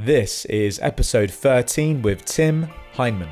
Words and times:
This 0.00 0.44
is 0.44 0.78
episode 0.80 1.28
13 1.28 2.02
with 2.02 2.24
Tim 2.24 2.68
Heineman. 2.94 3.30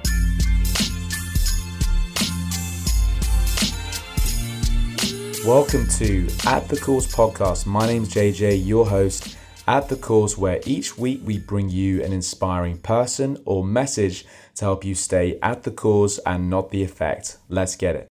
Welcome 5.46 5.86
to 5.90 6.26
At 6.44 6.66
the 6.68 6.76
Cause 6.82 7.06
podcast. 7.06 7.66
My 7.66 7.86
name's 7.86 8.12
JJ, 8.12 8.66
your 8.66 8.84
host 8.84 9.38
at 9.68 9.88
the 9.88 9.94
cause, 9.94 10.36
where 10.36 10.58
each 10.66 10.98
week 10.98 11.20
we 11.22 11.38
bring 11.38 11.68
you 11.68 12.02
an 12.02 12.12
inspiring 12.12 12.78
person 12.78 13.38
or 13.44 13.64
message 13.64 14.24
to 14.56 14.64
help 14.64 14.84
you 14.84 14.96
stay 14.96 15.38
at 15.44 15.62
the 15.62 15.70
cause 15.70 16.18
and 16.26 16.50
not 16.50 16.70
the 16.70 16.82
effect. 16.82 17.36
Let's 17.48 17.76
get 17.76 17.94
it. 17.94 18.08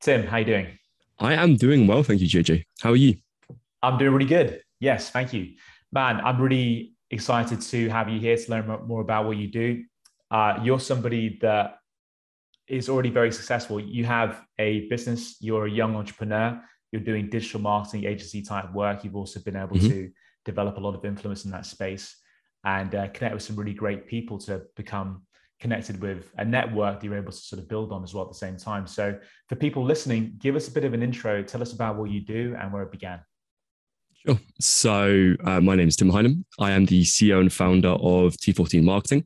Tim, 0.00 0.26
how 0.26 0.36
are 0.36 0.40
you 0.40 0.46
doing? 0.46 0.66
I 1.18 1.34
am 1.34 1.56
doing 1.56 1.86
well, 1.86 2.02
thank 2.02 2.22
you, 2.22 2.26
JJ. 2.26 2.62
How 2.80 2.92
are 2.92 2.96
you? 2.96 3.18
I'm 3.82 3.98
doing 3.98 4.14
really 4.14 4.24
good. 4.24 4.62
Yes, 4.80 5.10
thank 5.10 5.34
you. 5.34 5.56
Man, 5.92 6.22
I'm 6.24 6.40
really 6.40 6.94
excited 7.10 7.60
to 7.60 7.88
have 7.88 8.08
you 8.08 8.20
here 8.20 8.36
to 8.36 8.50
learn 8.50 8.66
more 8.86 9.00
about 9.00 9.26
what 9.26 9.36
you 9.36 9.48
do. 9.48 9.84
Uh, 10.30 10.58
you're 10.62 10.80
somebody 10.80 11.38
that 11.40 11.78
is 12.66 12.88
already 12.88 13.10
very 13.10 13.32
successful. 13.32 13.80
You 13.80 14.04
have 14.04 14.42
a 14.58 14.86
business, 14.88 15.36
you're 15.40 15.66
a 15.66 15.70
young 15.70 15.96
entrepreneur, 15.96 16.60
you're 16.92 17.02
doing 17.02 17.30
digital 17.30 17.60
marketing 17.60 18.04
agency 18.04 18.42
type 18.42 18.72
work. 18.72 19.04
You've 19.04 19.16
also 19.16 19.40
been 19.40 19.56
able 19.56 19.76
mm-hmm. 19.76 19.88
to 19.88 20.10
develop 20.44 20.76
a 20.76 20.80
lot 20.80 20.94
of 20.94 21.04
influence 21.04 21.44
in 21.44 21.50
that 21.52 21.66
space 21.66 22.16
and 22.64 22.94
uh, 22.94 23.08
connect 23.08 23.34
with 23.34 23.42
some 23.42 23.56
really 23.56 23.74
great 23.74 24.06
people 24.06 24.38
to 24.38 24.62
become 24.76 25.22
connected 25.60 26.00
with 26.00 26.30
a 26.38 26.44
network 26.44 27.00
that 27.00 27.06
you're 27.06 27.16
able 27.16 27.32
to 27.32 27.38
sort 27.38 27.60
of 27.60 27.68
build 27.68 27.92
on 27.92 28.02
as 28.04 28.14
well 28.14 28.24
at 28.24 28.30
the 28.30 28.38
same 28.38 28.56
time. 28.56 28.86
So, 28.86 29.18
for 29.48 29.56
people 29.56 29.84
listening, 29.84 30.34
give 30.38 30.56
us 30.56 30.68
a 30.68 30.70
bit 30.70 30.84
of 30.84 30.94
an 30.94 31.02
intro. 31.02 31.42
Tell 31.42 31.62
us 31.62 31.72
about 31.72 31.96
what 31.96 32.10
you 32.10 32.20
do 32.20 32.54
and 32.58 32.72
where 32.72 32.82
it 32.82 32.92
began. 32.92 33.20
Sure. 34.28 34.38
So, 34.60 35.34
uh, 35.44 35.60
my 35.62 35.74
name 35.74 35.88
is 35.88 35.96
Tim 35.96 36.10
Heineman. 36.10 36.44
I 36.60 36.72
am 36.72 36.84
the 36.84 37.02
CEO 37.02 37.40
and 37.40 37.50
founder 37.50 37.88
of 37.88 38.34
T14 38.36 38.82
Marketing. 38.82 39.24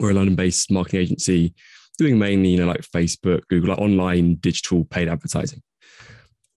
We're 0.00 0.10
a 0.10 0.14
London-based 0.14 0.68
marketing 0.68 1.00
agency 1.00 1.54
doing 1.96 2.18
mainly, 2.18 2.48
you 2.48 2.58
know, 2.58 2.66
like 2.66 2.80
Facebook, 2.80 3.42
Google, 3.48 3.70
like 3.70 3.78
online 3.78 4.34
digital 4.36 4.84
paid 4.84 5.08
advertising. 5.08 5.62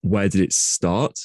Where 0.01 0.27
did 0.27 0.41
it 0.41 0.51
start? 0.51 1.19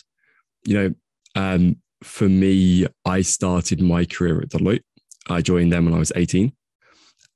You 0.67 0.75
know, 0.75 0.95
um, 1.35 1.77
for 2.03 2.29
me, 2.29 2.89
I 3.07 3.23
started 3.23 3.81
my 3.81 4.05
career 4.05 4.43
at 4.43 4.51
Deloitte. 4.51 4.83
I 5.31 5.41
joined 5.41 5.73
them 5.73 5.87
when 5.87 5.95
I 5.95 5.99
was 5.99 6.13
18, 6.15 6.53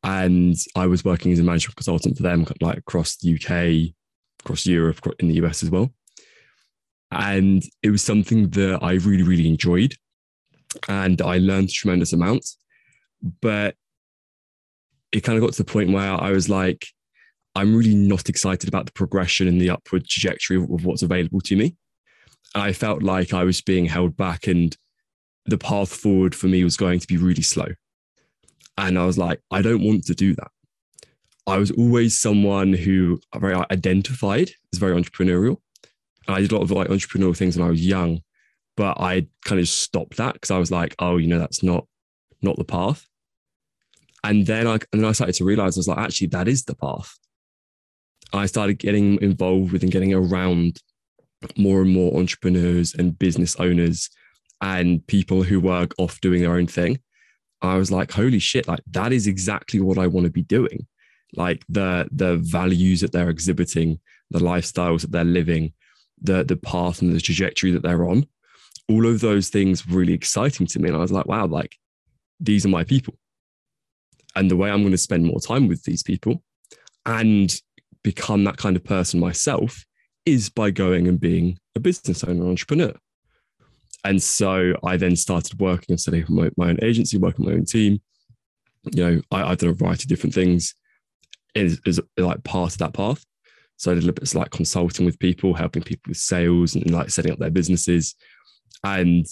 and 0.05 0.57
I 0.77 0.87
was 0.87 1.03
working 1.03 1.33
as 1.33 1.39
a 1.39 1.45
management 1.45 1.77
consultant 1.77 2.19
for 2.19 2.25
them, 2.25 2.47
like 2.61 2.77
across 2.77 3.17
the 3.17 3.35
UK, 3.35 3.95
across 4.45 4.67
Europe, 4.67 5.01
in 5.19 5.29
the 5.29 5.37
US 5.37 5.63
as 5.63 5.71
well. 5.71 5.95
And 7.11 7.63
it 7.83 7.91
was 7.91 8.03
something 8.03 8.51
that 8.51 8.81
I 8.83 8.95
really, 8.95 9.23
really 9.23 9.49
enjoyed. 9.49 9.95
And 10.89 11.21
I 11.23 11.39
learned 11.39 11.71
a 11.71 11.73
tremendous 11.73 12.13
amounts. 12.13 12.59
But 13.41 13.75
it 15.13 15.21
kind 15.21 15.39
of 15.39 15.45
got 15.45 15.55
to 15.55 15.63
the 15.63 15.73
point 15.73 15.93
where 15.93 16.13
I 16.13 16.31
was 16.31 16.49
like, 16.49 16.87
I'm 17.55 17.75
really 17.75 17.95
not 17.95 18.29
excited 18.29 18.69
about 18.69 18.87
the 18.87 18.93
progression 18.93 19.49
and 19.49 19.61
the 19.61 19.71
upward 19.71 20.07
trajectory 20.07 20.57
of, 20.57 20.85
what's 20.85 21.03
available 21.03 21.41
to 21.41 21.57
me. 21.57 21.77
I 22.55 22.73
felt 22.73 23.03
like 23.03 23.33
I 23.33 23.45
was 23.45 23.61
being 23.61 23.87
held 23.87 24.17
back 24.17 24.47
and 24.47 24.77
the 25.47 25.59
path 25.59 25.93
forward 25.93 26.35
for 26.35 26.47
me 26.47 26.63
was 26.63 26.77
going 26.77 27.01
to 27.01 27.07
be 27.07 27.17
really 27.17 27.43
slow. 27.43 27.69
And 28.77 28.99
I 28.99 29.07
was 29.07 29.19
like, 29.19 29.41
I 29.51 29.63
don't 29.63 29.83
want 29.83 30.05
to 30.05 30.15
do 30.15 30.35
that. 30.37 30.51
I 31.47 31.57
was 31.57 31.71
always 31.71 32.21
someone 32.21 32.75
who 32.75 33.21
uh, 33.33 33.39
very 33.39 33.55
identified 33.73 34.51
as 34.73 34.79
very 34.79 34.95
entrepreneurial. 35.01 35.57
I 36.29 36.41
did 36.41 36.53
a 36.53 36.57
lot 36.57 36.63
of 36.63 36.71
like 36.71 36.89
entrepreneurial 36.89 37.37
things 37.37 37.57
when 37.57 37.67
I 37.67 37.71
was 37.71 37.85
young, 37.85 38.21
but 38.77 39.01
I 39.01 39.27
kind 39.45 39.61
of 39.61 39.69
stopped 39.69 40.19
that 40.19 40.35
because 40.35 40.51
I 40.51 40.59
was 40.59 40.71
like, 40.71 40.95
oh, 40.99 41.17
you 41.17 41.27
know, 41.27 41.39
that's 41.39 41.63
not 41.63 41.87
not 42.43 42.57
the 42.57 42.65
path. 42.65 43.07
And 44.25 44.47
then 44.47 44.67
I 44.67 44.75
and 44.93 45.03
then 45.03 45.05
I 45.05 45.13
started 45.13 45.35
to 45.37 45.45
realize 45.45 45.77
I 45.77 45.81
was 45.81 45.89
like, 45.89 45.99
actually, 45.99 46.29
that 46.29 46.49
is 46.49 46.65
the 46.65 46.75
path. 46.75 47.17
I 48.33 48.47
started 48.47 48.79
getting 48.79 49.21
involved 49.23 49.73
with 49.73 49.83
and 49.83 49.93
getting 49.93 50.13
around 50.13 50.81
more 51.57 51.83
and 51.83 51.91
more 51.91 52.19
entrepreneurs 52.19 52.95
and 52.95 53.19
business 53.19 53.57
owners 53.57 54.11
and 54.61 55.07
people 55.07 55.43
who 55.45 55.61
work 55.61 55.95
off 55.99 56.21
doing 56.21 56.43
their 56.43 56.57
own 56.57 56.67
thing. 56.67 57.01
I 57.63 57.77
was 57.77 57.91
like, 57.91 58.13
holy 58.13 58.39
shit, 58.39 58.69
like 58.69 58.81
that 58.91 59.13
is 59.13 59.27
exactly 59.27 59.81
what 59.81 59.99
I 59.99 60.07
want 60.07 60.27
to 60.27 60.33
be 60.33 60.43
doing. 60.43 60.87
Like 61.35 61.65
the 61.69 62.09
the 62.13 62.37
values 62.37 63.01
that 63.01 63.13
they're 63.13 63.31
exhibiting, 63.31 64.01
the 64.31 64.39
lifestyles 64.39 65.03
that 65.03 65.13
they're 65.13 65.25
living, 65.25 65.73
the 66.23 66.45
the 66.45 66.57
path 66.57 67.03
and 67.03 67.15
the 67.15 67.21
trajectory 67.21 67.71
that 67.71 67.83
they're 67.83 68.09
on 68.09 68.27
all 68.89 69.07
of 69.07 69.21
those 69.21 69.49
things 69.51 69.87
were 69.87 69.99
really 69.99 70.15
exciting 70.15 70.67
to 70.67 70.79
me. 70.79 70.89
And 70.89 70.97
i 70.97 71.01
was 71.01 71.13
like 71.13 71.27
wow 71.27 71.47
like 71.47 71.77
these 72.41 72.65
are 72.65 72.71
my 72.71 72.85
people. 72.85 73.15
And 74.37 74.51
the 74.51 74.57
way 74.57 74.71
i'm 74.71 74.83
going 74.83 74.93
to 74.93 74.99
spend 74.99 75.25
more 75.25 75.41
time 75.41 75.69
with 75.69 75.83
these 75.85 76.03
people 76.03 76.43
and 77.07 77.55
become 78.03 78.45
that 78.45 78.57
kind 78.57 78.77
of 78.77 78.85
person 78.85 79.21
myself 79.21 79.85
is 80.25 80.49
by 80.49 80.71
going 80.71 81.09
and 81.09 81.19
being 81.19 81.59
a 81.75 81.81
business 81.81 82.23
owner 82.25 82.47
entrepreneur. 82.47 82.95
And 84.05 84.23
so 84.23 84.75
i 84.85 84.97
then 84.97 85.17
started 85.17 85.61
working 85.61 85.93
and 85.93 86.01
setting 86.01 86.23
up 86.23 86.31
my, 86.31 86.51
my 86.57 86.71
own 86.71 86.79
agency 86.83 87.19
working 87.19 87.47
my 87.47 87.53
own 87.53 87.65
team. 87.65 88.01
You 88.93 89.05
know 89.05 89.23
I, 89.31 89.49
have 89.51 89.59
done 89.59 89.71
a 89.71 89.75
variety 89.75 90.05
of 90.05 90.09
different 90.09 90.35
things. 90.35 90.75
As, 91.57 91.81
as 91.87 91.99
like 92.17 92.45
part 92.45 92.73
of 92.73 92.79
that 92.79 92.93
path 92.93 93.25
so 93.79 93.93
I 93.93 93.95
did 93.95 94.03
a 94.03 94.07
little 94.07 94.15
bit 94.15 94.29
of 94.29 94.35
like 94.35 94.51
consulting 94.51 95.07
with 95.07 95.19
people, 95.21 95.55
helping 95.55 95.83
people 95.83 96.11
with 96.11 96.19
sales 96.19 96.75
and 96.75 96.91
like 96.91 97.11
setting 97.11 97.31
up 97.31 97.39
their 97.39 97.51
businesses. 97.51 98.17
And 98.83 99.25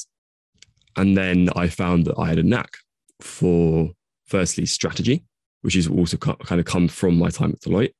and 0.97 1.17
then 1.17 1.51
I 1.57 1.69
found 1.69 2.07
that 2.07 2.19
I 2.19 2.29
had 2.29 2.39
a 2.39 2.45
knack 2.45 2.77
for 3.21 3.91
firstly 4.27 4.65
strategy, 4.65 5.25
which 5.63 5.77
is 5.77 5.89
also 5.89 6.17
kind 6.17 6.61
of 6.61 6.65
come 6.65 6.87
from 6.87 7.19
my 7.19 7.29
time 7.29 7.51
at 7.51 7.61
Deloitte, 7.61 7.93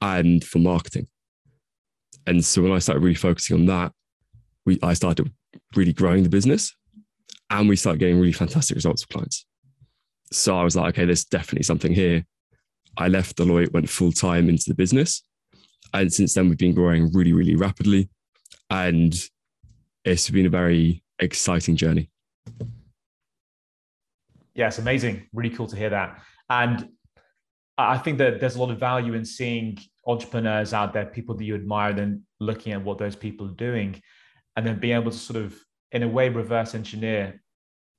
and 0.00 0.42
for 0.42 0.58
marketing. 0.58 1.06
And 2.26 2.44
so 2.44 2.62
when 2.62 2.72
I 2.72 2.80
started 2.80 3.00
really 3.00 3.14
focusing 3.14 3.56
on 3.56 3.66
that, 3.66 3.92
we 4.66 4.80
I 4.82 4.94
started 4.94 5.30
really 5.76 5.92
growing 5.92 6.24
the 6.24 6.28
business 6.28 6.74
and 7.50 7.68
we 7.68 7.76
started 7.76 8.00
getting 8.00 8.18
really 8.18 8.32
fantastic 8.32 8.74
results 8.74 9.02
for 9.02 9.08
clients. 9.08 9.46
So 10.32 10.58
I 10.58 10.64
was 10.64 10.74
like, 10.74 10.94
okay, 10.94 11.04
there's 11.04 11.24
definitely 11.24 11.64
something 11.64 11.94
here. 11.94 12.24
I 12.96 13.08
left 13.08 13.36
Deloitte, 13.36 13.72
went 13.72 13.88
full 13.88 14.10
time 14.10 14.48
into 14.48 14.64
the 14.66 14.74
business, 14.74 15.22
and 15.92 16.12
since 16.12 16.34
then, 16.34 16.48
we've 16.48 16.58
been 16.58 16.74
growing 16.74 17.12
really, 17.12 17.32
really 17.32 17.56
rapidly. 17.56 18.08
And 18.70 19.14
it's 20.04 20.30
been 20.30 20.46
a 20.46 20.50
very 20.50 21.02
exciting 21.18 21.76
journey. 21.76 22.10
Yeah, 24.54 24.68
it's 24.68 24.78
amazing. 24.78 25.28
Really 25.32 25.50
cool 25.50 25.66
to 25.66 25.76
hear 25.76 25.90
that. 25.90 26.20
And 26.50 26.88
I 27.78 27.98
think 27.98 28.18
that 28.18 28.40
there's 28.40 28.56
a 28.56 28.60
lot 28.60 28.70
of 28.70 28.78
value 28.78 29.14
in 29.14 29.24
seeing 29.24 29.78
entrepreneurs 30.06 30.74
out 30.74 30.92
there, 30.92 31.06
people 31.06 31.34
that 31.36 31.44
you 31.44 31.54
admire, 31.54 31.92
then 31.92 32.22
looking 32.40 32.72
at 32.72 32.82
what 32.82 32.98
those 32.98 33.16
people 33.16 33.46
are 33.46 33.54
doing, 33.54 34.00
and 34.56 34.66
then 34.66 34.78
being 34.78 34.96
able 34.96 35.10
to 35.10 35.16
sort 35.16 35.42
of, 35.42 35.58
in 35.92 36.02
a 36.02 36.08
way, 36.08 36.28
reverse 36.28 36.74
engineer 36.74 37.40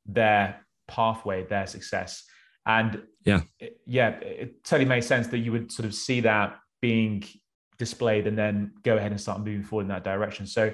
their 0.06 0.66
pathway, 0.88 1.46
their 1.46 1.66
success. 1.66 2.24
And 2.66 3.04
yeah, 3.26 3.42
it, 3.60 3.78
yeah, 3.86 4.10
it 4.10 4.64
totally 4.64 4.88
makes 4.88 5.06
sense 5.06 5.28
that 5.28 5.40
you 5.40 5.52
would 5.52 5.72
sort 5.72 5.86
of 5.86 5.96
see 5.96 6.22
that 6.22 6.58
being 6.82 7.24
displayed 7.78 8.28
and 8.28 8.38
then 8.38 8.72
go 8.84 8.98
ahead 8.98 9.12
and 9.12 9.20
start 9.20 9.40
moving 9.40 9.64
forward 9.64 9.84
in 9.84 9.90
that 9.90 10.04
direction. 10.04 10.46
So, 10.46 10.74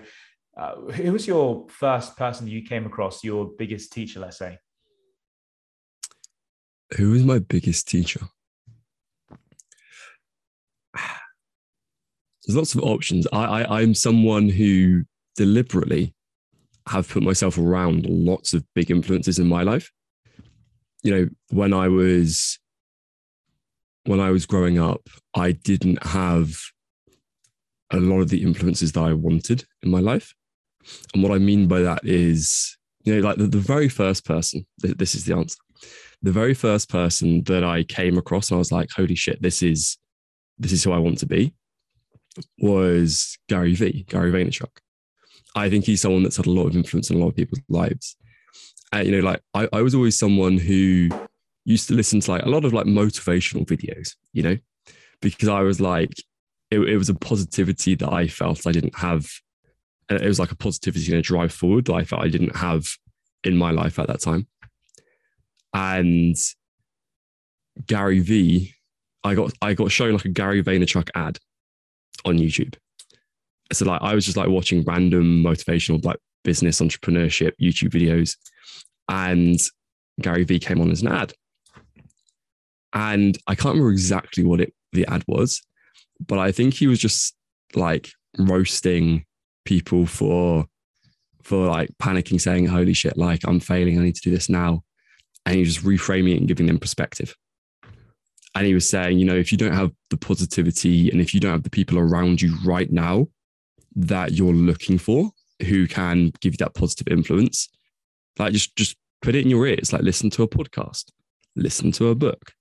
uh, 0.57 0.75
who 0.75 1.13
was 1.13 1.27
your 1.27 1.67
first 1.69 2.17
person 2.17 2.47
you 2.47 2.63
came 2.63 2.85
across, 2.85 3.23
your 3.23 3.45
biggest 3.57 3.93
teacher, 3.93 4.19
let's 4.19 4.37
say? 4.37 4.57
Who 6.97 7.11
was 7.11 7.23
my 7.23 7.39
biggest 7.39 7.87
teacher? 7.87 8.21
There's 12.45 12.57
lots 12.57 12.75
of 12.75 12.83
options. 12.83 13.27
I, 13.31 13.63
I 13.63 13.81
I'm 13.81 13.93
someone 13.93 14.49
who 14.49 15.03
deliberately 15.35 16.13
have 16.87 17.07
put 17.07 17.23
myself 17.23 17.57
around 17.57 18.05
lots 18.07 18.53
of 18.53 18.65
big 18.73 18.89
influences 18.89 19.39
in 19.39 19.47
my 19.47 19.61
life. 19.63 19.91
You 21.03 21.11
know, 21.15 21.29
when 21.51 21.73
I 21.73 21.87
was 21.87 22.59
when 24.05 24.19
I 24.19 24.31
was 24.31 24.45
growing 24.45 24.79
up, 24.79 25.07
I 25.35 25.51
didn't 25.51 26.03
have 26.03 26.57
a 27.91 27.97
lot 27.97 28.21
of 28.21 28.29
the 28.29 28.41
influences 28.43 28.91
that 28.93 29.01
I 29.01 29.13
wanted 29.13 29.65
in 29.83 29.89
my 29.89 29.99
life. 29.99 30.33
And 31.13 31.23
what 31.23 31.31
I 31.31 31.37
mean 31.37 31.67
by 31.67 31.81
that 31.81 32.01
is, 32.03 32.77
you 33.03 33.15
know, 33.15 33.27
like 33.27 33.37
the, 33.37 33.47
the 33.47 33.59
very 33.59 33.89
first 33.89 34.25
person, 34.25 34.65
th- 34.81 34.97
this 34.97 35.15
is 35.15 35.25
the 35.25 35.35
answer. 35.35 35.57
The 36.21 36.31
very 36.31 36.53
first 36.53 36.89
person 36.89 37.43
that 37.43 37.63
I 37.63 37.83
came 37.83 38.17
across 38.17 38.49
and 38.49 38.57
I 38.57 38.59
was 38.59 38.71
like, 38.71 38.89
holy 38.95 39.15
shit, 39.15 39.41
this 39.41 39.63
is 39.63 39.97
this 40.57 40.73
is 40.73 40.83
who 40.83 40.91
I 40.91 40.97
want 40.97 41.17
to 41.19 41.25
be 41.25 41.53
was 42.59 43.37
Gary 43.47 43.73
V, 43.73 44.05
Gary 44.09 44.31
Vaynerchuk. 44.31 44.77
I 45.55 45.69
think 45.69 45.85
he's 45.85 46.01
someone 46.01 46.23
that's 46.23 46.37
had 46.37 46.45
a 46.45 46.51
lot 46.51 46.67
of 46.67 46.75
influence 46.75 47.09
in 47.09 47.15
a 47.15 47.19
lot 47.19 47.29
of 47.29 47.35
people's 47.35 47.61
lives. 47.69 48.17
And, 48.91 49.07
you 49.07 49.15
know, 49.15 49.25
like 49.25 49.41
I, 49.53 49.69
I 49.71 49.81
was 49.81 49.95
always 49.95 50.17
someone 50.17 50.57
who 50.57 51.09
used 51.65 51.87
to 51.87 51.93
listen 51.93 52.19
to 52.19 52.31
like 52.31 52.43
a 52.43 52.49
lot 52.49 52.65
of 52.65 52.73
like 52.73 52.85
motivational 52.85 53.65
videos, 53.65 54.15
you 54.33 54.43
know, 54.43 54.57
because 55.21 55.47
I 55.47 55.61
was 55.61 55.79
like, 55.79 56.13
it, 56.71 56.79
it 56.79 56.97
was 56.97 57.09
a 57.09 57.15
positivity 57.15 57.95
that 57.95 58.11
I 58.11 58.27
felt 58.27 58.67
I 58.67 58.71
didn't 58.71 58.97
have. 58.97 59.27
It 60.09 60.21
was 60.21 60.39
like 60.39 60.51
a 60.51 60.55
positivity 60.57 61.11
and 61.11 61.19
a 61.19 61.21
drive 61.21 61.53
forward 61.53 61.85
that 61.85 61.93
I 61.93 62.03
felt 62.03 62.23
I 62.23 62.29
didn't 62.29 62.55
have 62.55 62.87
in 63.43 63.55
my 63.57 63.71
life 63.71 63.99
at 63.99 64.07
that 64.07 64.21
time. 64.21 64.47
and 65.73 66.35
Gary 67.85 68.19
V, 68.19 68.73
I 69.23 69.35
got 69.35 69.53
I 69.61 69.73
got 69.73 69.91
shown 69.91 70.13
like 70.13 70.25
a 70.25 70.29
Gary 70.29 70.63
Vaynerchuk 70.63 71.09
ad 71.15 71.39
on 72.25 72.37
YouTube. 72.37 72.75
So 73.71 73.85
like 73.85 74.01
I 74.01 74.15
was 74.15 74.25
just 74.25 74.37
like 74.37 74.49
watching 74.49 74.83
random 74.83 75.43
motivational 75.43 76.03
like 76.03 76.17
business 76.43 76.81
entrepreneurship 76.81 77.51
YouTube 77.61 77.91
videos, 77.91 78.35
and 79.07 79.59
Gary 80.21 80.43
V 80.43 80.59
came 80.59 80.81
on 80.81 80.91
as 80.91 81.01
an 81.01 81.09
ad. 81.09 81.33
And 82.93 83.37
I 83.45 83.53
can't 83.53 83.75
remember 83.75 83.91
exactly 83.91 84.43
what 84.43 84.61
it 84.61 84.73
the 84.91 85.05
ad 85.05 85.23
was, 85.27 85.61
but 86.19 86.39
I 86.39 86.51
think 86.51 86.73
he 86.73 86.87
was 86.87 86.99
just 86.99 87.35
like 87.75 88.09
roasting 88.37 89.25
people 89.65 90.05
for 90.05 90.65
for 91.43 91.67
like 91.67 91.89
panicking, 92.01 92.39
saying, 92.39 92.67
Holy 92.67 92.93
shit, 92.93 93.17
like 93.17 93.41
I'm 93.45 93.59
failing, 93.59 93.99
I 93.99 94.03
need 94.03 94.15
to 94.15 94.21
do 94.21 94.31
this 94.31 94.49
now. 94.49 94.83
And 95.45 95.55
he 95.55 95.61
was 95.61 95.75
just 95.75 95.85
reframing 95.85 96.33
it 96.33 96.37
and 96.37 96.47
giving 96.47 96.67
them 96.67 96.79
perspective. 96.79 97.35
And 98.55 98.65
he 98.65 98.73
was 98.73 98.87
saying, 98.87 99.17
you 99.19 99.25
know, 99.25 99.35
if 99.35 99.51
you 99.51 99.57
don't 99.57 99.73
have 99.73 99.91
the 100.09 100.17
positivity 100.17 101.09
and 101.09 101.21
if 101.21 101.33
you 101.33 101.39
don't 101.39 101.51
have 101.51 101.63
the 101.63 101.69
people 101.69 101.97
around 101.97 102.41
you 102.41 102.55
right 102.65 102.91
now 102.91 103.27
that 103.95 104.33
you're 104.33 104.53
looking 104.53 104.97
for 104.97 105.31
who 105.63 105.87
can 105.87 106.31
give 106.41 106.53
you 106.53 106.57
that 106.57 106.73
positive 106.73 107.07
influence, 107.07 107.69
like 108.37 108.53
just 108.53 108.75
just 108.75 108.95
put 109.21 109.35
it 109.35 109.43
in 109.43 109.49
your 109.49 109.65
ears, 109.67 109.93
like 109.93 110.01
listen 110.01 110.29
to 110.31 110.43
a 110.43 110.47
podcast, 110.47 111.11
listen 111.55 111.91
to 111.93 112.09
a 112.09 112.15
book, 112.15 112.53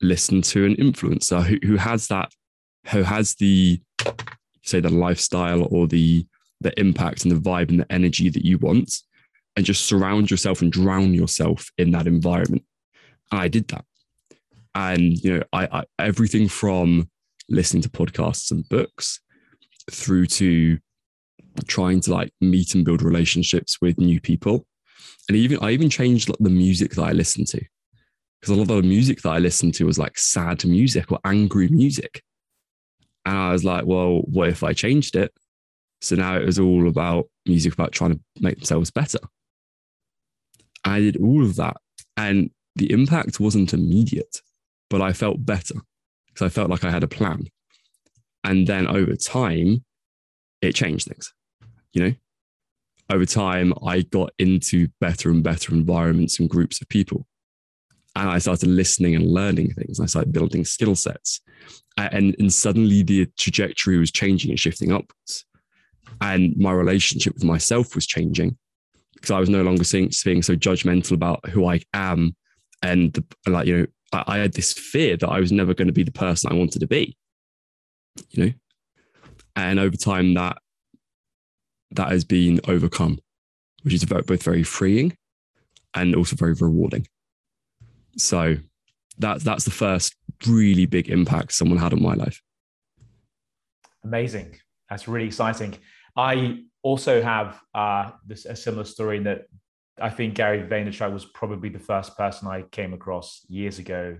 listen 0.00 0.42
to 0.42 0.64
an 0.64 0.76
influencer 0.76 1.42
who, 1.42 1.58
who 1.66 1.76
has 1.76 2.08
that, 2.08 2.32
who 2.88 3.02
has 3.02 3.34
the 3.36 3.80
say 4.62 4.80
the 4.80 4.90
lifestyle 4.90 5.66
or 5.70 5.86
the 5.86 6.26
the 6.60 6.78
impact 6.78 7.24
and 7.24 7.32
the 7.32 7.40
vibe 7.40 7.70
and 7.70 7.80
the 7.80 7.92
energy 7.92 8.28
that 8.28 8.44
you 8.44 8.58
want, 8.58 8.94
and 9.56 9.64
just 9.64 9.86
surround 9.86 10.30
yourself 10.30 10.62
and 10.62 10.72
drown 10.72 11.14
yourself 11.14 11.70
in 11.78 11.90
that 11.92 12.06
environment. 12.06 12.64
And 13.32 13.40
I 13.40 13.48
did 13.48 13.68
that. 13.68 13.84
And 14.74 15.18
you 15.22 15.38
know 15.38 15.42
I, 15.52 15.68
I, 15.72 15.84
everything 15.98 16.48
from 16.48 17.10
listening 17.48 17.82
to 17.82 17.90
podcasts 17.90 18.50
and 18.50 18.68
books 18.68 19.20
through 19.90 20.26
to 20.26 20.78
trying 21.66 22.00
to 22.00 22.12
like 22.12 22.32
meet 22.40 22.74
and 22.74 22.84
build 22.84 23.02
relationships 23.02 23.78
with 23.80 23.98
new 23.98 24.20
people. 24.20 24.66
And 25.28 25.36
even 25.36 25.58
i 25.60 25.70
even 25.70 25.90
changed 25.90 26.28
like, 26.28 26.38
the 26.38 26.50
music 26.50 26.92
that 26.92 27.02
i 27.02 27.12
listened 27.12 27.48
to. 27.48 27.60
Because 28.40 28.56
a 28.56 28.58
lot 28.58 28.70
of 28.70 28.82
the 28.82 28.88
music 28.88 29.20
that 29.22 29.30
i 29.30 29.38
listened 29.38 29.74
to 29.74 29.84
was 29.84 29.98
like 29.98 30.16
sad 30.18 30.64
music 30.64 31.10
or 31.10 31.18
angry 31.24 31.68
music 31.68 32.22
and 33.26 33.36
i 33.36 33.52
was 33.52 33.64
like 33.64 33.84
well 33.84 34.20
what 34.26 34.48
if 34.48 34.62
i 34.62 34.72
changed 34.72 35.16
it 35.16 35.32
so 36.00 36.16
now 36.16 36.36
it 36.36 36.46
was 36.46 36.58
all 36.58 36.88
about 36.88 37.28
music 37.46 37.72
about 37.72 37.92
trying 37.92 38.12
to 38.12 38.20
make 38.40 38.56
themselves 38.56 38.90
better 38.90 39.18
i 40.84 41.00
did 41.00 41.16
all 41.16 41.44
of 41.44 41.56
that 41.56 41.76
and 42.16 42.50
the 42.76 42.92
impact 42.92 43.40
wasn't 43.40 43.74
immediate 43.74 44.40
but 44.90 45.00
I 45.00 45.14
felt 45.14 45.46
better 45.46 45.76
because 46.26 46.44
I 46.44 46.48
felt 46.50 46.68
like 46.68 46.84
I 46.84 46.90
had 46.90 47.04
a 47.04 47.08
plan. 47.08 47.46
And 48.44 48.66
then 48.66 48.86
over 48.86 49.14
time, 49.16 49.84
it 50.60 50.74
changed 50.74 51.06
things. 51.06 51.32
You 51.92 52.04
know, 52.04 52.14
over 53.10 53.24
time, 53.24 53.72
I 53.86 54.02
got 54.02 54.32
into 54.38 54.88
better 55.00 55.30
and 55.30 55.42
better 55.42 55.72
environments 55.72 56.38
and 56.38 56.50
groups 56.50 56.82
of 56.82 56.88
people. 56.88 57.26
And 58.16 58.28
I 58.28 58.38
started 58.38 58.68
listening 58.68 59.14
and 59.14 59.26
learning 59.26 59.74
things. 59.74 60.00
I 60.00 60.06
started 60.06 60.32
building 60.32 60.64
skill 60.64 60.96
sets. 60.96 61.40
And, 61.96 62.34
and 62.38 62.52
suddenly 62.52 63.02
the 63.02 63.26
trajectory 63.38 63.98
was 63.98 64.10
changing 64.10 64.50
and 64.50 64.58
shifting 64.58 64.90
upwards. 64.90 65.44
And 66.20 66.56
my 66.56 66.72
relationship 66.72 67.34
with 67.34 67.44
myself 67.44 67.94
was 67.94 68.06
changing 68.06 68.56
because 69.14 69.30
I 69.30 69.38
was 69.38 69.50
no 69.50 69.62
longer 69.62 69.84
seeing, 69.84 70.10
being 70.24 70.42
so 70.42 70.56
judgmental 70.56 71.12
about 71.12 71.48
who 71.50 71.66
I 71.66 71.80
am 71.92 72.34
and 72.82 73.12
the, 73.12 73.24
like, 73.50 73.66
you 73.66 73.78
know, 73.78 73.86
I, 74.12 74.24
I 74.26 74.38
had 74.38 74.54
this 74.54 74.72
fear 74.72 75.16
that 75.18 75.28
I 75.28 75.40
was 75.40 75.52
never 75.52 75.74
going 75.74 75.88
to 75.88 75.94
be 75.94 76.02
the 76.02 76.10
person 76.10 76.50
I 76.50 76.56
wanted 76.56 76.80
to 76.80 76.86
be, 76.86 77.16
you 78.30 78.44
know? 78.44 78.52
And 79.56 79.78
over 79.78 79.96
time, 79.96 80.34
that 80.34 80.58
that 81.92 82.10
has 82.10 82.24
been 82.24 82.60
overcome, 82.66 83.18
which 83.82 83.94
is 83.94 84.04
both 84.04 84.42
very 84.42 84.62
freeing 84.62 85.16
and 85.94 86.14
also 86.14 86.36
very 86.36 86.54
rewarding. 86.54 87.06
So 88.22 88.56
that's 89.18 89.44
that's 89.44 89.64
the 89.64 89.70
first 89.70 90.14
really 90.46 90.86
big 90.86 91.08
impact 91.08 91.52
someone 91.52 91.78
had 91.78 91.92
on 91.92 92.02
my 92.02 92.14
life. 92.14 92.40
Amazing. 94.04 94.56
That's 94.88 95.06
really 95.06 95.26
exciting. 95.26 95.76
I 96.16 96.62
also 96.82 97.22
have 97.22 97.60
uh, 97.74 98.10
this 98.26 98.46
a 98.46 98.56
similar 98.56 98.84
story 98.84 99.18
in 99.18 99.24
that 99.24 99.42
I 100.00 100.10
think 100.10 100.34
Gary 100.34 100.62
Vaynerchuk 100.62 101.12
was 101.12 101.26
probably 101.26 101.68
the 101.68 101.78
first 101.78 102.16
person 102.16 102.48
I 102.48 102.62
came 102.62 102.94
across 102.94 103.44
years 103.48 103.78
ago. 103.78 104.18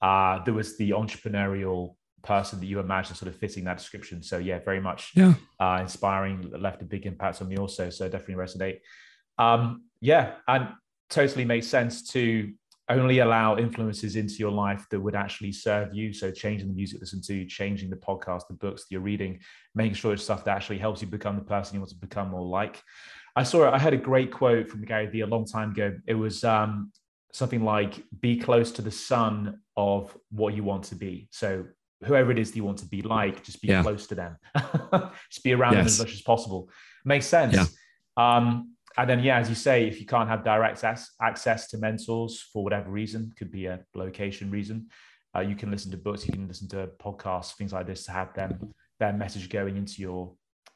Uh, 0.00 0.42
there 0.44 0.54
was 0.54 0.76
the 0.78 0.90
entrepreneurial 0.90 1.94
person 2.22 2.60
that 2.60 2.66
you 2.66 2.80
imagine 2.80 3.14
sort 3.14 3.28
of 3.28 3.36
fitting 3.36 3.64
that 3.64 3.78
description. 3.78 4.22
So 4.22 4.38
yeah, 4.38 4.58
very 4.64 4.80
much 4.80 5.12
yeah. 5.14 5.34
Uh, 5.60 5.78
inspiring, 5.82 6.50
left 6.58 6.82
a 6.82 6.84
big 6.84 7.06
impact 7.06 7.42
on 7.42 7.48
me 7.48 7.56
also. 7.56 7.90
So 7.90 8.08
definitely 8.08 8.42
resonate. 8.42 8.78
Um, 9.38 9.84
yeah, 10.00 10.34
and 10.46 10.68
totally 11.10 11.44
makes 11.44 11.66
sense 11.66 12.08
to 12.10 12.52
only 12.90 13.18
allow 13.18 13.56
influences 13.56 14.16
into 14.16 14.34
your 14.34 14.50
life 14.50 14.86
that 14.90 15.00
would 15.00 15.14
actually 15.14 15.52
serve 15.52 15.94
you. 15.94 16.12
So 16.12 16.30
changing 16.30 16.68
the 16.68 16.74
music 16.74 17.00
listen 17.00 17.20
to, 17.22 17.44
changing 17.44 17.90
the 17.90 17.96
podcast, 17.96 18.48
the 18.48 18.54
books 18.54 18.82
that 18.82 18.90
you're 18.90 19.00
reading, 19.00 19.40
making 19.74 19.94
sure 19.94 20.12
it's 20.12 20.22
stuff 20.22 20.44
that 20.44 20.56
actually 20.56 20.78
helps 20.78 21.02
you 21.02 21.08
become 21.08 21.36
the 21.36 21.42
person 21.42 21.74
you 21.74 21.80
want 21.80 21.90
to 21.90 21.96
become 21.96 22.30
more 22.30 22.46
like. 22.46 22.82
I 23.36 23.42
saw 23.42 23.70
I 23.70 23.78
had 23.78 23.94
a 23.94 23.98
great 23.98 24.32
quote 24.32 24.68
from 24.68 24.84
Gary 24.84 25.06
Vee 25.06 25.20
a 25.20 25.26
long 25.26 25.44
time 25.44 25.70
ago. 25.70 25.94
It 26.06 26.14
was 26.14 26.44
um, 26.44 26.90
something 27.32 27.64
like, 27.64 28.02
"Be 28.20 28.38
close 28.38 28.72
to 28.72 28.82
the 28.82 28.90
sun 28.90 29.60
of 29.76 30.16
what 30.30 30.54
you 30.54 30.64
want 30.64 30.84
to 30.84 30.94
be." 30.94 31.28
So 31.30 31.66
whoever 32.04 32.30
it 32.30 32.38
is 32.38 32.50
that 32.50 32.56
you 32.56 32.64
want 32.64 32.78
to 32.78 32.86
be 32.86 33.02
like, 33.02 33.42
just 33.42 33.60
be 33.60 33.68
yeah. 33.68 33.82
close 33.82 34.06
to 34.06 34.14
them. 34.14 34.36
just 35.30 35.42
be 35.42 35.52
around 35.52 35.74
yes. 35.74 35.80
them 35.80 35.86
as 35.86 35.98
much 35.98 36.12
as 36.14 36.22
possible. 36.22 36.70
Makes 37.04 37.26
sense. 37.26 37.54
Yeah. 37.54 37.66
Um, 38.16 38.74
and 38.96 39.08
then, 39.08 39.20
yeah, 39.20 39.38
as 39.38 39.48
you 39.48 39.54
say, 39.54 39.86
if 39.86 40.00
you 40.00 40.06
can't 40.06 40.28
have 40.28 40.42
direct 40.42 40.82
access 40.84 41.68
to 41.68 41.78
mentors 41.78 42.40
for 42.52 42.64
whatever 42.64 42.90
reason, 42.90 43.32
could 43.38 43.50
be 43.50 43.66
a 43.66 43.80
location 43.94 44.50
reason, 44.50 44.88
uh, 45.36 45.40
you 45.40 45.54
can 45.54 45.70
listen 45.70 45.90
to 45.90 45.96
books, 45.96 46.26
you 46.26 46.32
can 46.32 46.48
listen 46.48 46.68
to 46.68 46.88
podcasts, 46.98 47.54
things 47.54 47.72
like 47.72 47.86
this 47.86 48.04
to 48.04 48.12
have 48.12 48.32
them 48.34 48.72
their 48.98 49.12
message 49.12 49.48
going 49.48 49.76
into 49.76 50.02
your 50.02 50.32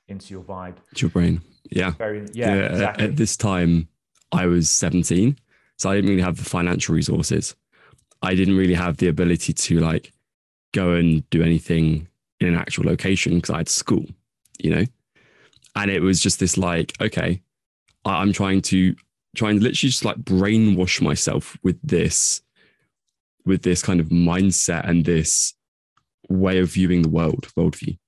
into 0.09 0.35
your 0.35 0.43
vibe. 0.43 0.77
It's 0.91 1.03
your 1.03 1.11
brain. 1.11 1.41
Yeah. 1.71 1.93
Very, 1.93 2.27
yeah. 2.33 2.55
yeah 2.55 2.63
exactly. 2.67 3.05
At 3.05 3.17
this 3.17 3.37
time, 3.37 3.89
I 4.33 4.47
was 4.47 4.69
17. 4.69 5.39
So 5.79 5.91
I 5.91 5.95
didn't 5.95 6.11
really 6.11 6.23
have 6.23 6.37
the 6.37 6.45
financial 6.45 6.95
resources. 6.95 7.55
I 8.21 8.35
didn't 8.35 8.57
really 8.57 8.75
have 8.75 8.99
the 8.99 9.09
ability 9.09 9.53
to 9.53 9.81
like 9.81 10.13
go 10.73 10.93
and 10.93 11.29
do 11.31 11.43
anything 11.43 12.09
in 12.41 12.49
an 12.49 12.57
actual 12.57 12.85
location 12.85 13.37
because 13.37 13.51
I 13.51 13.59
had 13.59 13.69
school, 13.69 14.05
you 14.59 14.75
know? 14.75 14.85
And 15.77 15.91
it 15.91 16.01
was 16.01 16.21
just 16.21 16.41
this 16.41 16.59
like, 16.59 16.93
okay, 17.01 17.41
I'm 18.05 18.33
trying 18.33 18.63
to 18.63 18.95
trying 19.37 19.59
to 19.59 19.63
literally 19.63 19.91
just 19.91 20.05
like 20.05 20.19
brainwash 20.19 21.01
myself 21.01 21.57
with 21.63 21.79
this, 21.83 22.43
with 23.47 23.63
this 23.63 23.83
kind 23.83 23.99
of 24.01 24.09
mindset 24.09 24.87
and 24.89 25.05
this 25.05 25.55
way 26.29 26.59
of 26.59 26.71
viewing 26.71 27.03
the 27.03 27.09
world, 27.09 27.49
worldview. 27.57 27.99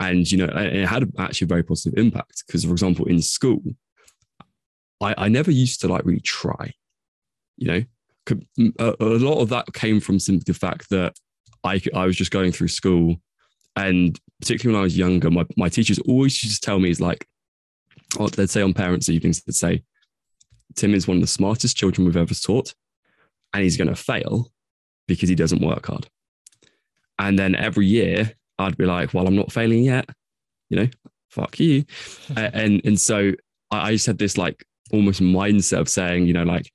And 0.00 0.30
you 0.30 0.38
know 0.38 0.52
it 0.52 0.86
had 0.86 1.10
actually 1.18 1.46
a 1.46 1.48
very 1.48 1.62
positive 1.62 1.98
impact 1.98 2.44
because 2.46 2.64
for 2.64 2.72
example 2.72 3.06
in 3.06 3.22
school 3.22 3.62
I, 5.00 5.14
I 5.16 5.28
never 5.28 5.52
used 5.52 5.80
to 5.82 5.88
like 5.88 6.04
really 6.04 6.20
try 6.20 6.74
you 7.62 7.66
know? 7.66 7.84
A, 8.78 8.94
a 9.00 9.18
lot 9.18 9.40
of 9.40 9.48
that 9.48 9.72
came 9.72 10.00
from 10.00 10.18
simply 10.18 10.44
the 10.46 10.58
fact 10.58 10.90
that 10.90 11.16
I, 11.64 11.80
I 11.94 12.06
was 12.06 12.16
just 12.16 12.30
going 12.30 12.52
through 12.52 12.68
school 12.68 13.16
and 13.76 14.18
particularly 14.40 14.74
when 14.74 14.80
I 14.80 14.84
was 14.84 14.96
younger 14.96 15.30
my, 15.30 15.44
my 15.56 15.68
teachers 15.68 15.98
always 16.00 16.42
used 16.44 16.62
to 16.62 16.66
tell 16.66 16.78
me 16.78 16.90
is 16.90 17.00
like 17.00 17.26
oh, 18.18 18.28
they'd 18.28 18.50
say 18.50 18.62
on 18.62 18.74
parents 18.74 19.08
evenings 19.08 19.42
they'd 19.42 19.54
say 19.54 19.82
Tim 20.74 20.94
is 20.94 21.06
one 21.06 21.18
of 21.18 21.22
the 21.22 21.26
smartest 21.26 21.76
children 21.76 22.06
we've 22.06 22.16
ever 22.16 22.34
taught 22.34 22.74
and 23.52 23.62
he's 23.62 23.76
going 23.76 23.88
to 23.88 23.96
fail 23.96 24.50
because 25.06 25.28
he 25.28 25.34
doesn't 25.34 25.62
work 25.62 25.86
hard 25.86 26.08
and 27.18 27.38
then 27.38 27.54
every 27.54 27.86
year 27.86 28.32
I'd 28.58 28.76
be 28.76 28.84
like, 28.84 29.14
well, 29.14 29.26
I'm 29.26 29.36
not 29.36 29.52
failing 29.52 29.84
yet, 29.84 30.08
you 30.68 30.76
know, 30.76 30.88
fuck 31.30 31.58
you. 31.60 31.84
and 32.36 32.80
and 32.84 33.00
so 33.00 33.32
I, 33.70 33.88
I 33.88 33.92
just 33.92 34.06
had 34.06 34.18
this 34.18 34.36
like 34.36 34.64
almost 34.92 35.20
mindset 35.20 35.80
of 35.80 35.88
saying, 35.88 36.26
you 36.26 36.32
know, 36.32 36.44
like 36.44 36.70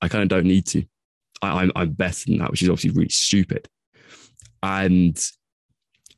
I 0.00 0.08
kind 0.08 0.22
of 0.22 0.28
don't 0.28 0.46
need 0.46 0.66
to. 0.66 0.84
I, 1.42 1.62
I'm 1.62 1.72
I'm 1.76 1.92
better 1.92 2.24
than 2.26 2.38
that, 2.38 2.50
which 2.50 2.62
is 2.62 2.68
obviously 2.68 2.90
really 2.90 3.08
stupid. 3.08 3.68
And 4.62 5.18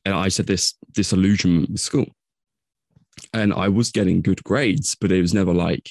and 0.05 0.15
I 0.15 0.25
had 0.25 0.47
this 0.47 0.75
disillusionment 0.93 1.71
with 1.71 1.81
school. 1.81 2.07
And 3.33 3.53
I 3.53 3.69
was 3.69 3.91
getting 3.91 4.23
good 4.23 4.43
grades, 4.45 4.95
but 4.95 5.13
it 5.13 5.21
was 5.21 5.35
never 5.35 5.53
like 5.53 5.91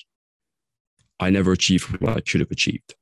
I 1.19 1.29
never 1.29 1.51
achieved 1.51 1.85
what 2.01 2.17
I 2.17 2.21
should 2.25 2.41
have 2.41 2.51
achieved 2.51 2.95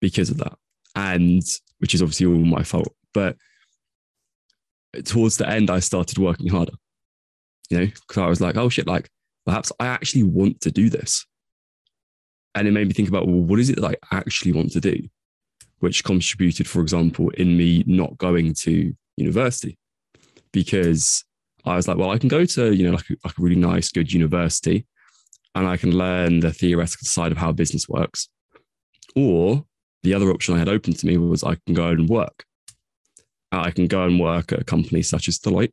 because 0.00 0.30
of 0.30 0.38
that. 0.38 0.56
And 0.94 1.42
which 1.78 1.94
is 1.94 2.02
obviously 2.02 2.26
all 2.26 2.34
my 2.34 2.62
fault. 2.62 2.94
But 3.12 3.36
towards 5.04 5.36
the 5.36 5.48
end, 5.48 5.70
I 5.70 5.80
started 5.80 6.18
working 6.18 6.48
harder, 6.48 6.72
you 7.68 7.78
know, 7.78 7.86
because 7.86 8.18
I 8.18 8.26
was 8.26 8.40
like, 8.40 8.56
oh 8.56 8.68
shit, 8.68 8.86
like 8.86 9.08
perhaps 9.46 9.72
I 9.78 9.86
actually 9.86 10.24
want 10.24 10.60
to 10.62 10.70
do 10.70 10.88
this. 10.88 11.26
And 12.54 12.66
it 12.66 12.72
made 12.72 12.88
me 12.88 12.94
think 12.94 13.08
about, 13.08 13.26
well, 13.26 13.40
what 13.40 13.60
is 13.60 13.70
it 13.70 13.80
that 13.80 13.98
I 14.10 14.16
actually 14.16 14.52
want 14.52 14.72
to 14.72 14.80
do? 14.80 15.08
Which 15.78 16.04
contributed, 16.04 16.68
for 16.68 16.80
example, 16.82 17.30
in 17.30 17.56
me 17.56 17.84
not 17.86 18.18
going 18.18 18.54
to 18.54 18.94
university 19.16 19.78
because 20.52 21.24
I 21.64 21.76
was 21.76 21.88
like, 21.88 21.98
well, 21.98 22.10
I 22.10 22.18
can 22.18 22.28
go 22.28 22.44
to, 22.44 22.74
you 22.74 22.84
know, 22.84 22.92
like 22.92 23.10
a, 23.10 23.16
like 23.24 23.38
a 23.38 23.42
really 23.42 23.56
nice, 23.56 23.90
good 23.90 24.12
university 24.12 24.86
and 25.54 25.66
I 25.66 25.76
can 25.76 25.96
learn 25.96 26.40
the 26.40 26.52
theoretical 26.52 27.06
side 27.06 27.32
of 27.32 27.38
how 27.38 27.52
business 27.52 27.88
works. 27.88 28.28
Or 29.16 29.64
the 30.02 30.14
other 30.14 30.30
option 30.30 30.54
I 30.54 30.58
had 30.58 30.68
open 30.68 30.94
to 30.94 31.06
me 31.06 31.16
was 31.16 31.42
I 31.42 31.56
can 31.66 31.74
go 31.74 31.88
and 31.88 32.08
work. 32.08 32.44
Uh, 33.52 33.62
I 33.62 33.70
can 33.70 33.86
go 33.86 34.04
and 34.04 34.20
work 34.20 34.52
at 34.52 34.60
a 34.60 34.64
company 34.64 35.02
such 35.02 35.26
as 35.26 35.38
Deloitte, 35.38 35.72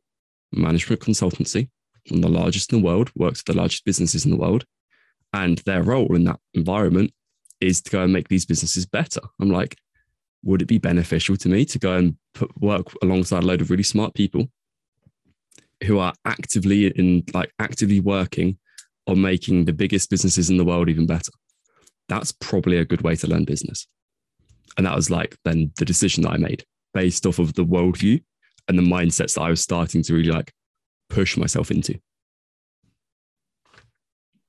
management 0.52 1.00
consultancy, 1.00 1.70
one 2.08 2.24
of 2.24 2.30
the 2.30 2.38
largest 2.38 2.72
in 2.72 2.80
the 2.80 2.84
world, 2.84 3.10
works 3.14 3.40
with 3.40 3.54
the 3.54 3.60
largest 3.60 3.84
businesses 3.84 4.24
in 4.24 4.32
the 4.32 4.36
world. 4.36 4.64
And 5.32 5.58
their 5.58 5.82
role 5.82 6.14
in 6.16 6.24
that 6.24 6.40
environment 6.54 7.12
is 7.60 7.80
to 7.82 7.90
go 7.90 8.02
and 8.02 8.12
make 8.12 8.28
these 8.28 8.46
businesses 8.46 8.86
better. 8.86 9.20
I'm 9.40 9.50
like, 9.50 9.76
would 10.42 10.62
it 10.62 10.66
be 10.66 10.78
beneficial 10.78 11.36
to 11.36 11.48
me 11.48 11.64
to 11.66 11.78
go 11.78 11.96
and 11.96 12.16
put 12.34 12.50
work 12.60 12.92
alongside 13.02 13.42
a 13.42 13.46
load 13.46 13.60
of 13.60 13.70
really 13.70 13.82
smart 13.82 14.14
people 14.14 14.48
who 15.84 15.98
are 15.98 16.14
actively 16.24 16.88
in 16.88 17.24
like 17.34 17.52
actively 17.58 18.00
working 18.00 18.58
on 19.06 19.20
making 19.20 19.64
the 19.64 19.72
biggest 19.72 20.10
businesses 20.10 20.50
in 20.50 20.56
the 20.56 20.64
world 20.64 20.88
even 20.88 21.06
better? 21.06 21.32
That's 22.08 22.32
probably 22.32 22.78
a 22.78 22.84
good 22.84 23.02
way 23.02 23.16
to 23.16 23.26
learn 23.26 23.44
business. 23.44 23.86
And 24.76 24.86
that 24.86 24.96
was 24.96 25.10
like 25.10 25.36
then 25.44 25.72
the 25.78 25.84
decision 25.84 26.22
that 26.22 26.32
I 26.32 26.36
made 26.36 26.64
based 26.94 27.26
off 27.26 27.38
of 27.38 27.54
the 27.54 27.64
worldview 27.64 28.22
and 28.68 28.78
the 28.78 28.82
mindsets 28.82 29.34
that 29.34 29.42
I 29.42 29.50
was 29.50 29.60
starting 29.60 30.02
to 30.02 30.14
really 30.14 30.30
like 30.30 30.52
push 31.08 31.36
myself 31.36 31.70
into. 31.70 31.98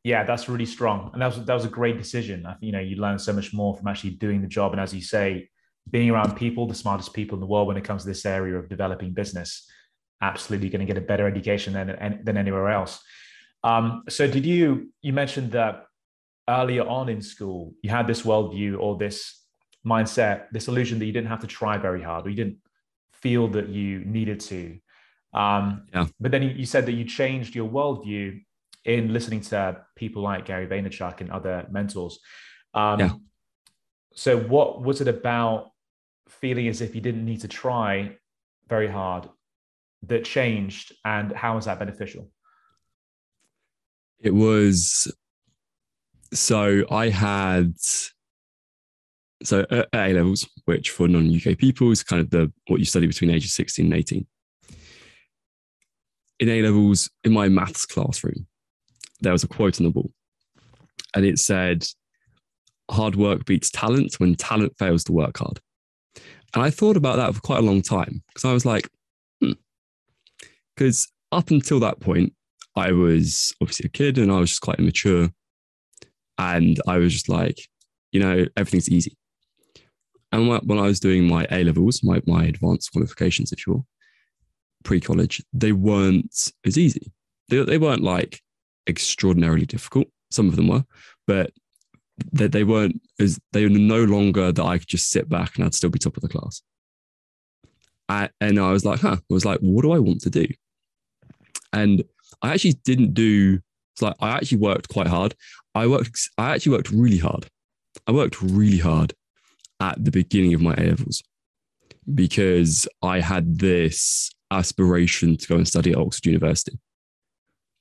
Yeah, 0.04 0.24
that's 0.24 0.48
really 0.48 0.66
strong, 0.66 1.10
and 1.12 1.22
that 1.22 1.36
was 1.36 1.46
that 1.46 1.54
was 1.54 1.66
a 1.66 1.70
great 1.70 1.98
decision. 1.98 2.46
I 2.46 2.52
think 2.54 2.64
you 2.64 2.72
know 2.72 2.80
you 2.80 2.96
learn 2.96 3.20
so 3.20 3.34
much 3.34 3.54
more 3.54 3.76
from 3.76 3.88
actually 3.88 4.12
doing 4.12 4.42
the 4.42 4.48
job, 4.48 4.72
and 4.72 4.80
as 4.80 4.94
you 4.94 5.02
say, 5.02 5.50
being 5.92 6.10
around 6.10 6.36
people, 6.38 6.68
the 6.68 6.76
smartest 6.76 7.14
people 7.14 7.36
in 7.36 7.42
the 7.42 7.48
world 7.48 7.68
when 7.68 7.76
it 7.76 7.84
comes 7.84 8.04
to 8.04 8.08
this 8.08 8.26
area 8.26 8.58
of 8.58 8.70
developing 8.70 9.14
business. 9.14 9.70
Absolutely, 10.22 10.70
going 10.70 10.86
to 10.86 10.86
get 10.86 10.98
a 10.98 11.06
better 11.06 11.28
education 11.28 11.74
than 11.74 12.22
than 12.24 12.38
anywhere 12.38 12.70
else. 12.70 13.02
Um, 13.64 14.04
so, 14.10 14.28
did 14.28 14.46
you 14.46 14.92
you 15.02 15.14
mentioned 15.14 15.52
that 15.54 15.86
earlier 16.50 16.84
on 16.84 17.10
in 17.10 17.22
school 17.22 17.74
you 17.84 17.90
had 17.90 18.08
this 18.08 18.24
worldview 18.24 18.80
or 18.80 18.98
this 18.98 19.40
mindset, 19.86 20.50
this 20.52 20.68
illusion 20.68 21.00
that 21.00 21.06
you 21.06 21.14
didn't 21.14 21.30
have 21.30 21.40
to 21.42 21.48
try 21.48 21.78
very 21.78 22.02
hard, 22.02 22.26
or 22.26 22.30
you 22.30 22.36
didn't 22.36 22.58
feel 23.14 23.48
that 23.50 23.70
you 23.70 24.00
needed 24.00 24.40
to. 24.40 24.78
Um, 25.34 25.84
yeah. 25.94 26.08
But 26.20 26.32
then 26.32 26.44
you 26.44 26.66
said 26.66 26.86
that 26.88 26.94
you 26.94 27.06
changed 27.06 27.56
your 27.56 27.70
worldview 27.70 28.42
in 28.86 29.14
listening 29.14 29.42
to 29.42 29.86
people 29.96 30.22
like 30.22 30.46
Gary 30.46 30.68
Vaynerchuk 30.68 31.22
and 31.22 31.30
other 31.32 31.68
mentors. 31.70 32.20
Um, 32.74 33.00
yeah. 33.00 33.12
So, 34.14 34.38
what 34.38 34.82
was 34.82 35.02
it 35.02 35.08
about 35.08 35.72
feeling 36.28 36.68
as 36.68 36.82
if 36.82 36.96
you 36.96 37.02
didn't 37.02 37.26
need 37.26 37.42
to 37.42 37.48
try 37.48 38.18
very 38.68 38.88
hard 38.88 39.30
that 40.08 40.26
changed, 40.26 40.94
and 41.06 41.32
how 41.32 41.56
was 41.56 41.66
that 41.66 41.80
beneficial? 41.80 42.30
It 44.20 44.34
was 44.34 45.12
so 46.34 46.84
I 46.92 47.10
had 47.10 47.74
so 49.44 49.66
A 49.94 50.14
levels, 50.14 50.48
which 50.66 50.90
for 50.92 51.08
non 51.08 51.34
UK 51.34 51.58
people 51.58 51.92
is 51.92 52.04
kind 52.04 52.22
of 52.22 52.30
the 52.30 52.52
what 52.68 52.80
you 52.80 52.86
study 52.86 53.08
between 53.08 53.32
ages 53.32 53.54
16 53.54 53.86
and 53.86 53.94
18. 53.94 54.28
In 56.40 56.50
A 56.50 56.62
levels, 56.62 57.10
in 57.24 57.34
my 57.34 57.50
maths 57.50 57.86
classroom, 57.86 58.48
there 59.22 59.34
was 59.34 59.44
a 59.44 59.48
quote 59.48 59.80
on 59.80 59.86
the 59.86 59.92
wall, 59.92 60.12
and 61.16 61.26
it 61.26 61.40
said, 61.40 61.86
"Hard 62.92 63.16
work 63.16 63.46
beats 63.46 63.70
talent 63.70 64.16
when 64.20 64.36
talent 64.36 64.78
fails 64.78 65.04
to 65.06 65.14
work 65.14 65.38
hard." 65.38 65.60
And 66.54 66.64
I 66.64 66.70
thought 66.70 66.98
about 66.98 67.18
that 67.18 67.34
for 67.36 67.42
quite 67.42 67.60
a 67.60 67.66
long 67.66 67.82
time 67.82 68.24
because 68.28 68.46
I 68.46 68.54
was 68.54 68.66
like, 68.66 68.90
because 70.80 71.10
up 71.34 71.52
until 71.52 71.82
that 71.82 72.00
point, 72.00 72.34
I 72.78 72.94
was 72.94 73.54
obviously 73.62 73.88
a 73.88 73.90
kid 73.90 74.18
and 74.18 74.32
I 74.32 74.40
was 74.40 74.52
just 74.52 74.62
quite 74.62 74.80
immature, 74.80 75.30
and 76.38 76.80
I 76.88 76.98
was 76.98 77.12
just 77.12 77.28
like, 77.28 77.60
you 78.14 78.22
know, 78.22 78.46
everything's 78.56 78.90
easy. 78.90 79.18
And 80.32 80.48
when 80.48 80.80
I 80.80 80.84
was 80.84 81.00
doing 81.00 81.28
my 81.28 81.46
A 81.52 81.64
levels, 81.64 82.02
my, 82.04 82.22
my 82.26 82.46
advanced 82.46 82.94
qualifications, 82.94 83.52
if 83.52 83.68
you 83.68 83.74
will, 83.74 83.88
pre 84.84 85.02
college, 85.02 85.44
they 85.52 85.74
weren't 85.74 86.52
as 86.66 86.78
easy. 86.78 87.12
They, 87.50 87.64
they 87.64 87.78
weren't 87.78 88.04
like 88.04 88.40
extraordinarily 88.88 89.66
difficult. 89.66 90.08
Some 90.32 90.48
of 90.48 90.56
them 90.56 90.70
were, 90.70 90.86
but 91.28 91.52
they, 92.32 92.48
they 92.48 92.64
weren't 92.64 93.02
as 93.20 93.38
they 93.52 93.64
were 93.64 93.70
no 93.70 94.04
longer 94.06 94.52
that 94.54 94.64
I 94.64 94.78
could 94.78 94.88
just 94.88 95.10
sit 95.10 95.28
back 95.28 95.56
and 95.56 95.66
I'd 95.66 95.74
still 95.74 95.90
be 95.90 96.00
top 96.00 96.16
of 96.16 96.22
the 96.22 96.30
class. 96.30 96.62
I, 98.08 98.30
and 98.40 98.60
I 98.60 98.72
was 98.72 98.86
like, 98.86 99.02
huh, 99.02 99.18
I 99.20 99.34
was 99.34 99.46
like, 99.46 99.60
what 99.60 99.82
do 99.82 99.92
I 99.92 100.00
want 100.00 100.22
to 100.22 100.30
do? 100.30 100.46
And 101.74 102.04
I 102.42 102.54
actually 102.54 102.74
didn't 102.84 103.14
do, 103.14 103.60
it's 103.94 104.02
like, 104.02 104.16
I 104.20 104.30
actually 104.30 104.60
worked 104.60 104.90
quite 104.90 105.08
hard. 105.08 105.36
I 105.76 105.88
worked, 105.88 106.20
I 106.38 106.52
actually 106.52 106.74
worked 106.74 106.92
really 106.92 107.18
hard. 107.18 107.48
I 108.08 108.12
worked 108.12 108.42
really 108.42 108.80
hard 108.80 109.14
at 109.80 110.04
the 110.04 110.12
beginning 110.12 110.54
of 110.54 110.62
my 110.62 110.74
A 110.76 110.88
levels 110.88 111.24
because 112.14 112.88
I 113.02 113.20
had 113.20 113.60
this 113.60 114.32
aspiration 114.52 115.38
to 115.38 115.48
go 115.48 115.56
and 115.56 115.68
study 115.68 115.92
at 115.92 115.98
Oxford 115.98 116.26
University. 116.26 116.78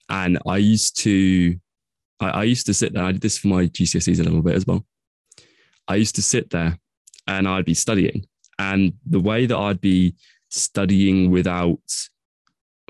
And 0.09 0.39
I 0.47 0.59
used 0.59 0.97
to, 0.99 1.57
I, 2.21 2.31
I 2.31 2.43
used 2.45 2.67
to 2.67 2.75
sit 2.75 2.93
there. 2.93 3.05
I 3.05 3.13
did 3.13 3.21
this 3.21 3.39
for 3.39 3.49
my 3.49 3.67
GCSEs 3.67 4.21
a 4.21 4.23
little 4.23 4.43
bit 4.43 4.55
as 4.55 4.67
well. 4.67 4.85
I 5.87 5.97
used 5.97 6.15
to 6.17 6.23
sit 6.23 6.51
there 6.51 6.79
and 7.27 7.49
I'd 7.49 7.65
be 7.65 7.75
studying. 7.75 8.27
And 8.59 8.95
the 9.07 9.21
way 9.21 9.47
that 9.47 9.57
I'd 9.57 9.81
be 9.81 10.15
studying 10.51 11.31
without 11.31 11.79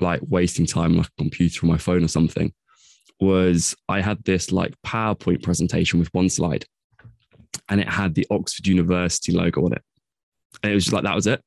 like 0.01 0.21
wasting 0.27 0.65
time 0.65 0.95
like 0.95 1.07
a 1.07 1.21
computer 1.21 1.65
or 1.65 1.69
my 1.69 1.77
phone 1.77 2.03
or 2.03 2.07
something 2.07 2.53
was 3.19 3.75
I 3.87 4.01
had 4.01 4.23
this 4.23 4.51
like 4.51 4.73
PowerPoint 4.85 5.43
presentation 5.43 5.99
with 5.99 6.13
one 6.13 6.29
slide 6.29 6.65
and 7.67 7.81
it 7.81 7.89
had 7.89 8.15
the 8.15 8.25
Oxford 8.29 8.67
University 8.67 9.31
logo 9.31 9.65
on 9.65 9.73
it. 9.73 9.81
And 10.63 10.71
it 10.71 10.75
was 10.75 10.85
just 10.85 10.93
like 10.93 11.03
that 11.03 11.15
was 11.15 11.27
it. 11.27 11.41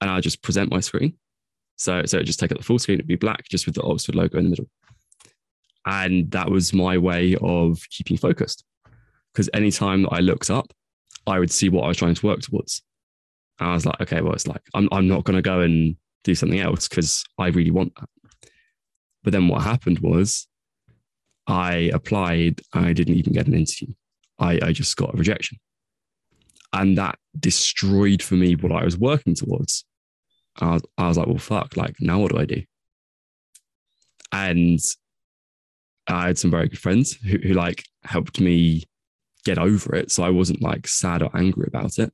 And 0.00 0.10
I 0.10 0.20
just 0.20 0.42
present 0.42 0.70
my 0.70 0.80
screen. 0.80 1.14
So 1.76 2.04
so 2.04 2.22
just 2.22 2.40
take 2.40 2.52
up 2.52 2.58
the 2.58 2.64
full 2.64 2.78
screen, 2.78 2.96
it'd 2.96 3.06
be 3.06 3.16
black 3.16 3.48
just 3.48 3.66
with 3.66 3.74
the 3.74 3.82
Oxford 3.82 4.14
logo 4.14 4.38
in 4.38 4.44
the 4.44 4.50
middle. 4.50 4.68
And 5.86 6.30
that 6.30 6.50
was 6.50 6.72
my 6.72 6.98
way 6.98 7.36
of 7.40 7.80
keeping 7.90 8.16
focused. 8.16 8.64
Because 9.32 9.48
anytime 9.54 10.02
that 10.02 10.12
I 10.12 10.20
looked 10.20 10.50
up, 10.50 10.72
I 11.26 11.38
would 11.38 11.50
see 11.50 11.68
what 11.68 11.84
I 11.84 11.88
was 11.88 11.96
trying 11.96 12.14
to 12.14 12.26
work 12.26 12.40
towards. 12.40 12.82
And 13.58 13.68
I 13.68 13.74
was 13.74 13.86
like, 13.86 14.00
okay, 14.00 14.20
well, 14.20 14.32
it's 14.32 14.46
like 14.46 14.62
I'm 14.74 14.88
I'm 14.90 15.08
not 15.08 15.24
gonna 15.24 15.42
go 15.42 15.60
and 15.60 15.96
do 16.24 16.34
something 16.34 16.60
else 16.60 16.88
because 16.88 17.24
I 17.38 17.48
really 17.48 17.70
want 17.70 17.94
that. 17.96 18.08
But 19.22 19.32
then 19.32 19.48
what 19.48 19.62
happened 19.62 19.98
was 20.00 20.46
I 21.46 21.90
applied, 21.92 22.60
I 22.72 22.92
didn't 22.92 23.16
even 23.16 23.32
get 23.32 23.46
an 23.46 23.54
interview. 23.54 23.94
I, 24.38 24.60
I 24.62 24.72
just 24.72 24.96
got 24.96 25.14
a 25.14 25.16
rejection. 25.16 25.58
And 26.72 26.96
that 26.98 27.18
destroyed 27.38 28.22
for 28.22 28.34
me 28.34 28.54
what 28.54 28.72
I 28.72 28.84
was 28.84 28.96
working 28.96 29.34
towards. 29.34 29.84
I 30.60 30.72
was, 30.72 30.82
I 30.96 31.08
was 31.08 31.18
like, 31.18 31.26
well, 31.26 31.38
fuck, 31.38 31.76
like, 31.76 31.96
now 32.00 32.20
what 32.20 32.32
do 32.32 32.38
I 32.38 32.44
do? 32.44 32.62
And 34.32 34.78
I 36.06 36.28
had 36.28 36.38
some 36.38 36.50
very 36.50 36.68
good 36.68 36.78
friends 36.78 37.14
who, 37.14 37.38
who 37.38 37.54
like 37.54 37.84
helped 38.04 38.40
me 38.40 38.84
get 39.44 39.58
over 39.58 39.94
it. 39.94 40.10
So 40.10 40.22
I 40.22 40.30
wasn't 40.30 40.62
like 40.62 40.86
sad 40.86 41.22
or 41.22 41.36
angry 41.36 41.66
about 41.66 41.98
it, 41.98 42.12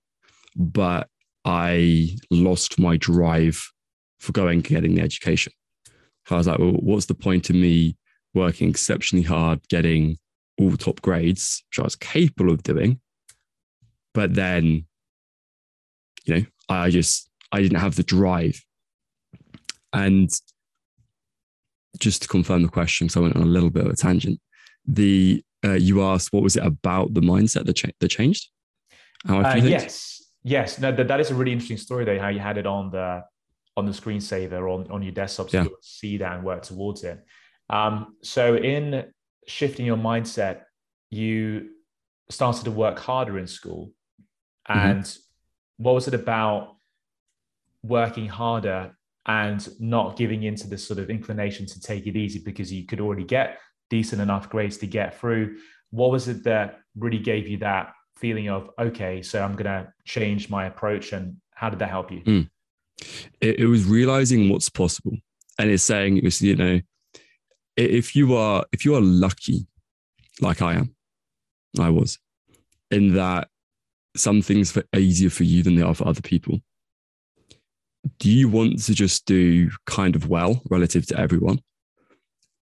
but 0.54 1.08
I 1.44 2.16
lost 2.30 2.78
my 2.78 2.96
drive 2.96 3.70
for 4.18 4.32
going 4.32 4.56
and 4.56 4.64
getting 4.64 4.94
the 4.94 5.02
education. 5.02 5.52
I 6.30 6.36
was 6.36 6.46
like, 6.46 6.58
well, 6.58 6.72
what's 6.72 7.06
the 7.06 7.14
point 7.14 7.50
of 7.50 7.56
me 7.56 7.96
working 8.34 8.68
exceptionally 8.68 9.24
hard, 9.24 9.60
getting 9.68 10.18
all 10.58 10.76
top 10.76 11.00
grades, 11.02 11.64
which 11.70 11.80
I 11.80 11.84
was 11.84 11.96
capable 11.96 12.52
of 12.52 12.62
doing. 12.62 13.00
But 14.14 14.34
then, 14.34 14.86
you 16.24 16.34
know, 16.34 16.44
I 16.68 16.90
just 16.90 17.28
I 17.52 17.60
didn't 17.60 17.78
have 17.78 17.96
the 17.96 18.02
drive. 18.02 18.62
And 19.92 20.30
just 21.98 22.22
to 22.22 22.28
confirm 22.28 22.62
the 22.62 22.68
question, 22.68 23.06
because 23.06 23.16
I 23.16 23.20
went 23.20 23.36
on 23.36 23.42
a 23.42 23.46
little 23.46 23.70
bit 23.70 23.86
of 23.86 23.92
a 23.92 23.96
tangent. 23.96 24.40
The 24.86 25.42
uh, 25.64 25.72
you 25.72 26.02
asked 26.02 26.32
what 26.32 26.42
was 26.42 26.56
it 26.56 26.64
about 26.64 27.14
the 27.14 27.20
mindset 27.20 27.64
that, 27.66 27.74
cha- 27.74 27.88
that 27.98 28.08
changed? 28.08 28.50
How 29.26 29.40
I 29.40 29.52
uh, 29.52 29.56
yes, 29.56 30.22
yes. 30.42 30.78
No, 30.78 30.92
that, 30.92 31.08
that 31.08 31.20
is 31.20 31.30
a 31.30 31.34
really 31.34 31.52
interesting 31.52 31.78
story 31.78 32.04
There, 32.04 32.20
How 32.20 32.28
you 32.28 32.38
had 32.38 32.58
it 32.58 32.66
on 32.66 32.90
the 32.90 33.22
on 33.76 33.86
the 33.86 33.92
screensaver 33.92 34.72
on 34.72 34.90
on 34.90 35.02
your 35.02 35.12
desktop, 35.12 35.50
so 35.50 35.58
yeah. 35.58 35.64
you 35.64 35.76
see 35.80 36.18
that 36.18 36.32
and 36.34 36.44
work 36.44 36.62
towards 36.62 37.04
it. 37.04 37.24
Um, 37.68 38.16
so 38.22 38.56
in 38.56 39.04
shifting 39.46 39.86
your 39.86 39.96
mindset, 39.96 40.62
you 41.10 41.70
started 42.30 42.64
to 42.64 42.70
work 42.70 42.98
harder 42.98 43.38
in 43.38 43.46
school. 43.46 43.92
Mm-hmm. 44.68 44.78
And 44.78 45.02
mm-hmm. 45.02 45.82
what 45.84 45.94
was 45.94 46.08
it 46.08 46.14
about 46.14 46.76
working 47.82 48.28
harder 48.28 48.96
and 49.26 49.68
not 49.80 50.16
giving 50.16 50.42
into 50.44 50.68
this 50.68 50.86
sort 50.86 50.98
of 50.98 51.10
inclination 51.10 51.66
to 51.66 51.80
take 51.80 52.06
it 52.06 52.16
easy 52.16 52.40
because 52.44 52.72
you 52.72 52.86
could 52.86 53.00
already 53.00 53.24
get 53.24 53.58
decent 53.90 54.20
enough 54.20 54.48
grades 54.48 54.78
to 54.78 54.86
get 54.86 55.18
through? 55.18 55.58
What 55.90 56.10
was 56.10 56.28
it 56.28 56.44
that 56.44 56.80
really 56.96 57.18
gave 57.18 57.46
you 57.46 57.58
that 57.58 57.92
feeling 58.16 58.48
of 58.48 58.70
okay 58.78 59.22
so 59.22 59.42
i'm 59.42 59.52
going 59.52 59.66
to 59.66 59.86
change 60.04 60.48
my 60.48 60.66
approach 60.66 61.12
and 61.12 61.36
how 61.54 61.68
did 61.68 61.78
that 61.78 61.90
help 61.90 62.10
you 62.10 62.20
mm. 62.20 62.50
It, 63.40 63.60
it 63.60 63.66
was 63.66 63.84
realizing 63.84 64.48
what's 64.48 64.68
possible. 64.68 65.12
And 65.58 65.70
it's 65.70 65.82
saying 65.82 66.18
it 66.18 66.24
was 66.24 66.42
you 66.42 66.56
know 66.56 66.80
if 67.76 68.16
you 68.16 68.34
are 68.34 68.64
if 68.72 68.84
you 68.84 68.94
are 68.94 69.00
lucky 69.00 69.66
like 70.40 70.60
i 70.62 70.74
am 70.74 70.94
i 71.78 71.88
was 71.88 72.18
in 72.90 73.14
that 73.14 73.48
some 74.16 74.40
things 74.40 74.76
are 74.76 74.84
easier 74.98 75.30
for 75.30 75.44
you 75.44 75.62
than 75.62 75.76
they 75.76 75.82
are 75.82 75.94
for 75.94 76.06
other 76.08 76.22
people 76.22 76.60
do 78.18 78.30
you 78.30 78.48
want 78.48 78.82
to 78.84 78.94
just 78.94 79.26
do 79.26 79.70
kind 79.86 80.16
of 80.16 80.28
well 80.28 80.62
relative 80.70 81.06
to 81.06 81.18
everyone? 81.18 81.60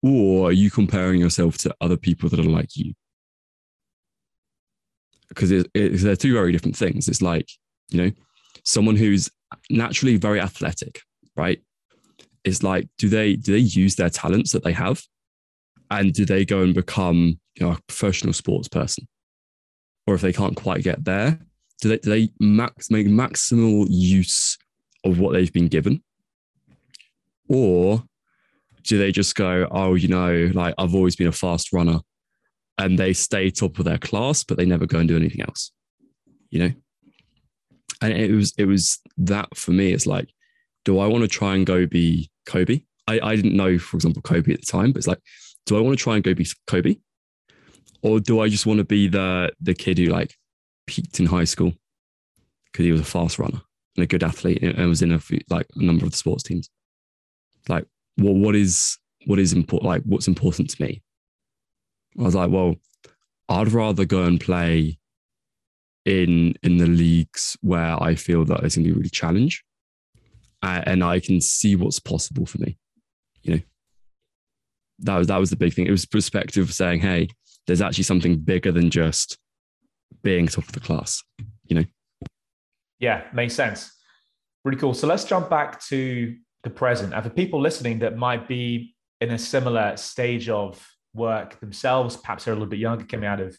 Or 0.03 0.49
are 0.49 0.53
you 0.53 0.71
comparing 0.71 1.19
yourself 1.19 1.57
to 1.59 1.75
other 1.79 1.97
people 1.97 2.29
that 2.29 2.39
are 2.39 2.43
like 2.43 2.75
you? 2.75 2.93
Because 5.29 5.51
it, 5.51 5.69
it, 5.73 5.89
they're 5.97 6.15
two 6.15 6.33
very 6.33 6.51
different 6.51 6.75
things. 6.75 7.07
It's 7.07 7.21
like, 7.21 7.49
you 7.89 8.01
know, 8.01 8.11
someone 8.63 8.95
who's 8.95 9.29
naturally 9.69 10.17
very 10.17 10.39
athletic, 10.39 11.01
right? 11.35 11.61
It's 12.43 12.63
like, 12.63 12.87
do 12.97 13.09
they 13.09 13.35
do 13.35 13.53
they 13.53 13.59
use 13.59 13.95
their 13.95 14.09
talents 14.09 14.51
that 14.51 14.63
they 14.63 14.73
have, 14.73 15.03
and 15.89 16.13
do 16.13 16.25
they 16.25 16.45
go 16.45 16.61
and 16.61 16.73
become 16.73 17.39
you 17.55 17.65
know 17.65 17.73
a 17.73 17.79
professional 17.87 18.33
sports 18.33 18.67
person, 18.67 19.07
or 20.07 20.15
if 20.15 20.21
they 20.21 20.33
can't 20.33 20.55
quite 20.55 20.83
get 20.83 21.05
there, 21.05 21.39
do 21.81 21.89
they 21.89 21.97
do 21.97 22.09
they 22.09 22.29
max 22.39 22.89
make 22.89 23.07
maximal 23.07 23.85
use 23.89 24.57
of 25.03 25.19
what 25.19 25.33
they've 25.33 25.53
been 25.53 25.67
given, 25.67 26.03
or 27.47 28.03
do 28.83 28.97
they 28.97 29.11
just 29.11 29.35
go, 29.35 29.67
oh, 29.71 29.93
you 29.93 30.07
know, 30.07 30.49
like 30.53 30.73
I've 30.77 30.95
always 30.95 31.15
been 31.15 31.27
a 31.27 31.31
fast 31.31 31.71
runner, 31.73 31.99
and 32.77 32.97
they 32.97 33.13
stay 33.13 33.49
top 33.51 33.77
of 33.77 33.85
their 33.85 33.97
class, 33.97 34.43
but 34.43 34.57
they 34.57 34.65
never 34.65 34.85
go 34.85 34.99
and 34.99 35.07
do 35.07 35.15
anything 35.15 35.41
else, 35.41 35.71
you 36.49 36.59
know? 36.59 36.71
And 38.01 38.13
it 38.13 38.31
was, 38.31 38.53
it 38.57 38.65
was 38.65 38.99
that 39.17 39.55
for 39.55 39.71
me, 39.71 39.93
it's 39.93 40.07
like, 40.07 40.33
do 40.85 40.99
I 40.99 41.07
want 41.07 41.23
to 41.23 41.27
try 41.27 41.55
and 41.55 41.65
go 41.65 41.85
be 41.85 42.29
Kobe? 42.45 42.81
I, 43.07 43.19
I 43.21 43.35
didn't 43.35 43.55
know, 43.55 43.77
for 43.77 43.97
example, 43.97 44.21
Kobe 44.21 44.53
at 44.53 44.61
the 44.61 44.65
time, 44.65 44.91
but 44.91 44.97
it's 44.97 45.07
like, 45.07 45.21
do 45.65 45.77
I 45.77 45.81
want 45.81 45.97
to 45.97 46.03
try 46.03 46.15
and 46.15 46.23
go 46.23 46.33
be 46.33 46.47
Kobe? 46.67 46.95
Or 48.01 48.19
do 48.19 48.39
I 48.39 48.49
just 48.49 48.65
want 48.65 48.79
to 48.79 48.83
be 48.83 49.07
the 49.07 49.51
the 49.61 49.75
kid 49.75 49.97
who 49.99 50.05
like 50.05 50.33
peaked 50.87 51.19
in 51.19 51.27
high 51.27 51.43
school 51.43 51.73
because 52.65 52.85
he 52.85 52.91
was 52.91 53.01
a 53.01 53.05
fast 53.05 53.37
runner 53.37 53.61
and 53.95 54.03
a 54.03 54.07
good 54.07 54.23
athlete 54.23 54.63
and 54.63 54.89
was 54.89 55.01
in 55.01 55.11
a 55.11 55.19
like 55.49 55.67
a 55.75 55.83
number 55.83 56.05
of 56.05 56.11
the 56.11 56.17
sports 56.17 56.43
teams? 56.43 56.69
Like, 57.69 57.85
well, 58.17 58.33
what 58.33 58.55
is 58.55 58.97
what 59.27 59.39
is 59.39 59.53
important? 59.53 59.87
Like, 59.87 60.01
what's 60.03 60.27
important 60.27 60.71
to 60.71 60.83
me? 60.83 61.03
I 62.19 62.23
was 62.23 62.35
like, 62.35 62.49
well, 62.49 62.75
I'd 63.49 63.71
rather 63.71 64.05
go 64.05 64.23
and 64.23 64.39
play 64.39 64.97
in 66.05 66.55
in 66.63 66.77
the 66.77 66.87
leagues 66.87 67.57
where 67.61 68.01
I 68.01 68.15
feel 68.15 68.45
that 68.45 68.63
it's 68.63 68.75
going 68.75 68.85
to 68.85 68.91
be 68.91 68.97
really 68.97 69.09
challenge, 69.09 69.63
uh, 70.63 70.81
and 70.85 71.03
I 71.03 71.19
can 71.19 71.41
see 71.41 71.75
what's 71.75 71.99
possible 71.99 72.45
for 72.45 72.57
me. 72.59 72.77
You 73.43 73.55
know, 73.55 73.61
that 74.99 75.17
was 75.17 75.27
that 75.27 75.37
was 75.37 75.49
the 75.49 75.55
big 75.55 75.73
thing. 75.73 75.87
It 75.87 75.91
was 75.91 76.05
perspective 76.05 76.63
of 76.67 76.73
saying, 76.73 77.01
hey, 77.01 77.27
there's 77.67 77.81
actually 77.81 78.05
something 78.05 78.37
bigger 78.37 78.71
than 78.71 78.89
just 78.89 79.37
being 80.23 80.47
top 80.47 80.65
of 80.65 80.73
the 80.73 80.79
class. 80.79 81.23
You 81.65 81.75
know. 81.75 81.85
Yeah, 82.99 83.23
makes 83.33 83.55
sense. 83.55 83.91
Really 84.63 84.77
cool. 84.77 84.93
So 84.93 85.07
let's 85.07 85.23
jump 85.23 85.49
back 85.49 85.83
to 85.85 86.35
the 86.63 86.69
present. 86.69 87.13
And 87.13 87.23
for 87.23 87.31
people 87.31 87.59
listening 87.59 87.99
that 87.99 88.15
might 88.15 88.47
be 88.47 88.95
in 89.19 89.31
a 89.31 89.37
similar 89.37 89.97
stage 89.97 90.49
of 90.49 90.87
work 91.13 91.59
themselves, 91.59 92.15
perhaps 92.15 92.45
they're 92.45 92.53
a 92.53 92.55
little 92.55 92.69
bit 92.69 92.79
younger, 92.79 93.05
coming 93.05 93.27
out 93.27 93.41
of 93.41 93.57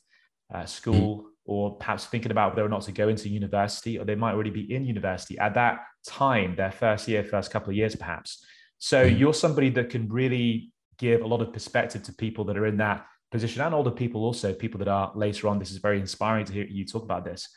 uh, 0.54 0.64
school. 0.64 1.26
Or 1.52 1.76
perhaps 1.76 2.06
thinking 2.06 2.30
about 2.30 2.52
whether 2.52 2.64
or 2.64 2.68
not 2.68 2.82
to 2.82 2.92
go 2.92 3.08
into 3.08 3.28
university, 3.28 3.98
or 3.98 4.04
they 4.04 4.14
might 4.14 4.32
already 4.32 4.50
be 4.50 4.72
in 4.74 4.84
university 4.84 5.38
at 5.38 5.54
that 5.54 5.80
time, 6.06 6.54
their 6.56 6.72
first 6.72 7.08
year, 7.08 7.22
first 7.22 7.50
couple 7.50 7.70
of 7.70 7.76
years, 7.76 7.94
perhaps. 7.94 8.44
So 8.78 9.04
mm. 9.04 9.18
you're 9.18 9.34
somebody 9.34 9.70
that 9.70 9.90
can 9.90 10.08
really 10.08 10.72
give 10.98 11.22
a 11.22 11.26
lot 11.26 11.40
of 11.40 11.52
perspective 11.52 12.02
to 12.04 12.12
people 12.12 12.44
that 12.46 12.56
are 12.56 12.66
in 12.66 12.76
that 12.78 13.06
position 13.30 13.62
and 13.62 13.74
older 13.74 13.90
people 13.90 14.24
also, 14.24 14.52
people 14.52 14.78
that 14.78 14.88
are 14.88 15.12
later 15.14 15.48
on. 15.48 15.58
This 15.58 15.70
is 15.70 15.78
very 15.78 15.98
inspiring 16.00 16.44
to 16.46 16.52
hear 16.52 16.64
you 16.64 16.84
talk 16.84 17.02
about 17.02 17.24
this. 17.24 17.48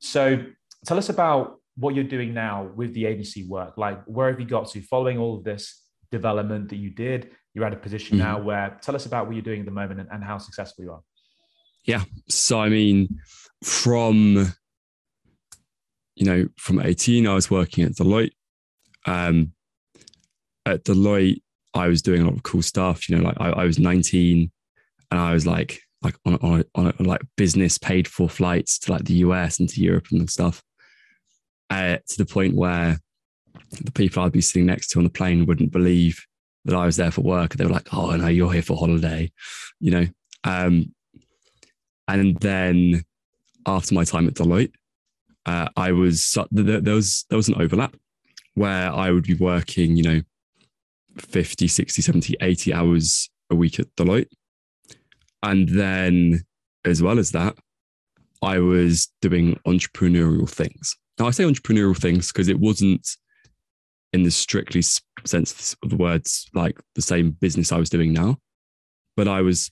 So 0.00 0.44
tell 0.84 0.98
us 0.98 1.08
about 1.08 1.60
what 1.76 1.94
you're 1.94 2.04
doing 2.04 2.34
now 2.34 2.70
with 2.74 2.94
the 2.94 3.06
agency 3.06 3.46
work. 3.46 3.76
Like, 3.76 4.02
where 4.04 4.30
have 4.30 4.40
you 4.40 4.46
got 4.46 4.68
to 4.70 4.80
following 4.82 5.18
all 5.18 5.36
of 5.36 5.44
this 5.44 5.82
development 6.10 6.70
that 6.70 6.76
you 6.76 6.90
did? 6.90 7.30
you're 7.56 7.64
at 7.64 7.72
a 7.72 7.76
position 7.76 8.18
mm-hmm. 8.18 8.26
now 8.26 8.38
where 8.38 8.78
tell 8.82 8.94
us 8.94 9.06
about 9.06 9.26
what 9.26 9.34
you're 9.34 9.42
doing 9.42 9.60
at 9.60 9.64
the 9.64 9.72
moment 9.72 9.98
and, 9.98 10.08
and 10.12 10.22
how 10.22 10.36
successful 10.36 10.84
you 10.84 10.92
are. 10.92 11.00
Yeah. 11.86 12.02
So, 12.28 12.60
I 12.60 12.68
mean, 12.68 13.20
from, 13.62 14.52
you 16.16 16.26
know, 16.26 16.48
from 16.58 16.80
18, 16.80 17.26
I 17.26 17.34
was 17.34 17.50
working 17.50 17.84
at 17.84 17.92
Deloitte. 17.92 18.32
Um, 19.06 19.52
at 20.64 20.84
Deloitte, 20.84 21.42
I 21.74 21.88
was 21.88 22.02
doing 22.02 22.22
a 22.22 22.24
lot 22.24 22.34
of 22.34 22.42
cool 22.42 22.62
stuff. 22.62 23.08
You 23.08 23.16
know, 23.16 23.24
like 23.24 23.36
I, 23.38 23.50
I 23.50 23.64
was 23.64 23.78
19 23.78 24.50
and 25.10 25.20
I 25.20 25.32
was 25.32 25.46
like, 25.46 25.80
like 26.02 26.16
on, 26.26 26.34
on, 26.36 26.64
on, 26.74 26.92
on 26.98 27.06
like 27.06 27.22
business 27.36 27.78
paid 27.78 28.08
for 28.08 28.28
flights 28.28 28.78
to 28.80 28.92
like 28.92 29.04
the 29.04 29.14
US 29.14 29.60
and 29.60 29.68
to 29.68 29.80
Europe 29.80 30.06
and 30.10 30.28
stuff. 30.28 30.62
Uh, 31.70 31.96
to 32.08 32.18
the 32.18 32.26
point 32.26 32.54
where 32.54 32.98
the 33.80 33.92
people 33.92 34.22
I'd 34.22 34.32
be 34.32 34.40
sitting 34.40 34.66
next 34.66 34.88
to 34.88 34.98
on 34.98 35.04
the 35.04 35.10
plane 35.10 35.46
wouldn't 35.46 35.72
believe 35.72 36.24
that 36.64 36.76
I 36.76 36.86
was 36.86 36.96
there 36.96 37.10
for 37.10 37.22
work. 37.22 37.54
They 37.54 37.64
were 37.64 37.72
like, 37.72 37.92
"Oh 37.92 38.14
no, 38.16 38.28
you're 38.28 38.52
here 38.52 38.62
for 38.62 38.76
holiday," 38.76 39.32
you 39.80 39.90
know. 39.90 40.06
Um, 40.44 40.94
and 42.08 42.38
then 42.40 43.04
after 43.66 43.94
my 43.94 44.04
time 44.04 44.28
at 44.28 44.34
Deloitte, 44.34 44.72
uh, 45.44 45.68
I 45.76 45.92
was 45.92 46.36
there, 46.50 46.80
was 46.94 47.24
there 47.28 47.36
was 47.36 47.48
an 47.48 47.60
overlap 47.60 47.96
where 48.54 48.90
I 48.90 49.10
would 49.10 49.24
be 49.24 49.34
working, 49.34 49.96
you 49.96 50.02
know, 50.02 50.22
50, 51.18 51.68
60, 51.68 52.02
70, 52.02 52.36
80 52.40 52.74
hours 52.74 53.30
a 53.50 53.54
week 53.54 53.78
at 53.78 53.94
Deloitte. 53.96 54.28
And 55.42 55.68
then, 55.68 56.44
as 56.84 57.02
well 57.02 57.18
as 57.18 57.30
that, 57.32 57.56
I 58.42 58.58
was 58.58 59.08
doing 59.20 59.58
entrepreneurial 59.66 60.48
things. 60.48 60.96
Now, 61.18 61.26
I 61.26 61.30
say 61.30 61.44
entrepreneurial 61.44 61.96
things 61.96 62.32
because 62.32 62.48
it 62.48 62.58
wasn't 62.58 63.08
in 64.12 64.22
the 64.22 64.30
strictly 64.30 64.82
sense 64.82 65.76
of 65.82 65.90
the 65.90 65.96
words 65.96 66.48
like 66.54 66.78
the 66.94 67.02
same 67.02 67.30
business 67.30 67.72
I 67.72 67.78
was 67.78 67.90
doing 67.90 68.12
now, 68.12 68.38
but 69.16 69.28
I 69.28 69.42
was 69.42 69.70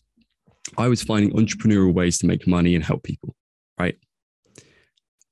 I 0.79 0.89
was 0.89 1.03
finding 1.03 1.33
entrepreneurial 1.33 1.93
ways 1.93 2.19
to 2.19 2.27
make 2.27 2.47
money 2.47 2.75
and 2.75 2.85
help 2.85 3.03
people, 3.03 3.35
right? 3.79 3.97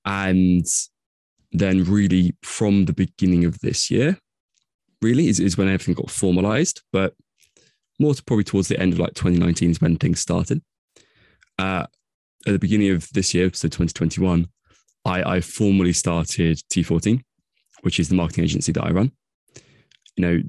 And 0.04 0.66
then 1.52 1.84
really 1.84 2.36
from 2.42 2.86
the 2.86 2.92
beginning 2.92 3.44
of 3.44 3.58
this 3.60 3.90
year, 3.90 4.18
really 5.00 5.28
is, 5.28 5.40
is 5.40 5.58
when 5.58 5.68
everything 5.68 5.94
got 5.94 6.10
formalized, 6.10 6.82
but 6.92 7.14
more 7.98 8.14
to 8.14 8.22
probably 8.24 8.44
towards 8.44 8.68
the 8.68 8.78
end 8.78 8.92
of 8.92 8.98
like 8.98 9.14
2019 9.14 9.70
is 9.70 9.80
when 9.80 9.96
things 9.96 10.20
started. 10.20 10.62
Uh, 11.58 11.86
at 12.46 12.52
the 12.52 12.58
beginning 12.58 12.90
of 12.90 13.08
this 13.12 13.34
year, 13.34 13.50
so 13.52 13.68
2021, 13.68 14.48
I, 15.04 15.36
I 15.36 15.40
formally 15.40 15.92
started 15.92 16.58
T14, 16.72 17.22
which 17.82 18.00
is 18.00 18.08
the 18.08 18.14
marketing 18.14 18.44
agency 18.44 18.72
that 18.72 18.84
I 18.84 18.90
run. 18.90 19.12
You 20.16 20.22
know, 20.22 20.42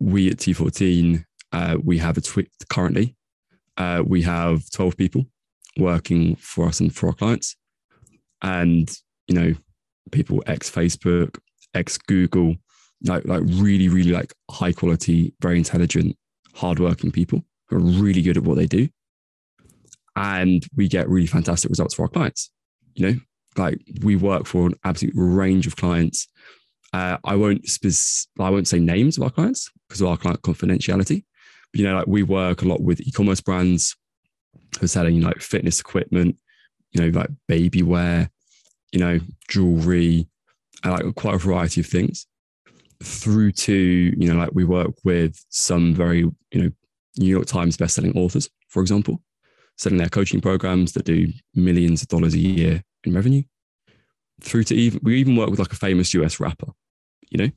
we 0.00 0.30
at 0.30 0.38
T14, 0.38 1.24
uh, 1.52 1.76
we 1.82 1.98
have 1.98 2.16
a 2.16 2.20
tweet 2.20 2.50
currently. 2.68 3.16
Uh, 3.78 4.02
we 4.06 4.22
have 4.22 4.68
12 4.70 4.96
people 4.96 5.24
working 5.78 6.36
for 6.36 6.66
us 6.66 6.80
and 6.80 6.94
for 6.94 7.08
our 7.08 7.14
clients. 7.14 7.56
And, 8.42 8.90
you 9.26 9.34
know, 9.34 9.54
people 10.12 10.42
ex 10.46 10.70
Facebook, 10.70 11.38
ex 11.74 11.96
Google, 11.96 12.56
like, 13.04 13.24
like 13.24 13.42
really, 13.44 13.88
really 13.88 14.10
like 14.10 14.34
high 14.50 14.72
quality, 14.72 15.32
very 15.40 15.56
intelligent, 15.56 16.16
hardworking 16.54 17.10
people 17.10 17.42
who 17.68 17.76
are 17.76 18.02
really 18.02 18.22
good 18.22 18.36
at 18.36 18.42
what 18.42 18.56
they 18.56 18.66
do. 18.66 18.88
And 20.16 20.66
we 20.76 20.88
get 20.88 21.08
really 21.08 21.26
fantastic 21.26 21.70
results 21.70 21.94
for 21.94 22.02
our 22.02 22.08
clients. 22.08 22.50
You 22.94 23.06
know, 23.06 23.20
like 23.56 23.80
we 24.02 24.16
work 24.16 24.46
for 24.46 24.66
an 24.66 24.74
absolute 24.84 25.14
range 25.16 25.66
of 25.66 25.76
clients 25.76 26.28
uh, 26.92 27.18
I 27.24 27.36
won't 27.36 27.68
spec- 27.68 28.28
I 28.40 28.50
won't 28.50 28.68
say 28.68 28.78
names 28.78 29.16
of 29.16 29.24
our 29.24 29.30
clients 29.30 29.70
because 29.88 30.00
of 30.00 30.08
our 30.08 30.16
client 30.16 30.42
confidentiality. 30.42 31.24
You 31.72 31.84
know, 31.84 31.96
like 31.96 32.06
we 32.06 32.22
work 32.22 32.62
a 32.62 32.68
lot 32.68 32.80
with 32.80 33.00
e-commerce 33.00 33.40
brands 33.40 33.96
who 34.78 34.84
are 34.84 34.88
selling, 34.88 35.16
you 35.16 35.20
know, 35.20 35.28
like 35.28 35.40
fitness 35.40 35.80
equipment, 35.80 36.36
you 36.92 37.00
know, 37.00 37.18
like 37.18 37.30
baby 37.46 37.82
wear, 37.82 38.30
you 38.92 39.00
know, 39.00 39.20
jewelry, 39.48 40.26
and 40.82 40.92
like 40.92 41.14
quite 41.14 41.34
a 41.34 41.38
variety 41.38 41.80
of 41.80 41.86
things. 41.86 42.26
Through 43.02 43.52
to, 43.52 43.74
you 43.74 44.28
know, 44.28 44.34
like 44.34 44.50
we 44.54 44.64
work 44.64 44.94
with 45.04 45.44
some 45.50 45.94
very, 45.94 46.20
you 46.20 46.62
know, 46.62 46.70
New 47.16 47.28
York 47.28 47.46
Times 47.46 47.76
best-selling 47.76 48.16
authors, 48.16 48.48
for 48.68 48.80
example, 48.80 49.22
selling 49.76 49.98
their 49.98 50.08
coaching 50.08 50.40
programs 50.40 50.92
that 50.92 51.04
do 51.04 51.28
millions 51.54 52.02
of 52.02 52.08
dollars 52.08 52.34
a 52.34 52.38
year 52.38 52.82
in 53.04 53.14
revenue 53.14 53.42
through 54.40 54.64
to 54.64 54.74
even 54.74 55.00
we 55.02 55.18
even 55.18 55.36
work 55.36 55.50
with 55.50 55.58
like 55.58 55.72
a 55.72 55.76
famous 55.76 56.14
US 56.14 56.40
rapper, 56.40 56.68
you 57.30 57.38
know. 57.38 57.50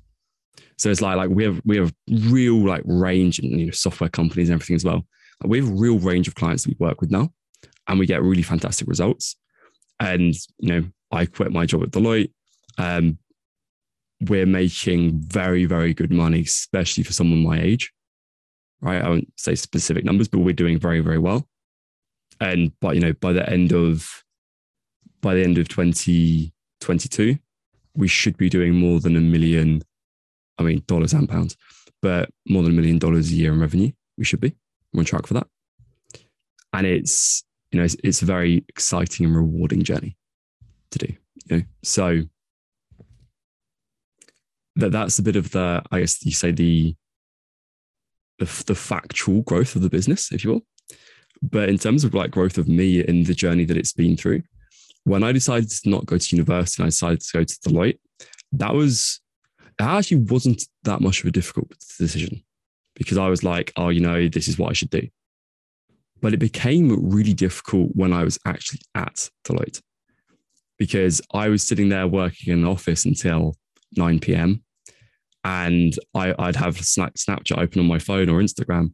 So 0.78 0.90
it's 0.90 1.02
like 1.02 1.18
like 1.18 1.30
we 1.30 1.44
have 1.44 1.62
we 1.66 1.78
have 1.78 1.94
real 2.10 2.58
like 2.66 2.84
range 2.86 3.40
and 3.40 3.52
you 3.52 3.66
know 3.68 3.72
software 3.72 4.10
companies 4.10 4.50
and 4.50 4.56
everything 4.56 4.76
as 4.76 4.86
well. 4.86 5.06
Like 5.42 5.50
we 5.50 5.60
have 5.60 5.70
a 5.70 5.74
real 5.74 6.00
range 6.00 6.28
of 6.28 6.36
clients 6.36 6.64
that 6.64 6.70
we 6.70 6.86
work 6.86 7.02
with 7.02 7.12
now, 7.12 7.32
and 7.88 8.00
we 8.00 8.06
get 8.06 8.24
really 8.24 8.44
fantastic 8.44 8.88
results. 8.88 9.36
And 10.00 10.34
you 10.60 10.70
know, 10.70 10.88
I 11.12 11.26
quit 11.26 11.52
my 11.52 11.66
job 11.66 11.84
at 11.84 11.92
Deloitte. 11.92 12.32
Um, 12.78 13.20
we're 14.22 14.46
making 14.46 15.20
very, 15.22 15.66
very 15.66 15.94
good 15.94 16.12
money, 16.12 16.42
especially 16.42 17.04
for 17.04 17.14
someone 17.14 17.44
my 17.44 17.60
age. 17.60 17.92
Right. 18.82 19.02
I 19.02 19.10
won't 19.10 19.32
say 19.38 19.56
specific 19.56 20.06
numbers, 20.06 20.28
but 20.28 20.40
we're 20.40 20.54
doing 20.54 20.80
very, 20.80 21.02
very 21.02 21.20
well. 21.20 21.48
And 22.40 22.72
but 22.80 22.96
you 22.96 23.02
know, 23.02 23.14
by 23.14 23.34
the 23.34 23.48
end 23.48 23.72
of 23.72 24.24
by 25.22 25.36
the 25.36 25.44
end 25.44 25.58
of 25.58 25.68
2022, 25.70 27.38
we 27.96 28.08
should 28.08 28.38
be 28.38 28.50
doing 28.50 28.74
more 28.74 29.00
than 29.00 29.16
a 29.16 29.22
million, 29.22 29.84
I 30.62 30.66
mean, 30.66 30.84
dollars 30.88 31.14
and 31.14 31.28
pounds, 31.28 31.58
but 32.02 32.30
more 32.48 32.64
than 32.64 32.72
a 32.72 32.76
million 32.76 33.00
dollars 33.00 33.32
a 33.32 33.36
year 33.36 33.54
in 33.54 33.60
revenue. 33.60 33.92
We 34.18 34.26
should 34.26 34.42
be. 34.42 34.56
We're 34.94 35.00
on 35.00 35.06
track 35.06 35.26
for 35.26 35.34
that. 35.36 35.48
And 36.74 36.86
it's, 36.86 37.44
you 37.72 37.80
know, 37.80 37.86
it's, 37.86 37.96
it's 38.04 38.22
a 38.22 38.26
very 38.26 38.64
exciting 38.70 39.26
and 39.26 39.36
rewarding 39.36 39.84
journey 39.84 40.18
to 40.92 41.00
do. 41.00 41.14
You 41.46 41.58
know, 41.58 41.64
so 41.84 42.24
that 44.76 44.92
that's 44.92 45.20
a 45.20 45.24
bit 45.24 45.36
of 45.36 45.52
the, 45.52 45.82
I 45.92 46.00
guess 46.00 46.26
you 46.26 46.32
say 46.32 46.52
the, 46.52 46.96
the, 48.40 48.64
the 48.68 48.76
factual 48.76 49.42
growth 49.42 49.76
of 49.76 49.82
the 49.82 49.90
business, 49.90 50.32
if 50.32 50.44
you 50.44 50.52
will. 50.52 50.66
But 51.42 51.70
in 51.70 51.78
terms 51.78 52.04
of 52.04 52.14
like 52.14 52.32
growth 52.32 52.58
of 52.58 52.68
me 52.68 53.04
in 53.04 53.24
the 53.24 53.34
journey 53.34 53.66
that 53.66 53.78
it's 53.78 53.94
been 53.94 54.16
through, 54.16 54.44
when 55.04 55.24
I 55.24 55.32
decided 55.32 55.70
to 55.70 55.90
not 55.90 56.06
go 56.06 56.18
to 56.18 56.36
university 56.36 56.82
and 56.82 56.88
I 56.88 56.90
decided 56.90 57.22
to 57.22 57.38
go 57.38 57.44
to 57.44 57.60
Deloitte, 57.68 58.00
that 58.54 58.74
was 58.74 59.21
it 59.82 59.88
actually 59.88 60.18
wasn't 60.18 60.64
that 60.84 61.02
much 61.02 61.22
of 61.22 61.28
a 61.28 61.32
difficult 61.32 61.74
decision 61.98 62.44
because 62.96 63.18
I 63.18 63.30
was 63.30 63.44
like, 63.44 63.72
oh, 63.78 63.90
you 63.90 64.00
know, 64.00 64.28
this 64.28 64.48
is 64.48 64.58
what 64.60 64.70
I 64.70 64.74
should 64.74 64.92
do. 64.92 65.08
But 66.22 66.34
it 66.34 66.38
became 66.38 67.12
really 67.12 67.34
difficult 67.34 67.90
when 67.96 68.14
I 68.14 68.24
was 68.24 68.38
actually 68.46 68.82
at 68.94 69.30
Deloitte 69.44 69.82
because 70.78 71.20
I 71.34 71.50
was 71.50 71.64
sitting 71.64 71.90
there 71.90 72.08
working 72.08 72.54
in 72.54 72.62
the 72.62 72.70
office 72.70 73.06
until 73.06 73.56
9 73.98 74.20
p.m. 74.20 74.64
And 75.44 75.98
I, 76.14 76.28
would 76.38 76.56
have 76.56 76.76
Snapchat 76.78 77.58
open 77.58 77.80
on 77.80 77.88
my 77.88 77.98
phone 77.98 78.30
or 78.30 78.40
Instagram. 78.40 78.94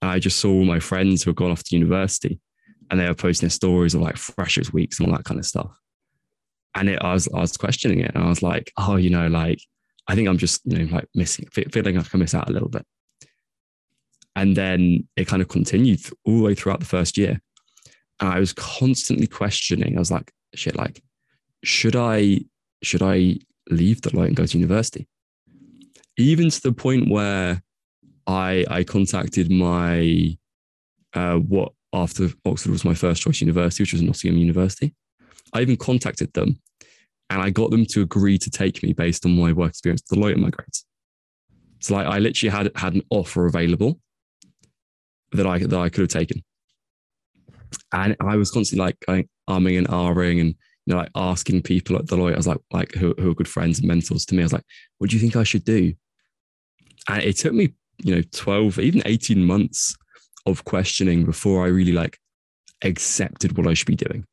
And 0.00 0.10
I 0.10 0.20
just 0.20 0.38
saw 0.38 0.50
all 0.50 0.64
my 0.64 0.78
friends 0.78 1.24
who 1.24 1.30
had 1.30 1.36
gone 1.36 1.50
off 1.50 1.64
to 1.64 1.76
university 1.76 2.40
and 2.90 3.00
they 3.00 3.08
were 3.08 3.14
posting 3.14 3.46
their 3.46 3.50
stories 3.50 3.94
of 3.94 4.02
like 4.02 4.16
freshers 4.16 4.72
weeks 4.72 5.00
and 5.00 5.08
all 5.08 5.16
that 5.16 5.24
kind 5.24 5.40
of 5.40 5.46
stuff. 5.46 5.76
And 6.76 6.88
it, 6.88 7.00
I 7.02 7.14
was, 7.14 7.28
I 7.34 7.40
was 7.40 7.56
questioning 7.56 7.98
it, 7.98 8.12
and 8.14 8.22
I 8.22 8.28
was 8.28 8.44
like, 8.44 8.72
oh, 8.76 8.94
you 8.94 9.10
know, 9.10 9.26
like 9.26 9.58
I 10.10 10.16
think 10.16 10.26
I'm 10.26 10.38
just, 10.38 10.62
you 10.64 10.76
know, 10.76 10.96
like 10.96 11.06
missing, 11.14 11.46
feeling 11.52 11.96
like 11.96 12.12
I 12.12 12.18
miss 12.18 12.34
out 12.34 12.50
a 12.50 12.52
little 12.52 12.68
bit. 12.68 12.84
And 14.34 14.56
then 14.56 15.06
it 15.16 15.28
kind 15.28 15.40
of 15.40 15.46
continued 15.46 16.00
all 16.24 16.38
the 16.38 16.42
way 16.42 16.54
throughout 16.56 16.80
the 16.80 16.86
first 16.86 17.16
year. 17.16 17.40
And 18.18 18.28
I 18.28 18.40
was 18.40 18.52
constantly 18.52 19.28
questioning. 19.28 19.94
I 19.94 20.00
was 20.00 20.10
like, 20.10 20.32
shit, 20.52 20.74
like, 20.74 21.00
should 21.62 21.94
I, 21.94 22.40
should 22.82 23.02
I 23.02 23.36
leave 23.70 24.00
the 24.00 24.10
Deloitte 24.10 24.26
and 24.26 24.36
go 24.36 24.46
to 24.46 24.58
university? 24.58 25.06
Even 26.16 26.50
to 26.50 26.60
the 26.60 26.72
point 26.72 27.08
where 27.08 27.62
I, 28.26 28.64
I 28.68 28.82
contacted 28.82 29.48
my, 29.48 30.36
uh, 31.14 31.36
what 31.36 31.70
after 31.92 32.30
Oxford 32.44 32.72
was 32.72 32.84
my 32.84 32.94
first 32.94 33.22
choice 33.22 33.40
university, 33.40 33.84
which 33.84 33.92
was 33.92 34.02
Nottingham 34.02 34.40
University. 34.40 34.92
I 35.52 35.60
even 35.60 35.76
contacted 35.76 36.32
them 36.32 36.58
and 37.30 37.40
I 37.40 37.50
got 37.50 37.70
them 37.70 37.86
to 37.86 38.02
agree 38.02 38.36
to 38.38 38.50
take 38.50 38.82
me 38.82 38.92
based 38.92 39.24
on 39.24 39.36
my 39.36 39.52
work 39.52 39.70
experience 39.70 40.02
at 40.02 40.18
Deloitte 40.18 40.32
and 40.32 40.42
my 40.42 40.50
grades. 40.50 40.84
So 41.78 41.94
like 41.94 42.06
I 42.06 42.18
literally 42.18 42.50
had 42.50 42.70
had 42.74 42.94
an 42.94 43.02
offer 43.08 43.46
available 43.46 44.00
that 45.32 45.46
I 45.46 45.58
that 45.58 45.78
I 45.78 45.88
could 45.88 46.02
have 46.02 46.08
taken. 46.08 46.42
And 47.92 48.16
I 48.20 48.36
was 48.36 48.50
constantly 48.50 48.84
like 48.84 48.96
going 49.06 49.28
arming 49.46 49.76
and 49.76 49.88
ahhing 49.88 50.40
and 50.40 50.54
you 50.86 50.94
know 50.94 50.96
like 50.96 51.10
asking 51.14 51.62
people 51.62 51.96
at 51.96 52.06
Deloitte, 52.06 52.34
I 52.34 52.36
was 52.36 52.48
like, 52.48 52.60
like 52.72 52.92
who, 52.92 53.14
who 53.18 53.30
are 53.30 53.34
good 53.34 53.48
friends 53.48 53.78
and 53.78 53.88
mentors 53.88 54.26
to 54.26 54.34
me. 54.34 54.42
I 54.42 54.46
was 54.46 54.52
like, 54.52 54.64
what 54.98 55.10
do 55.10 55.16
you 55.16 55.20
think 55.20 55.36
I 55.36 55.44
should 55.44 55.64
do? 55.64 55.94
And 57.08 57.22
it 57.22 57.36
took 57.36 57.54
me, 57.54 57.74
you 58.02 58.16
know, 58.16 58.22
12, 58.32 58.78
even 58.80 59.02
18 59.06 59.42
months 59.44 59.96
of 60.46 60.64
questioning 60.64 61.24
before 61.24 61.64
I 61.64 61.68
really 61.68 61.92
like 61.92 62.18
accepted 62.82 63.56
what 63.56 63.66
I 63.66 63.74
should 63.74 63.86
be 63.86 63.96
doing. 63.96 64.26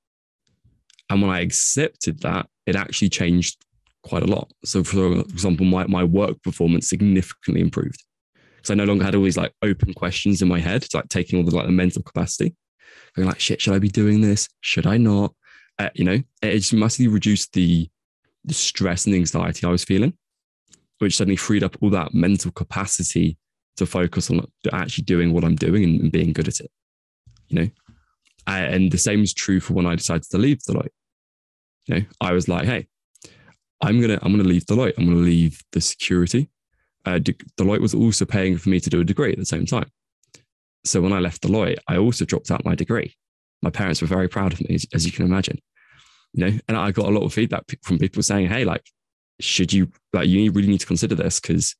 And 1.09 1.21
when 1.21 1.31
I 1.31 1.41
accepted 1.41 2.21
that, 2.21 2.47
it 2.67 2.75
actually 2.75 3.09
changed 3.09 3.65
quite 4.03 4.23
a 4.23 4.27
lot. 4.27 4.51
So, 4.63 4.83
for 4.83 5.19
example, 5.21 5.65
my, 5.65 5.87
my 5.87 6.03
work 6.03 6.41
performance 6.43 6.87
significantly 6.89 7.61
improved 7.61 8.03
So 8.63 8.73
I 8.73 8.77
no 8.77 8.83
longer 8.83 9.03
had 9.03 9.15
all 9.15 9.23
these 9.23 9.37
like 9.37 9.53
open 9.61 9.93
questions 9.93 10.41
in 10.41 10.47
my 10.47 10.59
head, 10.59 10.83
it's 10.83 10.93
like 10.93 11.09
taking 11.09 11.39
all 11.39 11.45
the 11.45 11.55
like 11.55 11.65
the 11.65 11.71
mental 11.71 12.03
capacity, 12.03 12.55
going 13.15 13.27
like, 13.27 13.39
shit, 13.39 13.61
should 13.61 13.73
I 13.73 13.79
be 13.79 13.89
doing 13.89 14.21
this? 14.21 14.47
Should 14.61 14.85
I 14.85 14.97
not? 14.97 15.33
Uh, 15.79 15.89
you 15.95 16.05
know, 16.05 16.21
it 16.41 16.59
just 16.59 16.73
massively 16.73 17.07
reduced 17.07 17.53
the 17.53 17.89
the 18.43 18.53
stress 18.53 19.05
and 19.05 19.13
the 19.13 19.19
anxiety 19.19 19.65
I 19.65 19.71
was 19.71 19.83
feeling, 19.83 20.13
which 20.99 21.17
suddenly 21.17 21.35
freed 21.35 21.63
up 21.63 21.77
all 21.81 21.89
that 21.91 22.13
mental 22.13 22.51
capacity 22.51 23.37
to 23.77 23.85
focus 23.85 24.31
on 24.31 24.45
actually 24.71 25.03
doing 25.03 25.33
what 25.33 25.43
I'm 25.43 25.55
doing 25.55 25.83
and, 25.83 26.01
and 26.01 26.11
being 26.11 26.33
good 26.33 26.47
at 26.47 26.59
it. 26.59 26.71
You 27.47 27.59
know, 27.59 27.69
I, 28.47 28.59
and 28.59 28.91
the 28.91 28.97
same 28.97 29.21
is 29.21 29.33
true 29.33 29.59
for 29.59 29.73
when 29.73 29.85
I 29.85 29.95
decided 29.95 30.23
to 30.31 30.37
leave 30.37 30.63
the 30.63 30.73
Deloitte. 30.73 30.96
You 31.87 31.95
know, 31.95 32.05
I 32.21 32.33
was 32.33 32.47
like, 32.47 32.65
hey, 32.65 32.87
I'm 33.81 34.01
gonna 34.01 34.19
I'm 34.21 34.31
gonna 34.31 34.47
leave 34.47 34.65
Deloitte. 34.65 34.93
I'm 34.97 35.05
gonna 35.05 35.17
leave 35.17 35.61
the 35.71 35.81
security. 35.81 36.49
Uh, 37.05 37.19
De- 37.19 37.33
Deloitte 37.57 37.81
was 37.81 37.93
also 37.93 38.25
paying 38.25 38.57
for 38.57 38.69
me 38.69 38.79
to 38.79 38.89
do 38.89 38.99
a 38.99 39.05
degree 39.05 39.31
at 39.31 39.37
the 39.37 39.45
same 39.45 39.65
time. 39.65 39.89
So 40.83 41.01
when 41.01 41.13
I 41.13 41.19
left 41.19 41.43
Deloitte, 41.43 41.77
I 41.87 41.97
also 41.97 42.25
dropped 42.25 42.51
out 42.51 42.65
my 42.65 42.75
degree. 42.75 43.15
My 43.61 43.69
parents 43.69 44.01
were 44.01 44.07
very 44.07 44.27
proud 44.27 44.53
of 44.53 44.61
me, 44.61 44.75
as, 44.75 44.85
as 44.93 45.05
you 45.05 45.11
can 45.11 45.25
imagine. 45.25 45.59
You 46.33 46.45
know, 46.45 46.59
and 46.67 46.77
I 46.77 46.91
got 46.91 47.07
a 47.07 47.11
lot 47.11 47.23
of 47.23 47.33
feedback 47.33 47.63
from 47.83 47.97
people 47.97 48.21
saying, 48.23 48.47
"Hey, 48.47 48.65
like, 48.65 48.83
should 49.39 49.71
you 49.71 49.91
like 50.13 50.27
you 50.27 50.51
really 50.51 50.67
need 50.67 50.79
to 50.79 50.85
consider 50.85 51.15
this 51.15 51.39
because 51.39 51.75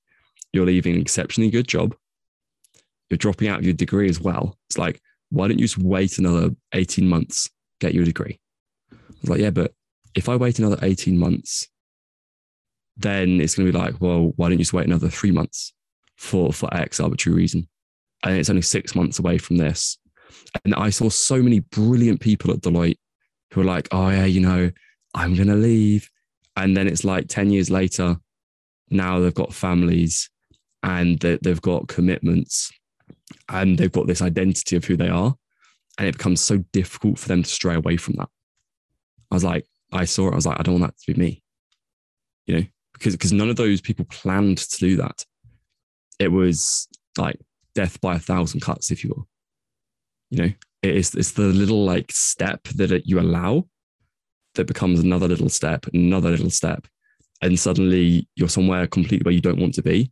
you're 0.53 0.65
leaving 0.65 0.95
an 0.95 1.01
exceptionally 1.01 1.49
good 1.49 1.67
job. 1.67 1.95
You're 3.09 3.17
dropping 3.17 3.47
out 3.47 3.59
of 3.59 3.65
your 3.65 3.73
degree 3.73 4.09
as 4.09 4.19
well. 4.19 4.57
It's 4.69 4.77
like, 4.77 5.01
why 5.29 5.47
don't 5.47 5.59
you 5.59 5.65
just 5.65 5.77
wait 5.77 6.17
another 6.17 6.55
18 6.73 7.07
months, 7.07 7.49
get 7.79 7.93
your 7.93 8.05
degree? 8.05 8.39
I 8.91 8.95
was 9.21 9.29
like, 9.29 9.39
yeah, 9.39 9.49
but 9.49 9.73
if 10.15 10.29
I 10.29 10.35
wait 10.35 10.59
another 10.59 10.77
18 10.81 11.17
months, 11.17 11.67
then 12.97 13.39
it's 13.39 13.55
going 13.55 13.67
to 13.67 13.71
be 13.71 13.77
like, 13.77 14.01
well, 14.01 14.33
why 14.35 14.47
don't 14.47 14.53
you 14.53 14.59
just 14.59 14.73
wait 14.73 14.87
another 14.87 15.09
three 15.09 15.31
months 15.31 15.73
for, 16.15 16.51
for 16.51 16.73
X 16.73 16.99
arbitrary 16.99 17.37
reason? 17.37 17.67
And 18.23 18.37
it's 18.37 18.49
only 18.49 18.63
six 18.63 18.95
months 18.95 19.19
away 19.19 19.37
from 19.37 19.57
this. 19.57 19.97
And 20.65 20.73
I 20.73 20.89
saw 20.89 21.09
so 21.09 21.41
many 21.41 21.59
brilliant 21.59 22.19
people 22.19 22.51
at 22.51 22.61
Deloitte 22.61 22.97
who 23.53 23.61
were 23.61 23.65
like, 23.65 23.87
oh, 23.91 24.09
yeah, 24.09 24.25
you 24.25 24.41
know, 24.41 24.71
I'm 25.13 25.35
going 25.35 25.47
to 25.47 25.55
leave. 25.55 26.09
And 26.55 26.75
then 26.75 26.87
it's 26.87 27.03
like 27.03 27.27
10 27.27 27.51
years 27.51 27.69
later, 27.69 28.17
now 28.89 29.19
they've 29.19 29.33
got 29.33 29.53
families 29.53 30.29
and 30.81 31.19
they've 31.19 31.61
got 31.61 31.87
commitments 31.87 32.71
and 33.49 33.77
they've 33.77 33.91
got 33.91 34.07
this 34.07 34.21
identity 34.21 34.75
of 34.75 34.85
who 34.85 34.97
they 34.97 35.09
are. 35.09 35.35
And 35.97 36.07
it 36.07 36.17
becomes 36.17 36.41
so 36.41 36.57
difficult 36.71 37.19
for 37.19 37.27
them 37.27 37.43
to 37.43 37.49
stray 37.49 37.75
away 37.75 37.97
from 37.97 38.15
that. 38.15 38.29
I 39.31 39.35
was 39.35 39.43
like, 39.43 39.65
I 39.91 40.05
saw 40.05 40.27
it. 40.27 40.33
I 40.33 40.35
was 40.35 40.45
like, 40.45 40.59
I 40.59 40.63
don't 40.63 40.79
want 40.79 40.93
that 40.93 41.01
to 41.01 41.13
be 41.13 41.19
me, 41.19 41.43
you 42.45 42.55
know, 42.55 42.65
because 42.93 43.13
because 43.13 43.33
none 43.33 43.49
of 43.49 43.55
those 43.55 43.81
people 43.81 44.05
planned 44.05 44.57
to 44.57 44.77
do 44.77 44.97
that. 44.97 45.25
It 46.19 46.31
was 46.31 46.87
like 47.17 47.39
death 47.75 48.01
by 48.01 48.15
a 48.15 48.19
thousand 48.19 48.61
cuts, 48.61 48.91
if 48.91 49.03
you 49.03 49.11
will. 49.15 49.27
You 50.29 50.43
know, 50.43 50.53
it's 50.83 51.15
it's 51.15 51.31
the 51.31 51.43
little 51.43 51.85
like 51.85 52.11
step 52.11 52.63
that 52.75 53.03
you 53.05 53.19
allow 53.19 53.67
that 54.55 54.67
becomes 54.67 54.99
another 54.99 55.27
little 55.27 55.49
step, 55.49 55.85
another 55.93 56.31
little 56.31 56.49
step, 56.49 56.87
and 57.41 57.59
suddenly 57.59 58.27
you're 58.35 58.49
somewhere 58.49 58.87
completely 58.87 59.23
where 59.23 59.33
you 59.33 59.41
don't 59.41 59.59
want 59.59 59.73
to 59.75 59.83
be, 59.83 60.11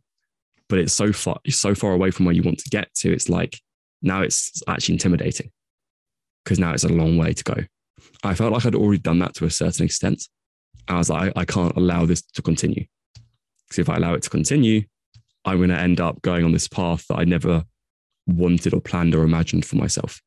but 0.68 0.78
it's 0.78 0.92
so 0.92 1.12
far 1.12 1.38
so 1.48 1.74
far 1.74 1.92
away 1.92 2.10
from 2.10 2.24
where 2.24 2.34
you 2.34 2.42
want 2.42 2.58
to 2.58 2.70
get 2.70 2.94
to. 2.94 3.12
It's 3.12 3.28
like 3.28 3.60
now 4.02 4.22
it's 4.22 4.62
actually 4.68 4.94
intimidating 4.94 5.50
because 6.44 6.58
now 6.58 6.72
it's 6.72 6.84
a 6.84 6.88
long 6.88 7.16
way 7.16 7.32
to 7.32 7.44
go. 7.44 7.56
I 8.26 8.34
felt 8.34 8.52
like 8.52 8.66
I'd 8.66 8.74
already 8.74 8.98
done 8.98 9.18
that 9.20 9.34
to 9.34 9.44
a 9.44 9.50
certain 9.50 9.84
extent. 9.84 10.28
I 10.88 10.98
was 10.98 11.10
like, 11.10 11.32
I, 11.36 11.44
can't 11.44 11.76
allow 11.76 12.06
this 12.06 12.22
to 12.22 12.42
continue. 12.42 12.86
Because 13.66 13.80
if 13.80 13.88
I 13.88 13.96
allow 13.96 14.14
it 14.14 14.22
to 14.22 14.30
continue, 14.30 14.82
I'm 15.44 15.58
going 15.58 15.70
to 15.70 15.78
end 15.78 16.00
up 16.00 16.22
going 16.22 16.44
on 16.44 16.52
this 16.52 16.68
path 16.68 17.06
that 17.08 17.18
I 17.18 17.24
never 17.24 17.64
wanted 18.26 18.74
or 18.74 18.80
planned 18.80 19.14
or 19.14 19.22
imagined 19.22 19.64
for 19.64 19.76
myself. 19.76 20.20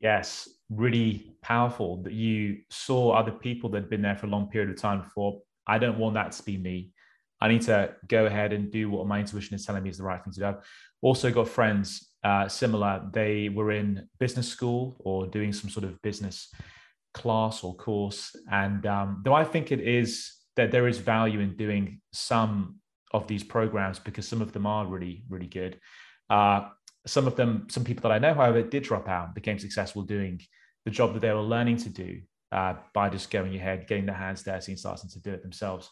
Yes, 0.00 0.48
really 0.70 1.34
powerful 1.42 2.02
that 2.02 2.12
you 2.12 2.58
saw 2.70 3.12
other 3.12 3.32
people 3.32 3.70
that 3.70 3.82
had 3.82 3.90
been 3.90 4.02
there 4.02 4.16
for 4.16 4.26
a 4.26 4.30
long 4.30 4.48
period 4.48 4.70
of 4.70 4.76
time 4.76 5.02
before. 5.02 5.40
I 5.66 5.78
don't 5.78 5.98
want 5.98 6.14
that 6.14 6.32
to 6.32 6.42
be 6.42 6.56
me. 6.56 6.90
I 7.40 7.48
need 7.48 7.62
to 7.62 7.94
go 8.06 8.26
ahead 8.26 8.52
and 8.52 8.70
do 8.70 8.90
what 8.90 9.06
my 9.06 9.20
intuition 9.20 9.54
is 9.54 9.64
telling 9.64 9.82
me 9.82 9.90
is 9.90 9.98
the 9.98 10.04
right 10.04 10.22
thing 10.22 10.32
to 10.34 10.40
do. 10.40 10.46
I've 10.46 10.64
also 11.00 11.30
got 11.30 11.48
friends 11.48 12.09
uh, 12.24 12.48
similar. 12.48 13.08
They 13.12 13.48
were 13.48 13.72
in 13.72 14.08
business 14.18 14.48
school 14.48 14.96
or 15.00 15.26
doing 15.26 15.52
some 15.52 15.70
sort 15.70 15.84
of 15.84 16.00
business 16.02 16.52
class 17.14 17.64
or 17.64 17.74
course. 17.74 18.34
And 18.50 18.86
um, 18.86 19.22
though 19.24 19.34
I 19.34 19.44
think 19.44 19.72
it 19.72 19.80
is 19.80 20.32
that 20.56 20.70
there 20.70 20.88
is 20.88 20.98
value 20.98 21.40
in 21.40 21.56
doing 21.56 22.00
some 22.12 22.76
of 23.12 23.26
these 23.26 23.42
programs 23.42 23.98
because 23.98 24.28
some 24.28 24.42
of 24.42 24.52
them 24.52 24.66
are 24.66 24.86
really, 24.86 25.24
really 25.28 25.46
good. 25.46 25.78
Uh, 26.28 26.68
some 27.06 27.26
of 27.26 27.34
them, 27.34 27.66
some 27.70 27.84
people 27.84 28.02
that 28.02 28.14
I 28.14 28.18
know, 28.18 28.34
however, 28.34 28.62
did 28.62 28.82
drop 28.82 29.08
out, 29.08 29.34
became 29.34 29.58
successful 29.58 30.02
doing 30.02 30.40
the 30.84 30.90
job 30.90 31.14
that 31.14 31.20
they 31.20 31.32
were 31.32 31.40
learning 31.40 31.78
to 31.78 31.88
do 31.88 32.20
uh, 32.52 32.74
by 32.94 33.08
just 33.08 33.30
going 33.30 33.54
ahead, 33.54 33.86
getting 33.88 34.06
their 34.06 34.14
hands 34.14 34.42
dirty 34.42 34.72
and 34.72 34.78
starting 34.78 35.10
to 35.10 35.20
do 35.20 35.32
it 35.32 35.42
themselves. 35.42 35.90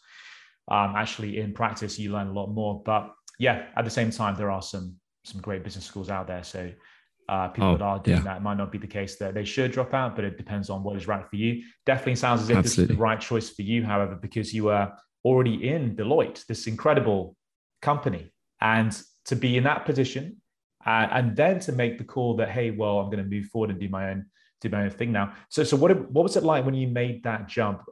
Um, 0.71 0.95
actually, 0.97 1.39
in 1.39 1.55
practice, 1.55 1.99
you 1.99 2.13
learn 2.13 2.29
a 2.29 2.33
lot 2.33 2.49
more. 2.49 2.83
But 2.85 3.11
yeah, 3.39 3.67
at 3.77 3.85
the 3.85 3.91
same 3.91 4.11
time, 4.11 4.37
there 4.37 4.51
are 4.51 4.63
some 4.63 4.97
some 5.29 5.41
great 5.41 5.65
business 5.65 5.85
schools 5.85 6.11
out 6.11 6.27
there. 6.27 6.43
So 6.43 6.71
uh, 7.29 7.49
people 7.49 7.71
oh, 7.71 7.77
that 7.77 7.85
are 7.85 7.99
doing 7.99 8.19
yeah. 8.19 8.23
that 8.25 8.43
might 8.43 8.57
not 8.57 8.73
be 8.73 8.79
the 8.79 8.87
case 8.87 9.17
that 9.17 9.35
they 9.35 9.45
should 9.45 9.71
drop 9.71 9.93
out, 9.93 10.17
but 10.17 10.25
it 10.25 10.37
depends 10.39 10.71
on 10.71 10.83
what 10.83 10.97
is 10.97 11.07
right 11.07 11.29
for 11.29 11.37
you. 11.37 11.63
Definitely 11.85 12.17
sounds 12.17 12.43
as 12.43 12.51
if 12.51 12.57
Absolutely. 12.57 12.85
this 12.85 12.91
is 12.91 12.97
the 12.97 13.03
right 13.03 13.21
choice 13.21 13.51
for 13.51 13.63
you, 13.63 13.85
however, 13.85 14.15
because 14.15 14.55
you 14.55 14.69
are 14.71 14.97
already 15.25 15.69
in 15.69 15.95
Deloitte, 15.95 16.47
this 16.47 16.67
incredible 16.67 17.37
company, 17.83 18.33
and 18.61 18.99
to 19.27 19.37
be 19.37 19.59
in 19.59 19.65
that 19.65 19.85
position, 19.85 20.41
uh, 20.87 21.09
and 21.11 21.37
then 21.37 21.61
to 21.61 21.73
make 21.73 21.99
the 21.99 22.05
call 22.05 22.37
that 22.37 22.49
hey, 22.49 22.71
well, 22.71 22.99
I'm 22.99 23.11
going 23.11 23.23
to 23.23 23.29
move 23.29 23.47
forward 23.47 23.71
and 23.71 23.79
do 23.79 23.89
my 23.89 24.11
own 24.11 24.27
do 24.61 24.69
my 24.71 24.85
own 24.85 24.91
thing 24.91 25.13
now. 25.13 25.35
So, 25.51 25.63
so 25.65 25.77
what 25.77 26.11
what 26.11 26.23
was 26.23 26.37
it 26.37 26.45
like 26.45 26.65
when 26.65 26.75
you 26.75 26.89
made 26.89 27.23
that 27.25 27.47
jump? 27.47 27.83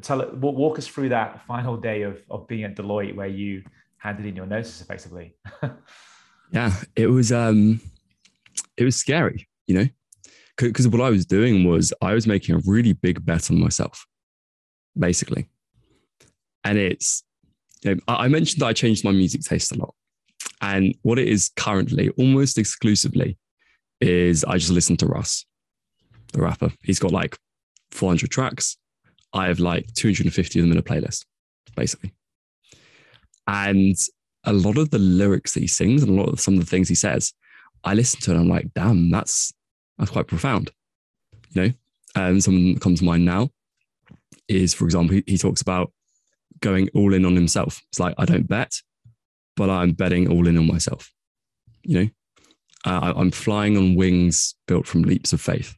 Tell 0.00 0.20
it, 0.20 0.34
walk 0.34 0.78
us 0.78 0.86
through 0.86 1.10
that 1.10 1.44
final 1.46 1.76
day 1.76 2.02
of 2.02 2.22
of 2.30 2.48
being 2.48 2.64
at 2.64 2.74
Deloitte 2.74 3.14
where 3.14 3.26
you 3.26 3.62
handed 3.98 4.24
in 4.24 4.34
your 4.34 4.46
notice 4.46 4.80
effectively. 4.80 5.36
yeah, 6.52 6.74
it 6.96 7.08
was 7.08 7.32
um, 7.32 7.80
it 8.76 8.84
was 8.84 8.96
scary, 8.96 9.48
you 9.66 9.74
know, 9.74 9.86
because 10.56 10.88
what 10.88 11.00
I 11.00 11.10
was 11.10 11.26
doing 11.26 11.64
was 11.64 11.92
I 12.00 12.14
was 12.14 12.26
making 12.26 12.54
a 12.54 12.60
really 12.64 12.92
big 12.92 13.24
bet 13.24 13.50
on 13.50 13.60
myself, 13.60 14.06
basically, 14.98 15.48
and 16.64 16.78
it's 16.78 17.22
you 17.82 17.94
know, 17.94 18.00
I 18.08 18.28
mentioned 18.28 18.62
that 18.62 18.66
I 18.66 18.72
changed 18.72 19.04
my 19.04 19.12
music 19.12 19.42
taste 19.42 19.72
a 19.72 19.78
lot. 19.78 19.94
And 20.60 20.94
what 21.02 21.18
it 21.18 21.28
is 21.28 21.50
currently, 21.56 22.10
almost 22.10 22.58
exclusively, 22.58 23.38
is 24.00 24.44
I 24.44 24.58
just 24.58 24.72
listen 24.72 24.96
to 24.98 25.06
Russ, 25.06 25.44
the 26.32 26.42
rapper. 26.42 26.72
He's 26.82 26.98
got 26.98 27.12
like 27.12 27.36
400 27.92 28.30
tracks. 28.30 28.76
I 29.32 29.46
have 29.46 29.60
like 29.60 29.92
250 29.94 30.58
of 30.58 30.64
them 30.64 30.72
in 30.72 30.78
a 30.78 30.82
playlist, 30.82 31.24
basically. 31.76 32.12
And 33.46 33.96
a 34.44 34.52
lot 34.52 34.78
of 34.78 34.90
the 34.90 34.98
lyrics 34.98 35.54
that 35.54 35.60
he 35.60 35.66
sings 35.66 36.02
and 36.02 36.10
a 36.10 36.20
lot 36.20 36.32
of 36.32 36.40
some 36.40 36.54
of 36.54 36.60
the 36.60 36.66
things 36.66 36.88
he 36.88 36.94
says, 36.94 37.32
I 37.84 37.94
listen 37.94 38.20
to 38.22 38.32
and 38.32 38.40
I'm 38.40 38.48
like, 38.48 38.72
damn, 38.74 39.10
that's 39.10 39.52
that's 39.98 40.10
quite 40.10 40.26
profound. 40.26 40.70
You 41.50 41.62
know, 41.62 41.72
and 42.14 42.42
something 42.42 42.74
that 42.74 42.82
comes 42.82 43.00
to 43.00 43.04
mind 43.04 43.24
now 43.24 43.50
is, 44.48 44.74
for 44.74 44.84
example, 44.84 45.16
he, 45.16 45.24
he 45.26 45.38
talks 45.38 45.60
about 45.60 45.92
going 46.60 46.88
all 46.94 47.14
in 47.14 47.24
on 47.24 47.34
himself. 47.34 47.80
It's 47.90 48.00
like 48.00 48.14
I 48.18 48.24
don't 48.24 48.48
bet, 48.48 48.72
but 49.56 49.70
I'm 49.70 49.92
betting 49.92 50.30
all 50.30 50.46
in 50.46 50.58
on 50.58 50.66
myself. 50.66 51.12
You 51.82 51.98
know, 52.00 52.08
uh, 52.84 53.12
I'm 53.16 53.30
flying 53.30 53.76
on 53.76 53.94
wings 53.94 54.54
built 54.66 54.86
from 54.86 55.02
leaps 55.02 55.32
of 55.32 55.40
faith. 55.40 55.74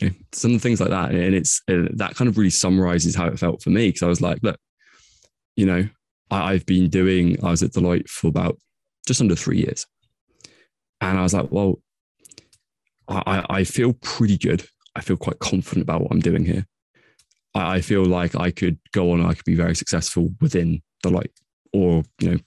You 0.00 0.10
know, 0.10 0.16
some 0.32 0.58
things 0.58 0.80
like 0.80 0.90
that, 0.90 1.12
and 1.12 1.34
it's 1.34 1.62
uh, 1.68 1.88
that 1.94 2.16
kind 2.16 2.28
of 2.28 2.36
really 2.36 2.50
summarizes 2.50 3.14
how 3.14 3.26
it 3.26 3.38
felt 3.38 3.62
for 3.62 3.70
me 3.70 3.88
because 3.88 4.02
I 4.02 4.08
was 4.08 4.20
like, 4.20 4.38
look, 4.42 4.58
you 5.56 5.66
know, 5.66 5.88
I've 6.42 6.66
been 6.66 6.88
doing. 6.88 7.42
I 7.44 7.50
was 7.50 7.62
at 7.62 7.72
Deloitte 7.72 8.08
for 8.08 8.28
about 8.28 8.58
just 9.06 9.20
under 9.20 9.36
three 9.36 9.58
years, 9.58 9.86
and 11.00 11.18
I 11.18 11.22
was 11.22 11.34
like, 11.34 11.50
well, 11.50 11.80
I, 13.08 13.44
I 13.48 13.64
feel 13.64 13.92
pretty 13.92 14.38
good. 14.38 14.66
I 14.96 15.00
feel 15.00 15.16
quite 15.16 15.38
confident 15.38 15.82
about 15.82 16.02
what 16.02 16.12
I'm 16.12 16.20
doing 16.20 16.44
here. 16.44 16.66
I, 17.54 17.76
I 17.76 17.80
feel 17.80 18.04
like 18.04 18.34
I 18.36 18.50
could 18.50 18.78
go 18.92 19.12
on. 19.12 19.24
I 19.24 19.34
could 19.34 19.44
be 19.44 19.54
very 19.54 19.74
successful 19.74 20.30
within 20.40 20.82
Deloitte 21.04 21.32
or 21.74 22.04
you 22.20 22.30
know, 22.30 22.38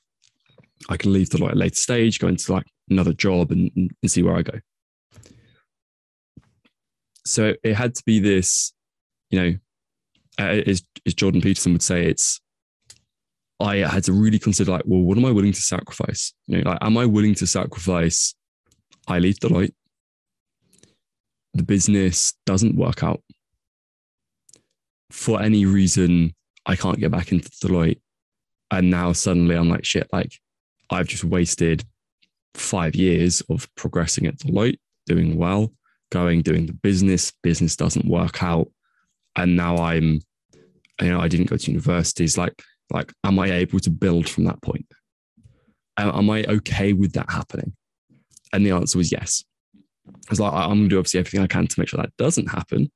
I 0.90 0.98
can 0.98 1.14
leave 1.14 1.30
the 1.30 1.44
like 1.44 1.54
later 1.56 1.76
stage, 1.76 2.20
go 2.20 2.28
into 2.28 2.52
like 2.52 2.66
another 2.90 3.14
job 3.14 3.52
and, 3.52 3.70
and 3.76 3.92
see 4.12 4.24
where 4.24 4.38
I 4.38 4.42
go. 4.42 4.60
So 7.26 7.54
it 7.62 7.74
had 7.76 7.94
to 7.96 8.04
be 8.06 8.20
this, 8.20 8.74
you 9.30 9.40
know, 9.40 9.58
uh, 10.40 10.62
as, 10.66 10.82
as 11.06 11.14
Jordan 11.14 11.42
Peterson 11.42 11.74
would 11.74 11.84
say, 11.84 12.06
it's 12.06 12.40
I 13.60 13.78
had 13.78 14.04
to 14.04 14.14
really 14.14 14.40
consider 14.40 14.72
like, 14.72 14.84
well, 14.86 15.02
what 15.02 15.18
am 15.18 15.26
I 15.26 15.32
willing 15.32 15.54
to 15.54 15.62
sacrifice? 15.62 16.34
You 16.48 16.62
know, 16.62 16.72
like, 16.72 16.80
am 16.82 16.98
I 16.98 17.06
willing 17.06 17.36
to 17.36 17.48
sacrifice? 17.48 18.36
I 19.08 19.20
leave 19.20 19.40
Deloitte. 19.40 19.74
The 21.54 21.64
business 21.64 22.34
doesn't 22.46 22.76
work 22.76 23.04
out 23.04 23.22
for 25.10 25.42
any 25.42 25.66
reason. 25.66 26.36
I 26.66 26.76
can't 26.76 27.00
get 27.00 27.12
back 27.12 27.32
into 27.32 27.50
Deloitte. 27.50 28.00
And 28.70 28.92
now 28.92 29.14
suddenly 29.14 29.56
I'm 29.56 29.70
like, 29.70 29.86
shit, 29.86 30.08
like 30.12 30.34
I've 30.90 31.08
just 31.08 31.24
wasted 31.24 31.84
five 32.54 32.96
years 32.96 33.42
of 33.50 33.68
progressing 33.76 34.28
at 34.28 34.38
Deloitte, 34.38 34.80
doing 35.08 35.38
well, 35.38 35.74
going, 36.12 36.42
doing 36.42 36.66
the 36.68 36.74
business. 36.74 37.32
Business 37.42 37.76
doesn't 37.76 38.06
work 38.06 38.44
out. 38.44 38.70
And 39.36 39.56
now 39.56 39.78
I'm, 39.78 40.22
you 41.02 41.10
know, 41.10 41.22
I 41.22 41.28
didn't 41.28 41.50
go 41.50 41.58
to 41.58 41.72
universities. 41.72 42.38
Like, 42.38 42.62
like, 42.90 43.14
am 43.24 43.40
I 43.40 43.52
able 43.52 43.80
to 43.80 43.90
build 43.90 44.30
from 44.30 44.46
that 44.46 44.62
point? 44.62 44.86
Am 45.98 46.30
I 46.30 46.44
okay 46.44 46.94
with 46.94 47.14
that 47.14 47.32
happening? 47.32 47.74
And 48.54 48.66
the 48.66 48.72
answer 48.72 48.98
was 48.98 49.12
yes. 49.12 49.44
I 50.08 50.12
was 50.30 50.40
like, 50.40 50.54
I'm 50.54 50.70
going 50.70 50.84
to 50.84 50.90
do 50.90 50.98
obviously 51.00 51.20
everything 51.20 51.42
I 51.42 51.48
can 51.48 51.68
to 51.68 51.80
make 51.80 51.90
sure 51.90 52.02
that 52.02 52.16
doesn't 52.18 52.48
happen. 52.48 52.92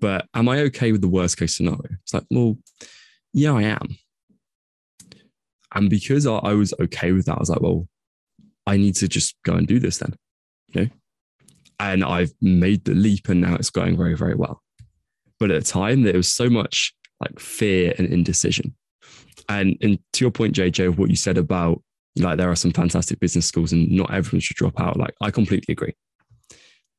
But 0.00 0.26
am 0.34 0.48
I 0.48 0.60
okay 0.60 0.92
with 0.92 1.02
the 1.02 1.08
worst 1.08 1.36
case 1.36 1.56
scenario? 1.56 1.96
It's 2.02 2.14
like, 2.14 2.24
well, 2.30 2.56
yeah, 3.32 3.52
I 3.52 3.62
am. 3.62 3.98
And 5.74 5.90
because 5.90 6.26
I, 6.26 6.36
I 6.36 6.54
was 6.54 6.72
okay 6.80 7.12
with 7.12 7.26
that, 7.26 7.36
I 7.36 7.40
was 7.40 7.50
like, 7.50 7.60
well, 7.60 7.86
I 8.66 8.76
need 8.76 8.96
to 8.96 9.08
just 9.08 9.36
go 9.44 9.54
and 9.54 9.66
do 9.66 9.78
this 9.78 9.98
then, 9.98 10.14
you 10.68 10.80
know? 10.80 10.88
And 11.80 12.02
I've 12.02 12.32
made 12.40 12.84
the 12.84 12.94
leap 12.94 13.28
and 13.28 13.40
now 13.40 13.54
it's 13.54 13.70
going 13.70 13.96
very, 13.96 14.16
very 14.16 14.34
well. 14.34 14.62
But 15.38 15.50
at 15.50 15.64
the 15.64 15.70
time, 15.70 16.02
there 16.02 16.14
was 16.14 16.32
so 16.32 16.48
much 16.50 16.94
like 17.20 17.38
fear 17.38 17.94
and 17.98 18.12
indecision. 18.12 18.74
And, 19.48 19.76
and 19.80 19.98
to 20.14 20.24
your 20.24 20.30
point, 20.30 20.54
JJ, 20.54 20.88
of 20.88 20.98
what 20.98 21.10
you 21.10 21.16
said 21.16 21.38
about 21.38 21.82
like 22.16 22.36
there 22.38 22.50
are 22.50 22.56
some 22.56 22.72
fantastic 22.72 23.20
business 23.20 23.46
schools 23.46 23.72
and 23.72 23.90
not 23.90 24.12
everyone 24.12 24.40
should 24.40 24.56
drop 24.56 24.80
out. 24.80 24.96
Like 24.96 25.14
I 25.20 25.30
completely 25.30 25.72
agree. 25.72 25.94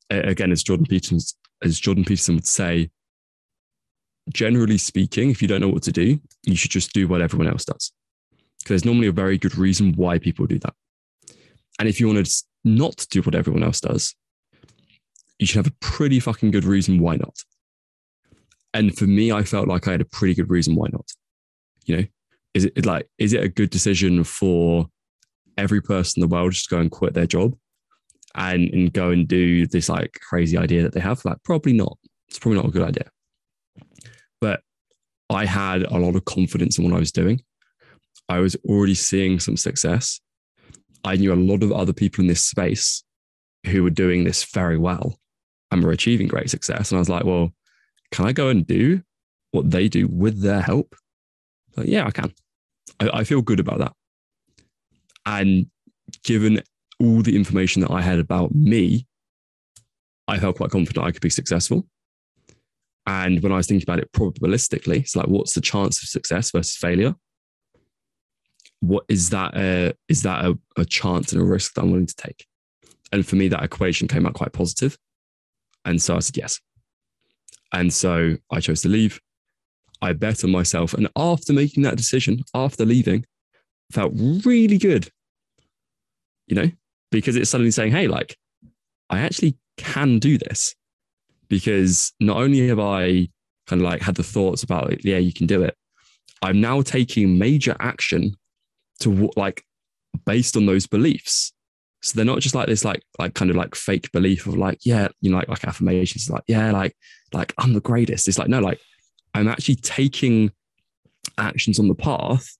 Again, 0.09 0.51
as 0.51 0.63
Jordan 0.63 0.85
Peterson, 0.87 1.19
as 1.63 1.79
Jordan 1.79 2.03
Peterson 2.03 2.35
would 2.35 2.47
say, 2.47 2.89
generally 4.33 4.77
speaking, 4.77 5.29
if 5.29 5.41
you 5.41 5.47
don't 5.47 5.61
know 5.61 5.69
what 5.69 5.83
to 5.83 5.91
do, 5.91 6.19
you 6.43 6.55
should 6.55 6.71
just 6.71 6.93
do 6.93 7.07
what 7.07 7.21
everyone 7.21 7.47
else 7.47 7.65
does 7.65 7.91
Because 8.59 8.69
there's 8.69 8.85
normally 8.85 9.07
a 9.07 9.11
very 9.11 9.37
good 9.37 9.55
reason 9.55 9.93
why 9.93 10.17
people 10.17 10.47
do 10.47 10.59
that. 10.59 10.73
And 11.79 11.87
if 11.87 11.99
you 11.99 12.07
want 12.07 12.25
to 12.25 12.43
not 12.63 13.05
do 13.09 13.21
what 13.21 13.35
everyone 13.35 13.63
else 13.63 13.81
does, 13.81 14.15
you 15.37 15.45
should 15.45 15.63
have 15.65 15.73
a 15.73 15.77
pretty 15.79 16.19
fucking 16.19 16.51
good 16.51 16.65
reason 16.65 16.99
why 16.99 17.15
not. 17.15 17.37
And 18.73 18.95
for 18.95 19.05
me, 19.05 19.31
I 19.31 19.43
felt 19.43 19.67
like 19.67 19.87
I 19.87 19.91
had 19.91 20.01
a 20.01 20.05
pretty 20.05 20.35
good 20.35 20.49
reason 20.49 20.75
why 20.75 20.87
not. 20.91 21.09
You 21.85 21.97
know, 21.97 22.03
is 22.65 22.71
it 22.75 22.85
like, 22.85 23.07
is 23.17 23.33
it 23.33 23.43
a 23.43 23.49
good 23.49 23.69
decision 23.69 24.23
for 24.23 24.87
every 25.57 25.81
person 25.81 26.21
in 26.21 26.29
the 26.29 26.33
world 26.33 26.51
just 26.51 26.69
to 26.69 26.75
go 26.75 26.81
and 26.81 26.91
quit 26.91 27.13
their 27.13 27.27
job 27.27 27.55
and, 28.35 28.69
and 28.73 28.93
go 28.93 29.11
and 29.11 29.27
do 29.27 29.67
this 29.67 29.89
like 29.89 30.19
crazy 30.27 30.57
idea 30.57 30.83
that 30.83 30.93
they 30.93 30.99
have? 30.99 31.23
Like, 31.25 31.37
probably 31.43 31.73
not. 31.73 31.97
It's 32.27 32.39
probably 32.39 32.57
not 32.57 32.67
a 32.67 32.71
good 32.71 32.87
idea. 32.87 33.09
But 34.41 34.61
I 35.29 35.45
had 35.45 35.83
a 35.83 35.97
lot 35.97 36.15
of 36.15 36.25
confidence 36.25 36.77
in 36.77 36.83
what 36.83 36.93
I 36.93 36.99
was 36.99 37.11
doing. 37.11 37.41
I 38.27 38.39
was 38.39 38.55
already 38.67 38.95
seeing 38.95 39.39
some 39.39 39.57
success. 39.57 40.19
I 41.03 41.15
knew 41.15 41.33
a 41.33 41.35
lot 41.35 41.63
of 41.63 41.71
other 41.71 41.93
people 41.93 42.21
in 42.21 42.27
this 42.27 42.45
space 42.45 43.03
who 43.65 43.83
were 43.83 43.89
doing 43.89 44.23
this 44.23 44.43
very 44.45 44.77
well 44.77 45.19
and 45.71 45.83
were 45.83 45.91
achieving 45.91 46.27
great 46.27 46.49
success. 46.49 46.91
And 46.91 46.97
I 46.97 46.99
was 46.99 47.09
like, 47.09 47.23
well, 47.23 47.51
can 48.11 48.25
I 48.25 48.31
go 48.31 48.49
and 48.49 48.65
do 48.65 49.01
what 49.51 49.69
they 49.71 49.87
do 49.87 50.07
with 50.07 50.41
their 50.41 50.61
help? 50.61 50.95
Like, 51.75 51.87
yeah, 51.87 52.05
I 52.05 52.11
can. 52.11 52.33
I, 52.99 53.09
I 53.19 53.23
feel 53.23 53.41
good 53.41 53.59
about 53.59 53.79
that. 53.79 53.93
And 55.25 55.67
given 56.23 56.61
all 56.99 57.21
the 57.21 57.35
information 57.35 57.81
that 57.81 57.91
I 57.91 58.01
had 58.01 58.19
about 58.19 58.53
me, 58.53 59.05
I 60.27 60.39
felt 60.39 60.57
quite 60.57 60.71
confident 60.71 61.05
I 61.05 61.11
could 61.11 61.21
be 61.21 61.29
successful. 61.29 61.87
And 63.05 63.41
when 63.41 63.51
I 63.51 63.55
was 63.55 63.67
thinking 63.67 63.85
about 63.85 63.99
it 63.99 64.11
probabilistically, 64.11 64.99
it's 64.99 65.15
like, 65.15 65.27
what's 65.27 65.53
the 65.53 65.61
chance 65.61 66.01
of 66.01 66.09
success 66.09 66.51
versus 66.51 66.75
failure? 66.75 67.15
what 68.81 69.03
is 69.09 69.29
that 69.29 69.55
a, 69.55 69.93
is 70.07 70.23
that 70.23 70.45
a, 70.45 70.57
a 70.77 70.85
chance 70.85 71.33
and 71.33 71.41
a 71.41 71.45
risk 71.45 71.73
that 71.73 71.81
I'm 71.81 71.91
willing 71.91 72.05
to 72.05 72.15
take? 72.15 72.45
And 73.11 73.25
for 73.25 73.35
me, 73.35 73.47
that 73.49 73.63
equation 73.63 74.07
came 74.07 74.25
out 74.25 74.33
quite 74.33 74.53
positive. 74.53 74.97
And 75.85 76.01
so 76.01 76.15
I 76.15 76.19
said 76.19 76.37
yes. 76.37 76.59
And 77.73 77.93
so 77.93 78.37
I 78.51 78.59
chose 78.59 78.81
to 78.81 78.89
leave. 78.89 79.19
I 80.01 80.13
bet 80.13 80.43
on 80.43 80.51
myself. 80.51 80.93
And 80.93 81.09
after 81.15 81.53
making 81.53 81.83
that 81.83 81.97
decision, 81.97 82.43
after 82.53 82.85
leaving, 82.85 83.25
felt 83.91 84.13
really 84.15 84.77
good, 84.77 85.09
you 86.47 86.55
know, 86.55 86.71
because 87.11 87.35
it's 87.35 87.49
suddenly 87.49 87.71
saying, 87.71 87.91
hey, 87.91 88.07
like, 88.07 88.37
I 89.09 89.19
actually 89.19 89.57
can 89.77 90.19
do 90.19 90.37
this. 90.37 90.75
Because 91.49 92.13
not 92.19 92.37
only 92.37 92.67
have 92.67 92.79
I 92.79 93.27
kind 93.67 93.81
of 93.81 93.87
like 93.87 94.01
had 94.01 94.15
the 94.15 94.23
thoughts 94.23 94.63
about, 94.63 94.89
like, 94.89 95.03
yeah, 95.03 95.17
you 95.17 95.33
can 95.33 95.47
do 95.47 95.63
it, 95.63 95.75
I'm 96.41 96.61
now 96.61 96.81
taking 96.81 97.37
major 97.37 97.75
action 97.79 98.35
to 99.01 99.31
like 99.35 99.63
based 100.25 100.55
on 100.57 100.65
those 100.65 100.87
beliefs 100.87 101.53
So 102.01 102.15
they're 102.15 102.25
not 102.25 102.39
just 102.39 102.55
like 102.55 102.67
this, 102.67 102.85
like 102.85 103.03
like 103.17 103.33
kind 103.33 103.51
of 103.51 103.57
like 103.57 103.75
fake 103.75 104.11
belief 104.11 104.47
of 104.47 104.57
like, 104.57 104.85
yeah, 104.85 105.09
you 105.21 105.31
know, 105.31 105.37
like 105.37 105.49
like 105.49 105.65
affirmations, 105.65 106.29
like 106.29 106.43
yeah, 106.47 106.71
like 106.71 106.95
like 107.33 107.53
I'm 107.57 107.73
the 107.73 107.81
greatest. 107.81 108.27
It's 108.27 108.39
like 108.39 108.47
no, 108.47 108.59
like 108.59 108.79
I'm 109.33 109.47
actually 109.47 109.75
taking 109.75 110.51
actions 111.37 111.79
on 111.79 111.87
the 111.87 111.95
path, 111.95 112.57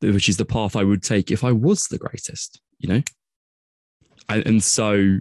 which 0.00 0.28
is 0.28 0.36
the 0.36 0.44
path 0.44 0.76
I 0.76 0.84
would 0.84 1.02
take 1.02 1.30
if 1.30 1.44
I 1.44 1.52
was 1.52 1.86
the 1.86 1.98
greatest. 1.98 2.60
You 2.78 2.88
know, 2.88 3.02
and, 4.28 4.46
and 4.46 4.62
so 4.62 5.18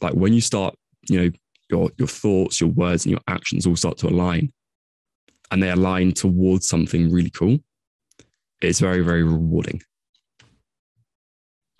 like 0.00 0.14
when 0.14 0.32
you 0.32 0.40
start, 0.40 0.74
you 1.08 1.20
know, 1.20 1.30
your 1.70 1.90
your 1.98 2.08
thoughts, 2.08 2.60
your 2.60 2.70
words, 2.70 3.04
and 3.04 3.12
your 3.12 3.20
actions 3.28 3.66
all 3.66 3.76
start 3.76 3.98
to 3.98 4.08
align, 4.08 4.52
and 5.50 5.62
they 5.62 5.70
align 5.70 6.12
towards 6.12 6.66
something 6.66 7.12
really 7.12 7.30
cool. 7.30 7.58
It's 8.60 8.80
very 8.80 9.02
very 9.02 9.22
rewarding. 9.22 9.82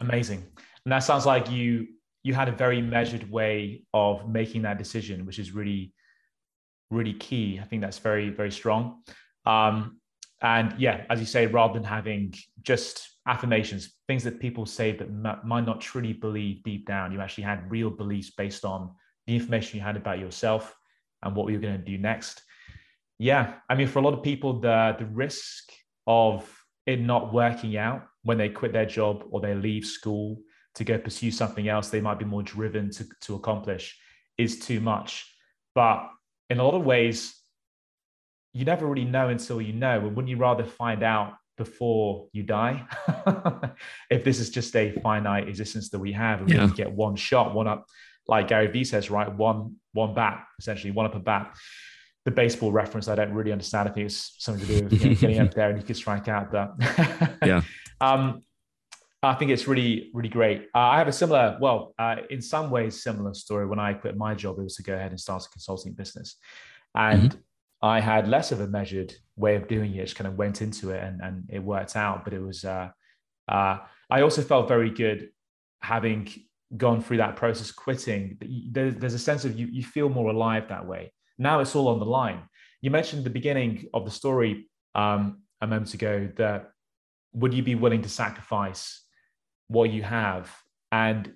Amazing. 0.00 0.44
And 0.84 0.92
that 0.92 1.00
sounds 1.00 1.26
like 1.26 1.50
you 1.50 1.88
you 2.22 2.34
had 2.34 2.48
a 2.48 2.52
very 2.52 2.82
measured 2.82 3.30
way 3.30 3.82
of 3.94 4.28
making 4.28 4.62
that 4.62 4.78
decision, 4.78 5.24
which 5.24 5.38
is 5.38 5.52
really, 5.52 5.92
really 6.90 7.14
key. 7.14 7.58
I 7.60 7.64
think 7.64 7.82
that's 7.82 7.98
very, 7.98 8.30
very 8.30 8.50
strong. 8.50 9.02
Um, 9.44 10.00
and 10.40 10.74
yeah, 10.78 11.04
as 11.10 11.20
you 11.20 11.26
say, 11.26 11.46
rather 11.46 11.74
than 11.74 11.84
having 11.84 12.34
just 12.62 13.08
affirmations, 13.26 13.94
things 14.06 14.24
that 14.24 14.40
people 14.40 14.66
say 14.66 14.92
that 14.92 15.44
might 15.44 15.66
not 15.66 15.80
truly 15.80 16.12
believe 16.12 16.62
deep 16.62 16.86
down, 16.86 17.12
you 17.12 17.20
actually 17.20 17.44
had 17.44 17.70
real 17.70 17.90
beliefs 17.90 18.30
based 18.30 18.64
on 18.64 18.90
the 19.26 19.34
information 19.34 19.78
you 19.78 19.84
had 19.84 19.96
about 19.96 20.18
yourself 20.18 20.74
and 21.22 21.34
what 21.34 21.50
you're 21.50 21.60
going 21.60 21.78
to 21.78 21.84
do 21.84 21.98
next. 21.98 22.42
Yeah, 23.18 23.54
I 23.68 23.74
mean, 23.74 23.88
for 23.88 23.98
a 23.98 24.02
lot 24.02 24.14
of 24.14 24.22
people, 24.22 24.60
the 24.60 24.94
the 24.98 25.06
risk 25.06 25.72
of 26.06 26.48
it 26.86 27.00
not 27.00 27.34
working 27.34 27.76
out 27.76 28.06
when 28.22 28.38
they 28.38 28.48
quit 28.48 28.72
their 28.72 28.86
job 28.86 29.24
or 29.30 29.40
they 29.40 29.54
leave 29.54 29.84
school 29.84 30.38
to 30.76 30.84
go 30.84 30.96
pursue 30.96 31.30
something 31.30 31.68
else 31.68 31.88
they 31.88 32.00
might 32.00 32.18
be 32.18 32.24
more 32.24 32.42
driven 32.42 32.90
to, 32.90 33.04
to 33.20 33.34
accomplish 33.34 33.98
is 34.38 34.60
too 34.60 34.80
much. 34.80 35.34
But 35.74 36.08
in 36.50 36.58
a 36.58 36.64
lot 36.64 36.74
of 36.74 36.84
ways, 36.84 37.34
you 38.52 38.64
never 38.64 38.86
really 38.86 39.04
know 39.04 39.28
until 39.28 39.60
you 39.60 39.72
know. 39.72 40.06
And 40.06 40.16
wouldn't 40.16 40.28
you 40.28 40.36
rather 40.36 40.64
find 40.64 41.02
out 41.02 41.34
before 41.56 42.28
you 42.32 42.42
die? 42.42 42.86
if 44.10 44.24
this 44.24 44.40
is 44.40 44.50
just 44.50 44.74
a 44.74 44.92
finite 45.02 45.48
existence 45.48 45.90
that 45.90 45.98
we 45.98 46.12
have, 46.12 46.40
and 46.40 46.50
yeah. 46.50 46.66
we 46.66 46.72
get 46.72 46.90
one 46.90 47.16
shot, 47.16 47.54
one 47.54 47.68
up, 47.68 47.86
like 48.26 48.48
Gary 48.48 48.68
Vee 48.68 48.84
says, 48.84 49.10
right? 49.10 49.32
One 49.32 49.76
one 49.92 50.14
bat, 50.14 50.44
essentially, 50.58 50.90
one 50.90 51.06
up 51.06 51.14
a 51.14 51.20
bat. 51.20 51.56
The 52.24 52.30
baseball 52.30 52.72
reference, 52.72 53.08
I 53.08 53.14
don't 53.14 53.32
really 53.32 53.52
understand. 53.52 53.88
I 53.88 53.92
think 53.92 54.06
it's 54.06 54.34
something 54.38 54.66
to 54.66 54.80
do 54.80 54.84
with 54.84 54.92
you 54.92 55.10
know, 55.10 55.14
getting 55.16 55.40
up 55.40 55.54
there 55.54 55.70
and 55.70 55.78
you 55.78 55.84
can 55.84 55.94
strike 55.94 56.28
out. 56.28 56.52
But 56.52 56.74
yeah. 57.44 57.62
Um, 58.00 58.44
I 59.22 59.34
think 59.34 59.50
it's 59.50 59.66
really, 59.66 60.10
really 60.14 60.28
great. 60.28 60.68
Uh, 60.74 60.78
I 60.78 60.98
have 60.98 61.08
a 61.08 61.12
similar, 61.12 61.58
well, 61.60 61.94
uh, 61.98 62.16
in 62.30 62.40
some 62.40 62.70
ways, 62.70 63.02
similar 63.02 63.34
story. 63.34 63.66
When 63.66 63.80
I 63.80 63.94
quit 63.94 64.16
my 64.16 64.34
job, 64.34 64.58
it 64.58 64.62
was 64.62 64.76
to 64.76 64.84
go 64.84 64.94
ahead 64.94 65.10
and 65.10 65.18
start 65.18 65.44
a 65.44 65.48
consulting 65.48 65.92
business. 65.92 66.36
And 66.94 67.30
mm-hmm. 67.30 67.38
I 67.82 68.00
had 68.00 68.28
less 68.28 68.52
of 68.52 68.60
a 68.60 68.68
measured 68.68 69.14
way 69.36 69.56
of 69.56 69.66
doing 69.66 69.94
it, 69.94 70.04
just 70.04 70.16
kind 70.16 70.28
of 70.28 70.36
went 70.36 70.62
into 70.62 70.90
it 70.90 71.02
and, 71.02 71.20
and 71.20 71.50
it 71.50 71.58
worked 71.58 71.96
out. 71.96 72.24
But 72.24 72.32
it 72.32 72.40
was, 72.40 72.64
uh, 72.64 72.90
uh 73.48 73.78
I 74.08 74.22
also 74.22 74.40
felt 74.40 74.68
very 74.68 74.90
good 74.90 75.30
having 75.82 76.28
gone 76.76 77.02
through 77.02 77.16
that 77.16 77.34
process, 77.34 77.72
quitting. 77.72 78.38
There's, 78.70 78.94
there's 78.94 79.14
a 79.14 79.18
sense 79.18 79.44
of 79.44 79.58
you, 79.58 79.66
you 79.66 79.82
feel 79.82 80.08
more 80.08 80.30
alive 80.30 80.68
that 80.68 80.86
way. 80.86 81.12
Now 81.38 81.58
it's 81.58 81.74
all 81.74 81.88
on 81.88 81.98
the 81.98 82.06
line. 82.06 82.42
You 82.82 82.90
mentioned 82.90 83.24
the 83.24 83.30
beginning 83.30 83.86
of 83.92 84.04
the 84.04 84.10
story 84.12 84.68
um, 84.94 85.42
a 85.60 85.66
moment 85.66 85.92
ago 85.94 86.28
that 86.36 86.70
would 87.32 87.52
you 87.52 87.62
be 87.62 87.74
willing 87.74 88.02
to 88.02 88.08
sacrifice 88.08 89.02
what 89.68 89.90
you 89.90 90.02
have 90.02 90.50
and 90.92 91.32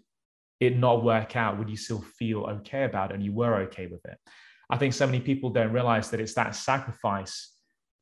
it 0.61 0.77
not 0.77 1.05
work 1.05 1.37
out, 1.37 1.59
would 1.59 1.69
you 1.69 1.77
still 1.77 2.03
feel 2.19 2.45
okay 2.45 2.85
about 2.85 3.11
it 3.11 3.15
and 3.15 3.25
you 3.25 3.33
were 3.33 3.57
okay 3.63 3.87
with 3.87 4.05
it? 4.05 4.19
I 4.71 4.79
think 4.79 4.95
so 4.95 5.07
many 5.07 5.21
people 5.21 5.51
don't 5.51 5.73
realize 5.73 6.11
that 6.11 6.21
it's 6.21 6.35
that 6.35 6.55
sacrifice 6.55 7.53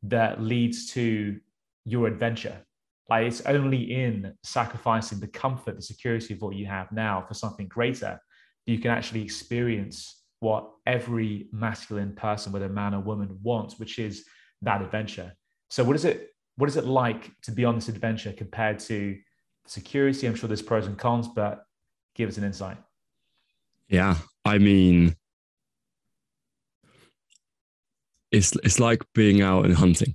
that 0.04 0.40
leads 0.40 0.92
to 0.92 1.38
your 1.84 2.06
adventure. 2.06 2.58
Like 3.08 3.26
it's 3.26 3.40
only 3.42 3.92
in 3.92 4.34
sacrificing 4.44 5.18
the 5.18 5.26
comfort, 5.26 5.76
the 5.76 5.82
security 5.82 6.34
of 6.34 6.42
what 6.42 6.54
you 6.54 6.66
have 6.66 6.92
now 6.92 7.24
for 7.26 7.34
something 7.34 7.66
greater 7.66 8.20
that 8.66 8.72
you 8.72 8.78
can 8.78 8.92
actually 8.92 9.22
experience 9.22 10.22
what 10.38 10.70
every 10.86 11.48
masculine 11.52 12.14
person, 12.14 12.52
whether 12.52 12.68
man 12.68 12.94
or 12.94 13.00
woman, 13.00 13.38
wants, 13.42 13.78
which 13.78 13.98
is 13.98 14.24
that 14.62 14.80
adventure. 14.80 15.32
So, 15.70 15.82
what 15.82 15.96
is 15.96 16.04
it? 16.04 16.28
What 16.56 16.68
is 16.68 16.76
it 16.76 16.84
like 16.84 17.30
to 17.42 17.52
be 17.52 17.64
on 17.64 17.74
this 17.74 17.88
adventure 17.88 18.32
compared 18.32 18.78
to 18.80 19.16
security? 19.70 20.26
I'm 20.26 20.34
sure 20.34 20.48
there's 20.48 20.62
pros 20.62 20.86
and 20.86 20.98
cons, 20.98 21.28
but 21.28 21.64
give 22.14 22.28
us 22.28 22.36
an 22.36 22.44
insight. 22.44 22.76
Yeah, 23.88 24.16
I 24.44 24.58
mean, 24.58 25.16
it's 28.30 28.54
it's 28.62 28.78
like 28.78 29.02
being 29.14 29.42
out 29.42 29.64
and 29.64 29.74
hunting, 29.74 30.14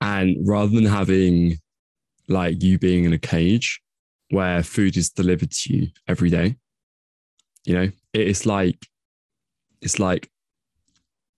and 0.00 0.36
rather 0.46 0.72
than 0.72 0.86
having 0.86 1.58
like 2.28 2.62
you 2.62 2.78
being 2.78 3.04
in 3.04 3.12
a 3.12 3.18
cage 3.18 3.82
where 4.30 4.62
food 4.62 4.96
is 4.96 5.10
delivered 5.10 5.50
to 5.50 5.74
you 5.74 5.88
every 6.08 6.30
day, 6.30 6.56
you 7.64 7.74
know, 7.74 7.90
it's 8.14 8.46
like 8.46 8.78
it's 9.82 9.98
like 9.98 10.30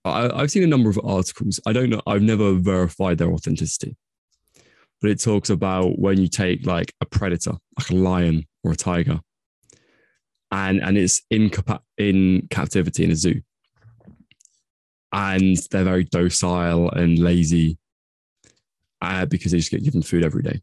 I, 0.05 0.29
I've 0.33 0.51
seen 0.51 0.63
a 0.63 0.67
number 0.67 0.89
of 0.89 0.99
articles. 1.03 1.59
I 1.65 1.73
don't 1.73 1.89
know. 1.89 2.01
I've 2.07 2.21
never 2.21 2.53
verified 2.53 3.17
their 3.17 3.31
authenticity, 3.31 3.97
but 5.05 5.11
it 5.11 5.21
talks 5.21 5.51
about 5.51 5.99
when 5.99 6.19
you 6.19 6.27
take 6.27 6.65
like 6.65 6.91
a 6.99 7.05
predator, 7.05 7.51
like 7.77 7.91
a 7.91 7.93
lion 7.93 8.43
or 8.63 8.71
a 8.71 8.75
tiger, 8.75 9.19
and 10.49 10.81
and 10.81 10.97
it's 10.97 11.21
in 11.29 11.51
in 11.99 12.47
captivity 12.49 13.03
in 13.03 13.11
a 13.11 13.15
zoo, 13.15 13.39
and 15.13 15.57
they're 15.69 15.83
very 15.83 16.05
docile 16.05 16.89
and 16.89 17.19
lazy, 17.19 17.77
uh, 18.99 19.27
because 19.27 19.51
they 19.51 19.59
just 19.59 19.69
get 19.69 19.83
given 19.83 20.01
food 20.01 20.25
every 20.25 20.41
day. 20.41 20.59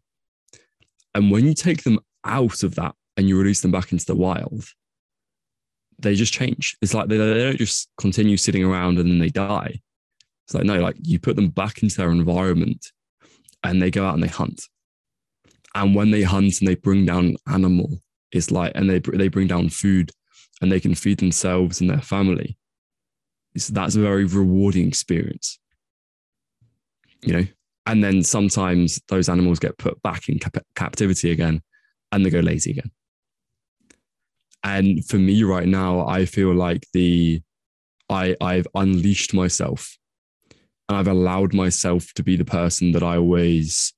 And 1.14 1.30
when 1.30 1.46
you 1.46 1.54
take 1.54 1.84
them 1.84 2.00
out 2.24 2.64
of 2.64 2.74
that 2.74 2.96
and 3.16 3.28
you 3.28 3.38
release 3.38 3.60
them 3.60 3.70
back 3.70 3.92
into 3.92 4.06
the 4.06 4.16
wild, 4.16 4.64
they 6.00 6.16
just 6.16 6.32
change. 6.32 6.76
It's 6.82 6.94
like 6.94 7.06
they, 7.06 7.16
they 7.16 7.44
don't 7.44 7.58
just 7.58 7.90
continue 7.96 8.36
sitting 8.36 8.64
around 8.64 8.98
and 8.98 9.08
then 9.08 9.20
they 9.20 9.28
die. 9.28 9.80
It's 10.46 10.54
like 10.54 10.64
no, 10.64 10.80
like 10.80 10.96
you 11.00 11.20
put 11.20 11.36
them 11.36 11.50
back 11.50 11.84
into 11.84 11.96
their 11.96 12.10
environment 12.10 12.90
and 13.64 13.80
they 13.80 13.90
go 13.90 14.06
out 14.06 14.14
and 14.14 14.22
they 14.22 14.28
hunt. 14.28 14.62
And 15.74 15.94
when 15.94 16.10
they 16.10 16.22
hunt 16.22 16.60
and 16.60 16.68
they 16.68 16.74
bring 16.74 17.06
down 17.06 17.36
animal, 17.46 17.98
it's 18.30 18.50
like, 18.50 18.72
and 18.74 18.88
they 18.88 18.98
they 18.98 19.28
bring 19.28 19.46
down 19.46 19.68
food, 19.68 20.10
and 20.60 20.70
they 20.70 20.80
can 20.80 20.94
feed 20.94 21.18
themselves 21.18 21.80
and 21.80 21.90
their 21.90 22.00
family. 22.00 22.56
It's, 23.54 23.68
that's 23.68 23.96
a 23.96 24.00
very 24.00 24.24
rewarding 24.24 24.88
experience, 24.88 25.58
you 27.22 27.32
know. 27.32 27.46
And 27.84 28.02
then 28.02 28.22
sometimes 28.22 29.00
those 29.08 29.28
animals 29.28 29.58
get 29.58 29.76
put 29.76 30.00
back 30.02 30.28
in 30.28 30.38
cap- 30.38 30.64
captivity 30.74 31.30
again, 31.30 31.62
and 32.10 32.24
they 32.24 32.30
go 32.30 32.40
lazy 32.40 32.70
again. 32.70 32.90
And 34.62 35.04
for 35.04 35.16
me 35.16 35.42
right 35.42 35.66
now, 35.66 36.06
I 36.06 36.24
feel 36.24 36.54
like 36.54 36.86
the 36.92 37.42
I 38.08 38.36
I've 38.40 38.68
unleashed 38.74 39.34
myself 39.34 39.98
and 40.88 40.98
I've 40.98 41.08
allowed 41.08 41.54
myself 41.54 42.12
to 42.14 42.22
be 42.22 42.36
the 42.36 42.44
person 42.44 42.92
that 42.92 43.02
I 43.02 43.16
always 43.16 43.92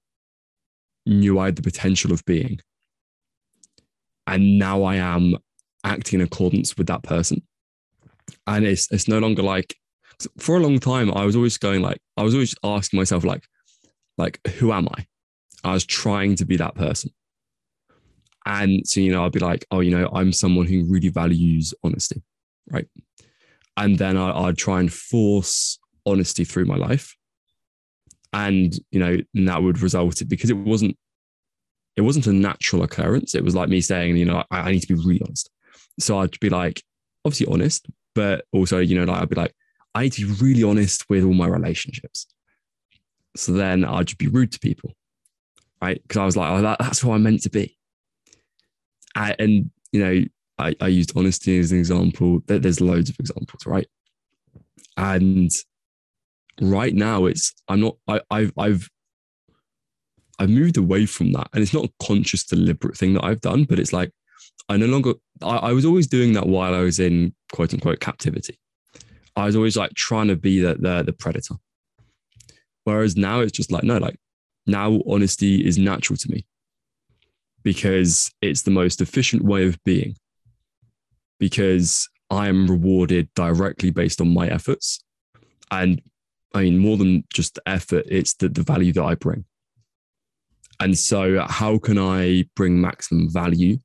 knew 1.06 1.38
I 1.38 1.46
had 1.46 1.56
the 1.56 1.62
potential 1.62 2.12
of 2.12 2.24
being. 2.24 2.60
And 4.26 4.58
now 4.58 4.84
I 4.84 4.96
am 4.96 5.36
acting 5.84 6.20
in 6.20 6.26
accordance 6.26 6.76
with 6.76 6.86
that 6.86 7.02
person. 7.02 7.42
And 8.46 8.64
it's 8.64 8.90
it's 8.90 9.08
no 9.08 9.18
longer 9.18 9.42
like 9.42 9.76
for 10.38 10.56
a 10.56 10.60
long 10.60 10.78
time 10.78 11.12
I 11.12 11.24
was 11.24 11.36
always 11.36 11.58
going 11.58 11.82
like 11.82 11.98
I 12.16 12.22
was 12.22 12.34
always 12.34 12.54
asking 12.62 12.98
myself 12.98 13.24
like 13.24 13.44
like 14.16 14.40
who 14.58 14.72
am 14.72 14.88
I? 14.96 15.06
I 15.62 15.72
was 15.72 15.84
trying 15.84 16.36
to 16.36 16.44
be 16.44 16.56
that 16.56 16.74
person. 16.74 17.10
And 18.46 18.87
so, 18.87 19.00
you 19.00 19.10
know, 19.10 19.24
I'd 19.24 19.32
be 19.32 19.40
like, 19.40 19.64
oh, 19.70 19.80
you 19.80 19.90
know, 19.90 20.10
I'm 20.12 20.32
someone 20.32 20.66
who 20.66 20.85
really 20.85 21.08
values 21.08 21.72
honesty. 21.82 22.22
Right. 22.70 22.87
And 23.76 23.98
then 23.98 24.16
I, 24.18 24.30
I'd 24.44 24.58
try 24.58 24.80
and 24.80 24.92
force 24.92 25.78
honesty 26.07 26.44
through 26.44 26.67
my 26.67 26.77
life. 26.77 27.17
And, 28.33 28.75
you 28.90 28.98
know, 28.98 29.17
and 29.35 29.48
that 29.48 29.63
would 29.63 29.81
result 29.81 30.21
in, 30.21 30.29
because 30.29 30.50
it 30.50 30.57
wasn't, 30.57 30.96
it 31.96 32.00
wasn't 32.00 32.27
a 32.27 32.33
natural 32.33 32.83
occurrence. 32.83 33.35
It 33.35 33.44
was 33.44 33.55
like 33.55 33.69
me 33.69 33.81
saying, 33.81 34.17
you 34.17 34.25
know, 34.25 34.42
I, 34.50 34.59
I 34.61 34.73
need 34.73 34.81
to 34.81 34.94
be 34.94 35.00
really 35.00 35.23
honest. 35.25 35.50
So 36.00 36.19
I'd 36.19 36.38
be 36.40 36.50
like, 36.50 36.83
obviously 37.25 37.46
honest, 37.52 37.87
but 38.15 38.44
also, 38.52 38.79
you 38.79 38.98
know, 38.98 39.05
like 39.05 39.23
I'd 39.23 39.29
be 39.29 39.37
like, 39.37 39.55
I 39.94 40.02
need 40.02 40.13
to 40.15 40.27
be 40.27 40.44
really 40.44 40.65
honest 40.65 41.09
with 41.09 41.23
all 41.23 41.35
my 41.35 41.46
relationships. 41.46 42.27
So 43.37 43.52
then 43.52 43.85
I'd 43.85 44.09
just 44.09 44.19
be 44.19 44.27
rude 44.27 44.50
to 44.52 44.59
people, 44.59 44.92
right? 45.81 46.02
Because 46.02 46.17
I 46.17 46.25
was 46.25 46.37
like, 46.37 46.50
oh, 46.50 46.63
that, 46.63 46.79
that's 46.81 47.00
who 47.00 47.13
I'm 47.13 47.23
meant 47.23 47.42
to 47.42 47.50
be. 47.50 47.77
I, 49.15 49.37
and, 49.38 49.71
you 49.92 50.00
know, 50.00 50.25
I, 50.59 50.75
I 50.81 50.88
used 50.88 51.17
honesty 51.17 51.61
as 51.61 51.71
an 51.71 51.79
example. 51.79 52.40
There's 52.46 52.81
loads 52.81 53.11
of 53.11 53.21
examples, 53.21 53.65
right? 53.65 53.87
And 54.96 55.52
right 56.61 56.94
now 56.94 57.27
it's 57.27 57.52
I'm 57.69 57.81
not 57.81 57.96
I, 58.09 58.21
I've 58.31 58.52
I've 58.57 58.88
I've 60.38 60.50
moved 60.50 60.77
away 60.77 61.07
from 61.07 61.33
that. 61.33 61.48
And 61.52 61.63
it's 61.63 61.75
not 61.75 61.85
a 61.85 62.05
conscious, 62.05 62.44
deliberate 62.44 62.96
thing 62.96 63.15
that 63.15 63.25
I've 63.25 63.40
done, 63.40 63.65
but 63.65 63.79
it's 63.79 63.92
like 63.92 64.11
I 64.69 64.77
no 64.77 64.87
longer, 64.87 65.15
I, 65.42 65.57
I 65.57 65.73
was 65.73 65.85
always 65.85 66.07
doing 66.07 66.33
that 66.33 66.46
while 66.46 66.75
I 66.75 66.81
was 66.81 66.98
in 66.98 67.35
quote 67.52 67.75
unquote 67.75 68.00
captivity. 68.00 68.59
I 69.37 69.46
was 69.46 69.57
always 69.57 69.77
like 69.77 69.94
trying 69.94 70.29
to 70.29 70.37
be 70.37 70.61
the, 70.61 70.75
the, 70.75 71.02
the 71.02 71.13
predator. 71.13 71.57
Whereas 72.85 73.17
now 73.17 73.40
it's 73.40 73.52
just 73.52 73.73
like, 73.73 73.85
no, 73.85 73.98
like 73.98 74.19
now 74.67 75.00
honesty 75.09 75.67
is 75.67 75.79
natural 75.79 76.17
to 76.19 76.31
me 76.31 76.46
because 77.63 78.31
it's 78.42 78.63
the 78.63 78.71
most 78.71 79.00
efficient 79.00 79.42
way 79.42 79.67
of 79.67 79.83
being. 79.85 80.17
Because 81.40 82.09
I 82.31 82.48
am 82.48 82.67
rewarded 82.69 83.29
directly 83.35 83.90
based 83.90 84.21
on 84.21 84.33
my 84.33 84.46
efforts. 84.48 85.02
And 85.71 86.00
I 86.55 86.63
mean, 86.63 86.79
more 86.79 86.96
than 86.96 87.25
just 87.33 87.57
the 87.57 87.63
effort, 87.67 88.07
it's 88.09 88.35
the, 88.35 88.48
the 88.48 88.63
value 88.63 88.92
that 88.92 89.02
I 89.02 89.17
bring. 89.17 89.44
And 90.81 90.96
so, 90.96 91.44
how 91.48 91.79
can 91.79 91.98
I 91.98 92.44
bring 92.57 92.81
maximum 92.81 93.29
value? 93.31 93.79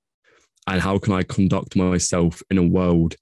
And 0.67 0.79
how 0.79 0.99
can 0.99 1.13
I 1.13 1.23
conduct 1.23 1.75
myself 1.75 2.41
in 2.51 2.59
a 2.59 2.63
world 2.63 3.15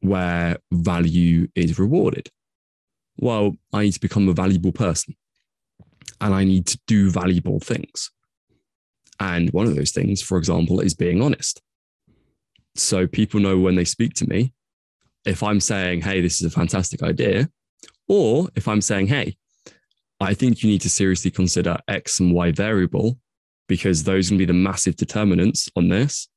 where 0.00 0.56
value 0.72 1.46
is 1.54 1.78
rewarded? 1.78 2.28
Well, 3.18 3.56
I 3.72 3.82
need 3.82 3.92
to 3.92 4.00
become 4.00 4.28
a 4.28 4.32
valuable 4.32 4.72
person 4.72 5.14
and 6.20 6.34
I 6.34 6.44
need 6.44 6.66
to 6.66 6.78
do 6.86 7.10
valuable 7.10 7.60
things. 7.60 8.10
And 9.20 9.50
one 9.50 9.66
of 9.66 9.76
those 9.76 9.92
things, 9.92 10.22
for 10.22 10.38
example, 10.38 10.80
is 10.80 10.94
being 10.94 11.22
honest. 11.22 11.60
So 12.76 13.06
people 13.06 13.40
know 13.40 13.58
when 13.58 13.74
they 13.74 13.84
speak 13.84 14.14
to 14.14 14.28
me, 14.28 14.52
if 15.24 15.42
I'm 15.42 15.60
saying, 15.60 16.02
hey, 16.02 16.20
this 16.20 16.40
is 16.40 16.46
a 16.46 16.56
fantastic 16.56 17.02
idea, 17.02 17.50
or 18.08 18.48
if 18.56 18.66
I'm 18.66 18.80
saying, 18.80 19.08
hey, 19.08 19.36
I 20.20 20.34
think 20.34 20.62
you 20.62 20.70
need 20.70 20.80
to 20.80 20.90
seriously 20.90 21.30
consider 21.30 21.78
X 21.86 22.18
and 22.20 22.34
Y 22.34 22.50
variable 22.52 23.18
because 23.68 24.02
those 24.02 24.28
can 24.28 24.38
be 24.38 24.46
the 24.46 24.52
massive 24.52 24.96
determinants 24.96 25.70
on 25.76 25.88
this. 25.88 26.28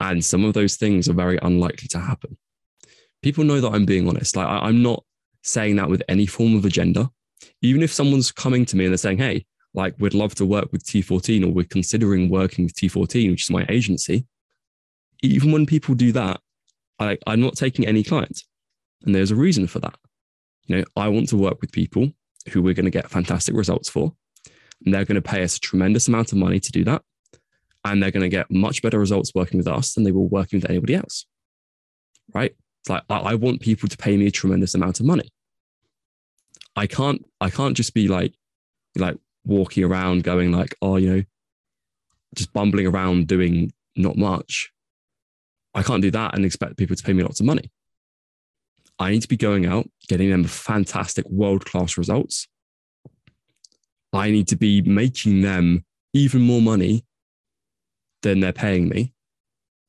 And 0.00 0.24
some 0.24 0.44
of 0.44 0.54
those 0.54 0.76
things 0.76 1.08
are 1.08 1.14
very 1.14 1.38
unlikely 1.42 1.88
to 1.88 1.98
happen. 1.98 2.36
People 3.22 3.44
know 3.44 3.60
that 3.60 3.72
I'm 3.72 3.86
being 3.86 4.08
honest. 4.08 4.36
Like 4.36 4.46
I, 4.46 4.68
am 4.68 4.82
not 4.82 5.02
saying 5.42 5.76
that 5.76 5.88
with 5.88 6.02
any 6.08 6.26
form 6.26 6.56
of 6.56 6.64
agenda. 6.64 7.10
Even 7.62 7.82
if 7.82 7.92
someone's 7.92 8.30
coming 8.30 8.64
to 8.66 8.76
me 8.76 8.84
and 8.84 8.92
they're 8.92 8.98
saying, 8.98 9.18
hey, 9.18 9.46
like 9.72 9.94
we'd 9.98 10.14
love 10.14 10.34
to 10.36 10.46
work 10.46 10.70
with 10.72 10.84
T14 10.84 11.44
or 11.44 11.48
we're 11.48 11.64
considering 11.64 12.28
working 12.28 12.64
with 12.64 12.74
T14, 12.74 13.30
which 13.30 13.44
is 13.44 13.50
my 13.50 13.64
agency. 13.68 14.26
Even 15.22 15.52
when 15.52 15.66
people 15.66 15.94
do 15.94 16.12
that, 16.12 16.40
I, 16.98 17.18
I'm 17.26 17.40
not 17.40 17.56
taking 17.56 17.86
any 17.86 18.04
clients. 18.04 18.46
And 19.04 19.14
there's 19.14 19.30
a 19.30 19.36
reason 19.36 19.66
for 19.66 19.80
that. 19.80 19.96
You 20.66 20.76
know, 20.76 20.84
I 20.96 21.08
want 21.08 21.28
to 21.30 21.36
work 21.36 21.60
with 21.60 21.72
people 21.72 22.10
who 22.50 22.62
we're 22.62 22.74
going 22.74 22.84
to 22.84 22.90
get 22.90 23.10
fantastic 23.10 23.54
results 23.54 23.88
for. 23.88 24.12
And 24.84 24.94
they're 24.94 25.04
going 25.04 25.16
to 25.16 25.22
pay 25.22 25.42
us 25.42 25.56
a 25.56 25.60
tremendous 25.60 26.08
amount 26.08 26.32
of 26.32 26.38
money 26.38 26.60
to 26.60 26.72
do 26.72 26.84
that. 26.84 27.02
And 27.84 28.02
they're 28.02 28.10
going 28.10 28.22
to 28.22 28.28
get 28.28 28.50
much 28.50 28.82
better 28.82 28.98
results 28.98 29.32
working 29.34 29.58
with 29.58 29.68
us 29.68 29.94
than 29.94 30.04
they 30.04 30.12
will 30.12 30.28
working 30.28 30.60
with 30.60 30.70
anybody 30.70 30.94
else. 30.94 31.26
Right? 32.34 32.54
It's 32.80 32.90
like 32.90 33.02
I, 33.08 33.18
I 33.18 33.34
want 33.34 33.60
people 33.60 33.88
to 33.88 33.96
pay 33.96 34.16
me 34.16 34.26
a 34.26 34.30
tremendous 34.30 34.74
amount 34.74 35.00
of 35.00 35.06
money. 35.06 35.30
I 36.76 36.86
can't 36.86 37.24
I 37.40 37.50
can't 37.50 37.76
just 37.76 37.94
be 37.94 38.08
like 38.08 38.34
like 38.96 39.16
walking 39.44 39.84
around 39.84 40.24
going 40.24 40.52
like, 40.52 40.74
oh, 40.82 40.96
you 40.96 41.10
know, 41.10 41.22
just 42.34 42.52
bumbling 42.52 42.86
around 42.86 43.26
doing 43.26 43.72
not 43.96 44.16
much. 44.16 44.72
I 45.74 45.82
can't 45.82 46.02
do 46.02 46.10
that 46.12 46.34
and 46.34 46.44
expect 46.44 46.76
people 46.76 46.96
to 46.96 47.02
pay 47.02 47.12
me 47.12 47.22
lots 47.22 47.40
of 47.40 47.46
money. 47.46 47.70
I 48.98 49.10
need 49.10 49.22
to 49.22 49.28
be 49.28 49.36
going 49.36 49.66
out, 49.66 49.88
getting 50.08 50.30
them 50.30 50.44
fantastic 50.44 51.28
world 51.28 51.64
class 51.64 51.96
results. 51.96 52.46
I 54.12 54.30
need 54.30 54.48
to 54.48 54.56
be 54.56 54.80
making 54.82 55.42
them 55.42 55.84
even 56.12 56.42
more 56.42 56.62
money 56.62 57.04
than 58.22 58.40
they're 58.40 58.52
paying 58.52 58.88
me 58.88 59.12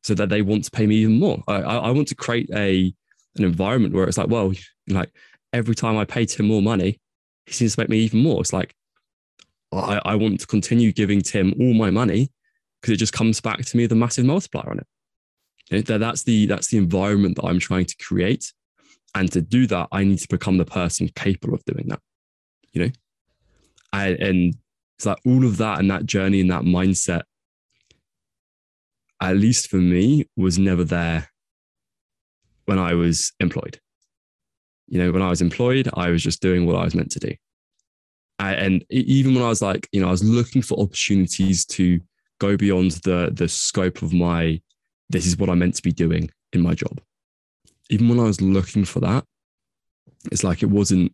so 0.03 0.13
that 0.15 0.29
they 0.29 0.41
want 0.41 0.63
to 0.65 0.71
pay 0.71 0.87
me 0.87 0.97
even 0.97 1.19
more. 1.19 1.43
I, 1.47 1.61
I 1.61 1.91
want 1.91 2.07
to 2.09 2.15
create 2.15 2.49
a 2.53 2.93
an 3.37 3.43
environment 3.43 3.93
where 3.93 4.07
it's 4.07 4.17
like, 4.17 4.29
well, 4.29 4.53
like 4.87 5.11
every 5.51 5.75
time 5.75 5.97
I 5.97 6.05
pay 6.05 6.25
Tim 6.25 6.47
more 6.47 6.61
money, 6.61 6.99
he 7.45 7.53
seems 7.53 7.75
to 7.75 7.81
make 7.81 7.89
me 7.89 7.99
even 7.99 8.23
more. 8.23 8.41
It's 8.41 8.53
like 8.53 8.73
I, 9.71 10.01
I 10.05 10.15
want 10.15 10.39
to 10.39 10.47
continue 10.47 10.91
giving 10.91 11.21
Tim 11.21 11.53
all 11.59 11.73
my 11.73 11.91
money 11.91 12.31
because 12.81 12.93
it 12.93 12.97
just 12.97 13.13
comes 13.13 13.41
back 13.41 13.63
to 13.63 13.77
me 13.77 13.83
with 13.83 13.91
a 13.91 13.95
massive 13.95 14.25
multiplier 14.25 14.69
on 14.69 14.79
it. 14.79 15.85
That's 15.87 16.23
the 16.23 16.45
that's 16.45 16.67
the 16.67 16.77
environment 16.77 17.37
that 17.37 17.45
I'm 17.45 17.59
trying 17.59 17.85
to 17.85 17.95
create. 17.97 18.53
And 19.15 19.31
to 19.31 19.41
do 19.41 19.65
that, 19.67 19.87
I 19.91 20.03
need 20.03 20.19
to 20.19 20.27
become 20.27 20.57
the 20.57 20.65
person 20.65 21.09
capable 21.15 21.55
of 21.55 21.63
doing 21.65 21.87
that. 21.87 22.01
You 22.73 22.83
know? 22.83 22.91
And, 23.93 24.15
and 24.19 24.55
it's 24.97 25.05
like 25.05 25.17
all 25.25 25.45
of 25.45 25.57
that 25.57 25.79
and 25.79 25.89
that 25.89 26.05
journey 26.05 26.41
and 26.41 26.51
that 26.51 26.63
mindset, 26.63 27.23
at 29.21 29.37
least 29.37 29.69
for 29.69 29.77
me, 29.77 30.25
was 30.35 30.59
never 30.59 30.83
there 30.83 31.29
when 32.65 32.77
I 32.77 32.93
was 32.93 33.31
employed. 33.39 33.79
You 34.87 34.99
know, 34.99 35.11
when 35.11 35.21
I 35.21 35.29
was 35.29 35.41
employed, 35.41 35.89
I 35.93 36.09
was 36.09 36.21
just 36.21 36.41
doing 36.41 36.65
what 36.65 36.75
I 36.75 36.83
was 36.83 36.93
meant 36.93 37.11
to 37.11 37.19
do. 37.19 37.31
And 38.37 38.83
even 38.89 39.33
when 39.33 39.43
I 39.43 39.47
was 39.47 39.61
like, 39.61 39.87
you 39.93 40.01
know, 40.01 40.07
I 40.07 40.11
was 40.11 40.23
looking 40.23 40.61
for 40.61 40.77
opportunities 40.79 41.65
to 41.67 42.01
go 42.39 42.57
beyond 42.57 42.91
the 43.03 43.31
the 43.33 43.47
scope 43.47 44.01
of 44.01 44.13
my 44.13 44.61
this 45.09 45.25
is 45.25 45.37
what 45.37 45.49
I'm 45.49 45.59
meant 45.59 45.75
to 45.75 45.81
be 45.81 45.93
doing 45.93 46.29
in 46.51 46.61
my 46.61 46.73
job. 46.73 46.99
Even 47.89 48.09
when 48.09 48.19
I 48.19 48.23
was 48.23 48.41
looking 48.41 48.85
for 48.85 48.99
that, 49.01 49.25
it's 50.31 50.43
like 50.43 50.63
it 50.63 50.69
wasn't, 50.69 51.13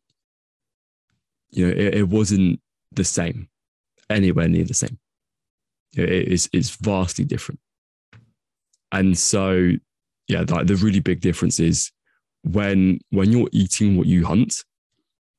you 1.49 1.67
know, 1.67 1.71
it, 1.71 1.95
it 1.95 2.09
wasn't 2.09 2.61
the 2.91 3.03
same, 3.03 3.49
anywhere 4.09 4.47
near 4.47 4.63
the 4.63 4.73
same. 4.73 4.97
It 5.95 6.09
is 6.09 6.49
it's 6.53 6.69
vastly 6.69 7.25
different. 7.25 7.59
And 8.91 9.17
so, 9.17 9.71
yeah, 10.27 10.43
like 10.47 10.67
the 10.67 10.75
really 10.75 10.99
big 10.99 11.21
difference 11.21 11.59
is 11.59 11.91
when 12.43 12.99
when 13.09 13.31
you're 13.31 13.49
eating 13.51 13.97
what 13.97 14.07
you 14.07 14.25
hunt, 14.25 14.63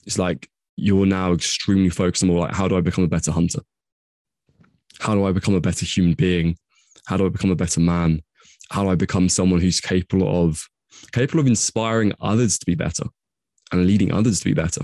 it's 0.07 0.19
like 0.19 0.49
you're 0.77 1.07
now 1.07 1.33
extremely 1.33 1.91
focused 1.91 2.23
on 2.23 2.29
more 2.29 2.41
like 2.41 2.55
how 2.55 2.69
do 2.69 2.77
I 2.77 2.81
become 2.81 3.05
a 3.05 3.09
better 3.09 3.33
hunter? 3.33 3.61
How 5.01 5.15
do 5.15 5.25
I 5.25 5.33
become 5.33 5.55
a 5.55 5.61
better 5.61 5.85
human 5.85 6.15
being? 6.15 6.57
How 7.07 7.17
do 7.17 7.27
I 7.27 7.29
become 7.29 7.51
a 7.51 7.57
better 7.57 7.81
man? 7.81 8.23
How 8.71 8.85
do 8.85 8.91
I 8.91 8.95
become 8.95 9.29
someone 9.29 9.61
who's 9.61 9.81
capable 9.81 10.47
of 10.47 10.69
capable 11.13 11.41
of 11.41 11.47
inspiring 11.47 12.13
others 12.21 12.59
to 12.59 12.67
be 12.67 12.75
better 12.75 13.05
and 13.73 13.87
leading 13.87 14.13
others 14.13 14.41
to 14.41 14.45
be 14.45 14.55
better? 14.55 14.83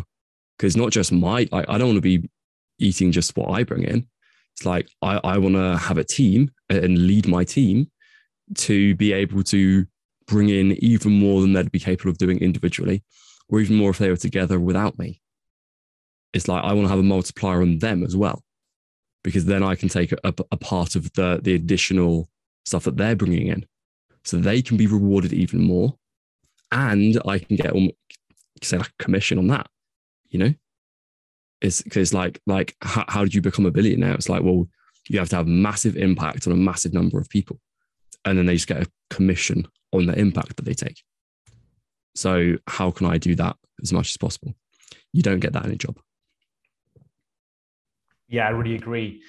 Because 0.58 0.76
not 0.76 0.90
just 0.90 1.12
my, 1.12 1.48
I, 1.52 1.64
I 1.68 1.78
don't 1.78 1.88
want 1.88 1.96
to 1.96 2.00
be 2.00 2.28
eating 2.78 3.12
just 3.12 3.36
what 3.36 3.50
I 3.50 3.62
bring 3.62 3.84
in. 3.84 4.06
It's 4.56 4.66
like 4.66 4.88
I, 5.02 5.20
I 5.22 5.38
want 5.38 5.54
to 5.54 5.76
have 5.76 5.98
a 5.98 6.04
team 6.04 6.50
and 6.68 7.06
lead 7.06 7.28
my 7.28 7.44
team 7.44 7.90
to 8.56 8.94
be 8.96 9.12
able 9.12 9.42
to 9.44 9.86
bring 10.26 10.48
in 10.48 10.72
even 10.84 11.12
more 11.12 11.40
than 11.40 11.52
they'd 11.52 11.70
be 11.70 11.78
capable 11.78 12.10
of 12.10 12.18
doing 12.18 12.38
individually, 12.38 13.02
or 13.48 13.60
even 13.60 13.76
more 13.76 13.90
if 13.90 13.98
they 13.98 14.10
were 14.10 14.16
together 14.16 14.58
without 14.58 14.98
me 14.98 15.20
it's 16.32 16.48
like 16.48 16.64
I 16.64 16.72
want 16.72 16.86
to 16.86 16.90
have 16.90 16.98
a 16.98 17.02
multiplier 17.02 17.62
on 17.62 17.78
them 17.78 18.04
as 18.04 18.16
well, 18.16 18.42
because 19.24 19.46
then 19.46 19.62
I 19.62 19.74
can 19.74 19.88
take 19.88 20.12
a, 20.12 20.18
a 20.24 20.56
part 20.56 20.96
of 20.96 21.12
the 21.14 21.40
the 21.42 21.54
additional 21.54 22.28
stuff 22.64 22.84
that 22.84 22.96
they're 22.96 23.16
bringing 23.16 23.48
in, 23.48 23.66
so 24.24 24.36
they 24.36 24.62
can 24.62 24.76
be 24.76 24.86
rewarded 24.86 25.32
even 25.32 25.62
more, 25.62 25.96
and 26.70 27.20
I 27.26 27.38
can 27.38 27.56
get 27.56 27.72
say 28.62 28.78
like 28.78 28.88
a 28.88 29.02
commission 29.02 29.38
on 29.38 29.48
that. 29.48 29.68
You 30.28 30.38
know, 30.38 30.54
it's 31.60 31.82
because 31.82 32.12
like 32.12 32.40
like 32.46 32.76
how, 32.82 33.04
how 33.08 33.24
did 33.24 33.34
you 33.34 33.42
become 33.42 33.66
a 33.66 33.70
billionaire? 33.70 34.14
It's 34.14 34.28
like 34.28 34.42
well, 34.42 34.68
you 35.08 35.18
have 35.18 35.28
to 35.30 35.36
have 35.36 35.46
massive 35.46 35.96
impact 35.96 36.46
on 36.46 36.52
a 36.52 36.56
massive 36.56 36.92
number 36.92 37.18
of 37.18 37.28
people, 37.28 37.60
and 38.24 38.38
then 38.38 38.46
they 38.46 38.54
just 38.54 38.66
get 38.66 38.82
a 38.82 38.90
commission 39.10 39.66
on 39.92 40.06
the 40.06 40.18
impact 40.18 40.56
that 40.56 40.64
they 40.64 40.74
take. 40.74 41.02
So 42.14 42.56
how 42.66 42.90
can 42.90 43.06
I 43.06 43.18
do 43.18 43.34
that 43.36 43.56
as 43.82 43.92
much 43.92 44.10
as 44.10 44.16
possible? 44.16 44.54
You 45.12 45.22
don't 45.22 45.40
get 45.40 45.52
that 45.52 45.64
in 45.64 45.72
a 45.72 45.76
job. 45.76 45.98
Yeah, 48.28 48.46
I 48.46 48.50
really 48.50 48.74
agree. 48.74 49.22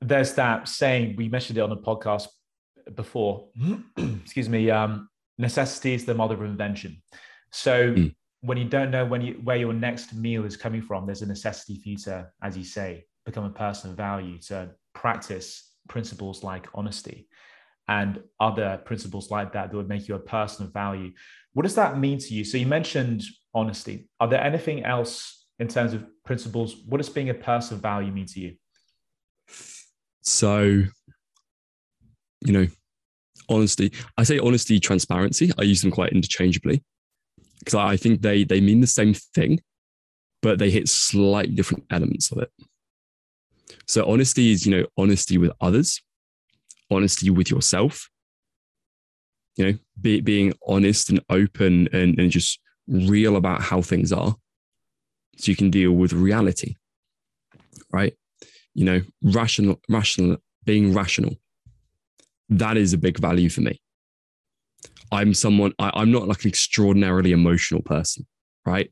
There's 0.00 0.34
that 0.34 0.68
saying 0.68 1.16
we 1.16 1.28
mentioned 1.28 1.58
it 1.58 1.62
on 1.62 1.70
the 1.70 1.76
podcast 1.76 2.26
before. 2.94 3.48
excuse 3.96 4.48
me. 4.48 4.70
Um, 4.70 5.09
necessity 5.40 5.94
is 5.94 6.04
the 6.04 6.14
mother 6.14 6.34
of 6.34 6.42
invention. 6.42 7.02
So 7.52 7.92
mm. 7.92 8.14
when 8.40 8.58
you 8.58 8.66
don't 8.66 8.90
know 8.90 9.04
when 9.04 9.22
you 9.22 9.40
where 9.42 9.56
your 9.56 9.72
next 9.72 10.14
meal 10.14 10.44
is 10.44 10.56
coming 10.56 10.82
from, 10.82 11.06
there's 11.06 11.22
a 11.22 11.26
necessity 11.26 11.80
for 11.80 11.88
you 11.88 11.96
to, 11.98 12.28
as 12.42 12.56
you 12.56 12.64
say, 12.64 13.06
become 13.24 13.44
a 13.44 13.50
person 13.50 13.90
of 13.90 13.96
value 13.96 14.38
to 14.38 14.70
practice 14.94 15.72
principles 15.88 16.44
like 16.44 16.68
honesty 16.74 17.28
and 17.88 18.22
other 18.38 18.80
principles 18.84 19.30
like 19.30 19.52
that 19.52 19.70
that 19.70 19.76
would 19.76 19.88
make 19.88 20.06
you 20.06 20.14
a 20.14 20.20
person 20.20 20.66
of 20.66 20.72
value. 20.72 21.10
What 21.54 21.64
does 21.64 21.74
that 21.74 21.98
mean 21.98 22.18
to 22.18 22.34
you? 22.34 22.44
So 22.44 22.56
you 22.56 22.66
mentioned 22.66 23.24
honesty. 23.52 24.08
Are 24.20 24.28
there 24.28 24.42
anything 24.42 24.84
else 24.84 25.46
in 25.58 25.68
terms 25.68 25.92
of 25.92 26.06
principles, 26.24 26.76
what 26.86 26.98
does 26.98 27.08
being 27.08 27.30
a 27.30 27.34
person 27.34 27.76
of 27.76 27.82
value 27.82 28.12
mean 28.12 28.26
to 28.26 28.40
you? 28.40 28.54
So, 30.22 30.62
you 32.40 32.52
know, 32.52 32.66
honesty. 33.50 33.92
I 34.16 34.24
say 34.24 34.38
honesty, 34.38 34.80
transparency. 34.80 35.50
I 35.58 35.62
use 35.62 35.82
them 35.82 35.90
quite 35.90 36.12
interchangeably 36.12 36.82
because 37.58 37.74
I 37.74 37.96
think 37.96 38.22
they 38.22 38.44
they 38.44 38.60
mean 38.60 38.80
the 38.80 38.86
same 38.86 39.14
thing, 39.14 39.60
but 40.42 40.58
they 40.58 40.70
hit 40.70 40.88
slightly 40.88 41.54
different 41.54 41.84
elements 41.90 42.30
of 42.32 42.38
it. 42.38 42.50
So 43.86 44.08
honesty 44.08 44.52
is, 44.52 44.66
you 44.66 44.76
know, 44.76 44.86
honesty 44.96 45.38
with 45.38 45.52
others, 45.60 46.00
honesty 46.90 47.30
with 47.30 47.50
yourself, 47.50 48.08
you 49.56 49.64
know, 49.64 49.78
be, 50.00 50.20
being 50.20 50.54
honest 50.66 51.10
and 51.10 51.20
open 51.28 51.88
and, 51.92 52.18
and 52.18 52.30
just 52.30 52.60
real 52.88 53.36
about 53.36 53.62
how 53.62 53.82
things 53.82 54.12
are 54.12 54.34
so 55.36 55.50
you 55.50 55.56
can 55.56 55.70
deal 55.70 55.92
with 55.92 56.12
reality, 56.12 56.76
right? 57.92 58.14
You 58.74 58.84
know, 58.84 59.00
rational, 59.22 59.80
rational, 59.88 60.38
being 60.64 60.94
rational. 60.94 61.36
That 62.50 62.76
is 62.76 62.92
a 62.92 62.98
big 62.98 63.18
value 63.18 63.48
for 63.48 63.60
me. 63.60 63.80
I'm 65.12 65.34
someone, 65.34 65.72
I, 65.78 65.90
I'm 65.94 66.12
not 66.12 66.28
like 66.28 66.44
an 66.44 66.48
extraordinarily 66.48 67.32
emotional 67.32 67.82
person, 67.82 68.26
right? 68.66 68.90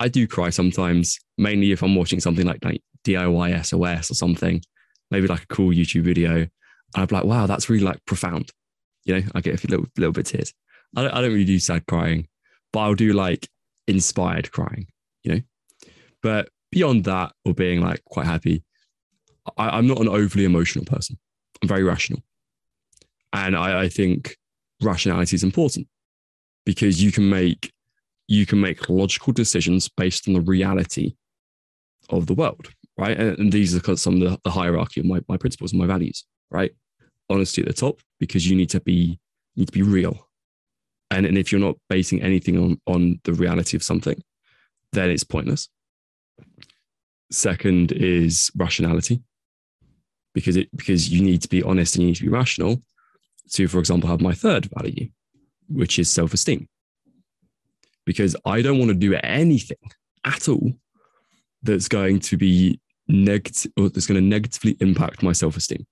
I 0.00 0.08
do 0.08 0.26
cry 0.26 0.50
sometimes, 0.50 1.18
mainly 1.38 1.72
if 1.72 1.82
I'm 1.82 1.94
watching 1.94 2.20
something 2.20 2.46
like, 2.46 2.64
like 2.64 2.82
DIY 3.04 3.64
SOS 3.64 4.10
or 4.10 4.14
something, 4.14 4.62
maybe 5.10 5.26
like 5.26 5.42
a 5.42 5.54
cool 5.54 5.70
YouTube 5.70 6.02
video. 6.02 6.34
And 6.36 6.50
I'm 6.94 7.08
like, 7.10 7.24
wow, 7.24 7.46
that's 7.46 7.68
really 7.68 7.84
like 7.84 8.04
profound. 8.06 8.50
You 9.04 9.20
know, 9.20 9.26
I 9.34 9.40
get 9.40 9.62
a 9.62 9.68
little, 9.68 9.86
little 9.96 10.12
bit 10.12 10.26
tears. 10.26 10.52
I 10.96 11.02
don't, 11.02 11.12
I 11.12 11.20
don't 11.20 11.32
really 11.32 11.44
do 11.44 11.58
sad 11.58 11.86
crying, 11.86 12.28
but 12.72 12.80
I'll 12.80 12.94
do 12.94 13.12
like 13.12 13.48
inspired 13.86 14.50
crying, 14.52 14.86
you 15.22 15.34
know? 15.34 15.40
But 16.22 16.48
beyond 16.70 17.04
that, 17.04 17.32
or 17.44 17.54
being 17.54 17.80
like 17.80 18.02
quite 18.04 18.26
happy, 18.26 18.64
I, 19.56 19.70
I'm 19.70 19.86
not 19.86 20.00
an 20.00 20.08
overly 20.08 20.44
emotional 20.44 20.84
person. 20.84 21.18
I'm 21.62 21.68
very 21.68 21.82
rational. 21.82 22.22
And 23.34 23.56
I, 23.56 23.82
I 23.82 23.88
think 23.88 24.36
rationality 24.80 25.34
is 25.34 25.42
important 25.42 25.88
because 26.64 27.02
you 27.02 27.10
can 27.10 27.28
make 27.28 27.72
you 28.28 28.46
can 28.46 28.60
make 28.60 28.88
logical 28.88 29.34
decisions 29.34 29.88
based 29.88 30.26
on 30.28 30.34
the 30.34 30.40
reality 30.40 31.14
of 32.08 32.26
the 32.26 32.32
world, 32.32 32.70
right? 32.96 33.18
And, 33.18 33.38
and 33.38 33.52
these 33.52 33.76
are 33.76 33.96
some 33.96 34.14
of 34.14 34.20
the, 34.20 34.40
the 34.44 34.50
hierarchy 34.50 35.00
of 35.00 35.06
my, 35.06 35.20
my 35.28 35.36
principles 35.36 35.72
and 35.72 35.80
my 35.80 35.86
values, 35.86 36.24
right? 36.50 36.72
Honesty 37.28 37.60
at 37.60 37.68
the 37.68 37.74
top 37.74 38.00
because 38.18 38.48
you 38.48 38.56
need 38.56 38.70
to 38.70 38.80
be 38.80 39.18
need 39.56 39.66
to 39.66 39.72
be 39.72 39.82
real, 39.82 40.28
and 41.10 41.26
and 41.26 41.36
if 41.36 41.50
you're 41.50 41.60
not 41.60 41.76
basing 41.88 42.22
anything 42.22 42.56
on 42.56 42.80
on 42.86 43.20
the 43.24 43.32
reality 43.32 43.76
of 43.76 43.82
something, 43.82 44.22
then 44.92 45.10
it's 45.10 45.24
pointless. 45.24 45.68
Second 47.32 47.92
is 47.92 48.50
rationality, 48.56 49.22
because 50.34 50.56
it 50.56 50.68
because 50.76 51.08
you 51.08 51.22
need 51.22 51.42
to 51.42 51.48
be 51.48 51.62
honest 51.64 51.96
and 51.96 52.02
you 52.02 52.08
need 52.08 52.16
to 52.16 52.22
be 52.22 52.28
rational 52.28 52.80
to, 53.52 53.68
for 53.68 53.78
example, 53.78 54.08
have 54.08 54.20
my 54.20 54.32
third 54.32 54.68
value, 54.76 55.08
which 55.68 55.98
is 55.98 56.10
self 56.10 56.34
esteem. 56.34 56.68
Because 58.04 58.36
I 58.44 58.62
don't 58.62 58.78
want 58.78 58.90
to 58.90 58.94
do 58.94 59.14
anything 59.22 59.78
at 60.24 60.48
all 60.48 60.72
that's 61.62 61.88
going 61.88 62.20
to 62.20 62.36
be 62.36 62.80
negative 63.08 63.72
or 63.76 63.88
that's 63.88 64.06
going 64.06 64.20
to 64.20 64.26
negatively 64.26 64.76
impact 64.80 65.22
my 65.22 65.32
self 65.32 65.56
esteem. 65.56 65.86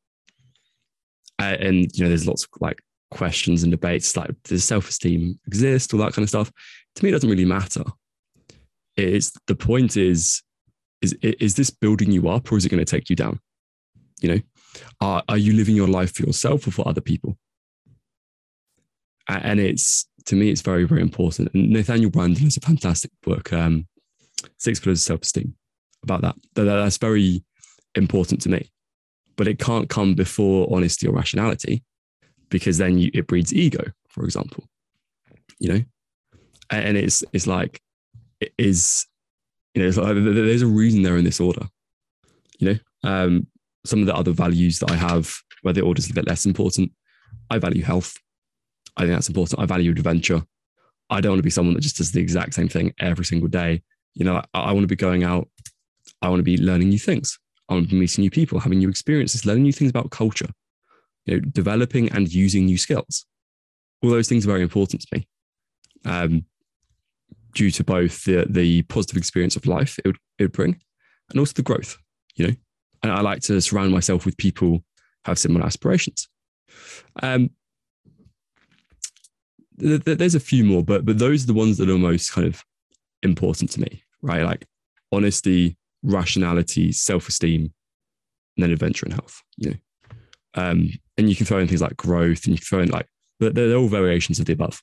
Uh, 1.38 1.56
and, 1.58 1.90
you 1.94 2.04
know, 2.04 2.08
there's 2.08 2.26
lots 2.26 2.44
of 2.44 2.50
like 2.60 2.80
questions 3.10 3.62
and 3.62 3.72
debates 3.72 4.16
like, 4.16 4.30
does 4.44 4.64
self 4.64 4.88
esteem 4.88 5.38
exist? 5.46 5.92
All 5.92 6.00
that 6.00 6.12
kind 6.12 6.24
of 6.24 6.28
stuff. 6.28 6.52
To 6.96 7.04
me, 7.04 7.10
it 7.10 7.12
doesn't 7.12 7.30
really 7.30 7.44
matter. 7.44 7.84
It's 8.96 9.32
the 9.46 9.56
point 9.56 9.96
is, 9.96 10.42
is, 11.00 11.14
is 11.22 11.54
this 11.54 11.70
building 11.70 12.12
you 12.12 12.28
up 12.28 12.52
or 12.52 12.56
is 12.56 12.64
it 12.64 12.68
going 12.68 12.84
to 12.84 12.90
take 12.90 13.10
you 13.10 13.16
down? 13.16 13.40
You 14.20 14.34
know, 14.34 14.40
are, 15.00 15.22
are 15.28 15.38
you 15.38 15.54
living 15.54 15.74
your 15.74 15.88
life 15.88 16.14
for 16.14 16.22
yourself 16.22 16.66
or 16.66 16.70
for 16.70 16.86
other 16.86 17.00
people? 17.00 17.36
And 19.28 19.60
it's 19.60 20.06
to 20.26 20.36
me, 20.36 20.50
it's 20.50 20.62
very, 20.62 20.84
very 20.84 21.00
important. 21.00 21.50
And 21.54 21.70
Nathaniel 21.70 22.10
Branden 22.10 22.38
has 22.38 22.56
a 22.56 22.60
fantastic 22.60 23.10
book, 23.22 23.52
um, 23.52 23.86
Six 24.58 24.80
Pillars 24.80 25.00
of 25.00 25.04
Self 25.04 25.22
Esteem, 25.22 25.54
about 26.02 26.22
that. 26.22 26.36
That's 26.54 26.98
very 26.98 27.44
important 27.94 28.40
to 28.42 28.48
me. 28.48 28.70
But 29.36 29.48
it 29.48 29.58
can't 29.58 29.88
come 29.88 30.14
before 30.14 30.68
honesty 30.74 31.06
or 31.06 31.14
rationality 31.14 31.82
because 32.50 32.78
then 32.78 32.98
you, 32.98 33.10
it 33.14 33.26
breeds 33.26 33.52
ego, 33.52 33.84
for 34.08 34.24
example. 34.24 34.68
You 35.58 35.72
know, 35.72 35.80
and 36.70 36.96
it's 36.96 37.24
it's 37.32 37.46
like 37.46 37.80
it 38.40 38.52
is 38.58 39.06
you 39.74 39.82
know 39.82 40.02
like, 40.02 40.16
there's 40.16 40.62
a 40.62 40.66
reason 40.66 41.02
they're 41.02 41.16
in 41.16 41.24
this 41.24 41.40
order. 41.40 41.66
You 42.58 42.72
know, 42.72 43.08
um, 43.08 43.46
some 43.84 44.00
of 44.00 44.06
the 44.06 44.14
other 44.14 44.32
values 44.32 44.78
that 44.80 44.90
I 44.90 44.96
have, 44.96 45.34
where 45.62 45.74
the 45.74 45.80
order 45.80 45.98
is 45.98 46.10
a 46.10 46.14
bit 46.14 46.26
less 46.26 46.44
important. 46.44 46.92
I 47.50 47.58
value 47.58 47.82
health. 47.82 48.14
I 48.96 49.02
think 49.02 49.12
that's 49.12 49.28
important. 49.28 49.60
I 49.60 49.66
value 49.66 49.90
adventure. 49.90 50.42
I 51.10 51.20
don't 51.20 51.32
want 51.32 51.38
to 51.40 51.44
be 51.44 51.50
someone 51.50 51.74
that 51.74 51.80
just 51.80 51.96
does 51.96 52.12
the 52.12 52.20
exact 52.20 52.54
same 52.54 52.68
thing 52.68 52.92
every 52.98 53.24
single 53.24 53.48
day. 53.48 53.82
You 54.14 54.24
know, 54.24 54.42
I, 54.54 54.60
I 54.60 54.72
want 54.72 54.84
to 54.84 54.88
be 54.88 54.96
going 54.96 55.24
out. 55.24 55.48
I 56.20 56.28
want 56.28 56.40
to 56.40 56.44
be 56.44 56.58
learning 56.58 56.88
new 56.88 56.98
things. 56.98 57.38
I 57.68 57.74
want 57.74 57.88
to 57.88 57.94
be 57.94 58.00
meeting 58.00 58.22
new 58.22 58.30
people, 58.30 58.60
having 58.60 58.78
new 58.78 58.88
experiences, 58.88 59.46
learning 59.46 59.64
new 59.64 59.72
things 59.72 59.90
about 59.90 60.10
culture, 60.10 60.48
you 61.26 61.34
know, 61.34 61.40
developing 61.40 62.10
and 62.12 62.32
using 62.32 62.66
new 62.66 62.78
skills. 62.78 63.24
All 64.02 64.10
those 64.10 64.28
things 64.28 64.44
are 64.44 64.48
very 64.48 64.62
important 64.62 65.02
to 65.02 65.08
me. 65.16 65.28
Um, 66.04 66.44
due 67.54 67.70
to 67.70 67.84
both 67.84 68.24
the 68.24 68.46
the 68.48 68.82
positive 68.82 69.16
experience 69.16 69.56
of 69.56 69.66
life 69.66 69.98
it 69.98 70.06
would, 70.06 70.16
it 70.38 70.44
would 70.44 70.52
bring 70.52 70.80
and 71.30 71.38
also 71.38 71.52
the 71.54 71.62
growth, 71.62 71.96
you 72.34 72.46
know, 72.46 72.54
and 73.02 73.12
I 73.12 73.20
like 73.20 73.40
to 73.42 73.60
surround 73.60 73.92
myself 73.92 74.24
with 74.24 74.36
people 74.36 74.68
who 74.68 74.84
have 75.24 75.38
similar 75.38 75.64
aspirations. 75.64 76.28
Um, 77.22 77.50
th- 79.82 80.04
th- 80.04 80.18
there's 80.18 80.34
a 80.34 80.40
few 80.40 80.64
more, 80.64 80.82
but 80.82 81.04
but 81.04 81.18
those 81.18 81.44
are 81.44 81.48
the 81.48 81.54
ones 81.54 81.78
that 81.78 81.90
are 81.90 81.98
most 81.98 82.32
kind 82.32 82.46
of 82.46 82.64
important 83.22 83.70
to 83.72 83.80
me, 83.80 84.02
right? 84.22 84.44
Like 84.44 84.66
honesty, 85.10 85.76
rationality, 86.02 86.92
self-esteem, 86.92 87.62
and 87.62 87.72
then 88.62 88.70
adventure 88.70 89.06
and 89.06 89.14
health. 89.14 89.42
You 89.56 89.70
know, 89.70 89.76
um, 90.54 90.90
and 91.16 91.28
you 91.28 91.36
can 91.36 91.46
throw 91.46 91.58
in 91.58 91.68
things 91.68 91.82
like 91.82 91.96
growth, 91.96 92.44
and 92.44 92.52
you 92.52 92.58
can 92.58 92.66
throw 92.66 92.80
in 92.80 92.90
like 92.90 93.06
they're, 93.40 93.50
they're 93.50 93.76
all 93.76 93.88
variations 93.88 94.38
of 94.38 94.46
the 94.46 94.52
above. 94.52 94.82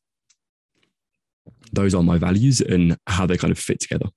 Those 1.71 1.93
are 1.93 2.03
my 2.03 2.17
values 2.17 2.61
and 2.61 2.97
how 3.07 3.25
they 3.25 3.37
kind 3.37 3.51
of 3.51 3.59
fit 3.59 3.79
together. 3.79 4.07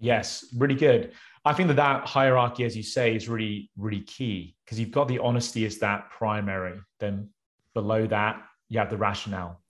Yes, 0.00 0.44
really 0.56 0.74
good. 0.74 1.12
I 1.44 1.54
think 1.54 1.68
that 1.68 1.76
that 1.76 2.06
hierarchy, 2.06 2.64
as 2.64 2.76
you 2.76 2.82
say, 2.82 3.16
is 3.16 3.28
really, 3.28 3.70
really 3.76 4.00
key 4.00 4.54
because 4.64 4.78
you've 4.78 4.90
got 4.90 5.08
the 5.08 5.18
honesty 5.18 5.64
as 5.64 5.78
that 5.78 6.10
primary. 6.10 6.78
Then 7.00 7.30
below 7.74 8.06
that, 8.06 8.42
you 8.68 8.78
have 8.78 8.90
the 8.90 8.96
rationale 8.96 9.61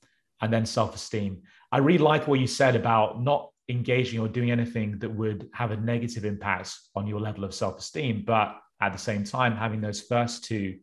and 0.43 0.53
then 0.53 0.67
self 0.67 0.95
esteem. 0.95 1.43
I 1.71 1.79
really 1.79 1.99
like 1.99 2.29
what 2.29 2.41
you 2.41 2.47
said 2.47 2.77
about 2.77 3.23
not 3.23 3.51
engaging 3.69 4.21
or 4.21 4.29
doing 4.29 4.51
anything 4.51 4.99
that 4.99 5.09
would 5.09 5.49
have 5.55 5.71
a 5.71 5.77
negative 5.77 6.25
impact 6.25 6.75
on 6.95 7.07
your 7.07 7.21
level 7.21 7.45
of 7.45 7.55
self 7.55 7.79
esteem, 7.79 8.25
but 8.27 8.59
at 8.81 8.93
the 8.93 8.99
same 8.99 9.25
time, 9.25 9.57
having 9.57 9.81
those 9.81 10.01
first 10.01 10.45
two 10.45 10.79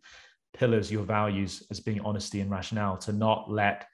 pillars, 0.53 0.91
your 0.91 1.03
values, 1.03 1.63
as 1.69 1.79
being 1.79 1.99
honesty 2.01 2.39
and 2.39 2.49
rationale, 2.49 2.97
to 2.97 3.13
not 3.13 3.51
let 3.51 3.85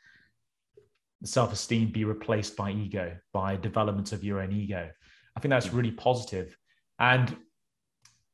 self 1.23 1.51
esteem 1.51 1.91
be 1.91 2.05
replaced 2.05 2.55
by 2.55 2.71
ego, 2.71 3.17
by 3.33 3.55
development 3.57 4.13
of 4.13 4.23
your 4.23 4.39
own 4.39 4.51
ego. 4.51 4.89
I 5.35 5.39
think 5.39 5.49
that's 5.49 5.73
really 5.73 5.91
positive. 5.91 6.55
And 6.99 7.35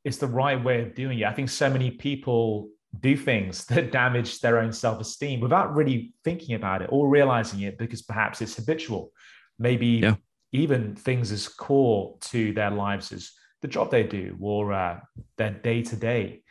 it's 0.04 0.18
the 0.18 0.28
right 0.28 0.62
way 0.62 0.82
of 0.82 0.94
doing 0.94 1.20
it. 1.20 1.26
I 1.26 1.34
think 1.34 1.50
so 1.50 1.70
many 1.70 1.92
people 1.92 2.70
do 3.00 3.16
things 3.16 3.66
that 3.68 3.92
damage 3.92 4.40
their 4.40 4.60
own 4.60 4.74
self 4.74 5.00
esteem 5.00 5.40
without 5.40 5.76
really 5.76 6.14
thinking 6.24 6.56
about 6.56 6.82
it 6.82 6.90
or 6.92 7.08
realizing 7.08 7.62
it 7.62 7.78
because 7.78 8.02
perhaps 8.02 8.42
it's 8.42 8.56
habitual. 8.56 9.12
Maybe 9.60 9.88
yeah. 9.88 10.16
even 10.52 10.96
things 10.96 11.32
as 11.32 11.48
core 11.48 12.18
to 12.22 12.54
their 12.54 12.72
lives 12.72 13.12
as 13.12 13.32
the 13.62 13.68
job 13.68 13.92
they 13.92 14.04
do 14.04 14.38
or 14.42 14.74
uh, 14.74 15.00
their 15.38 15.52
day 15.52 15.84
to 15.84 15.96
day. 15.96 16.42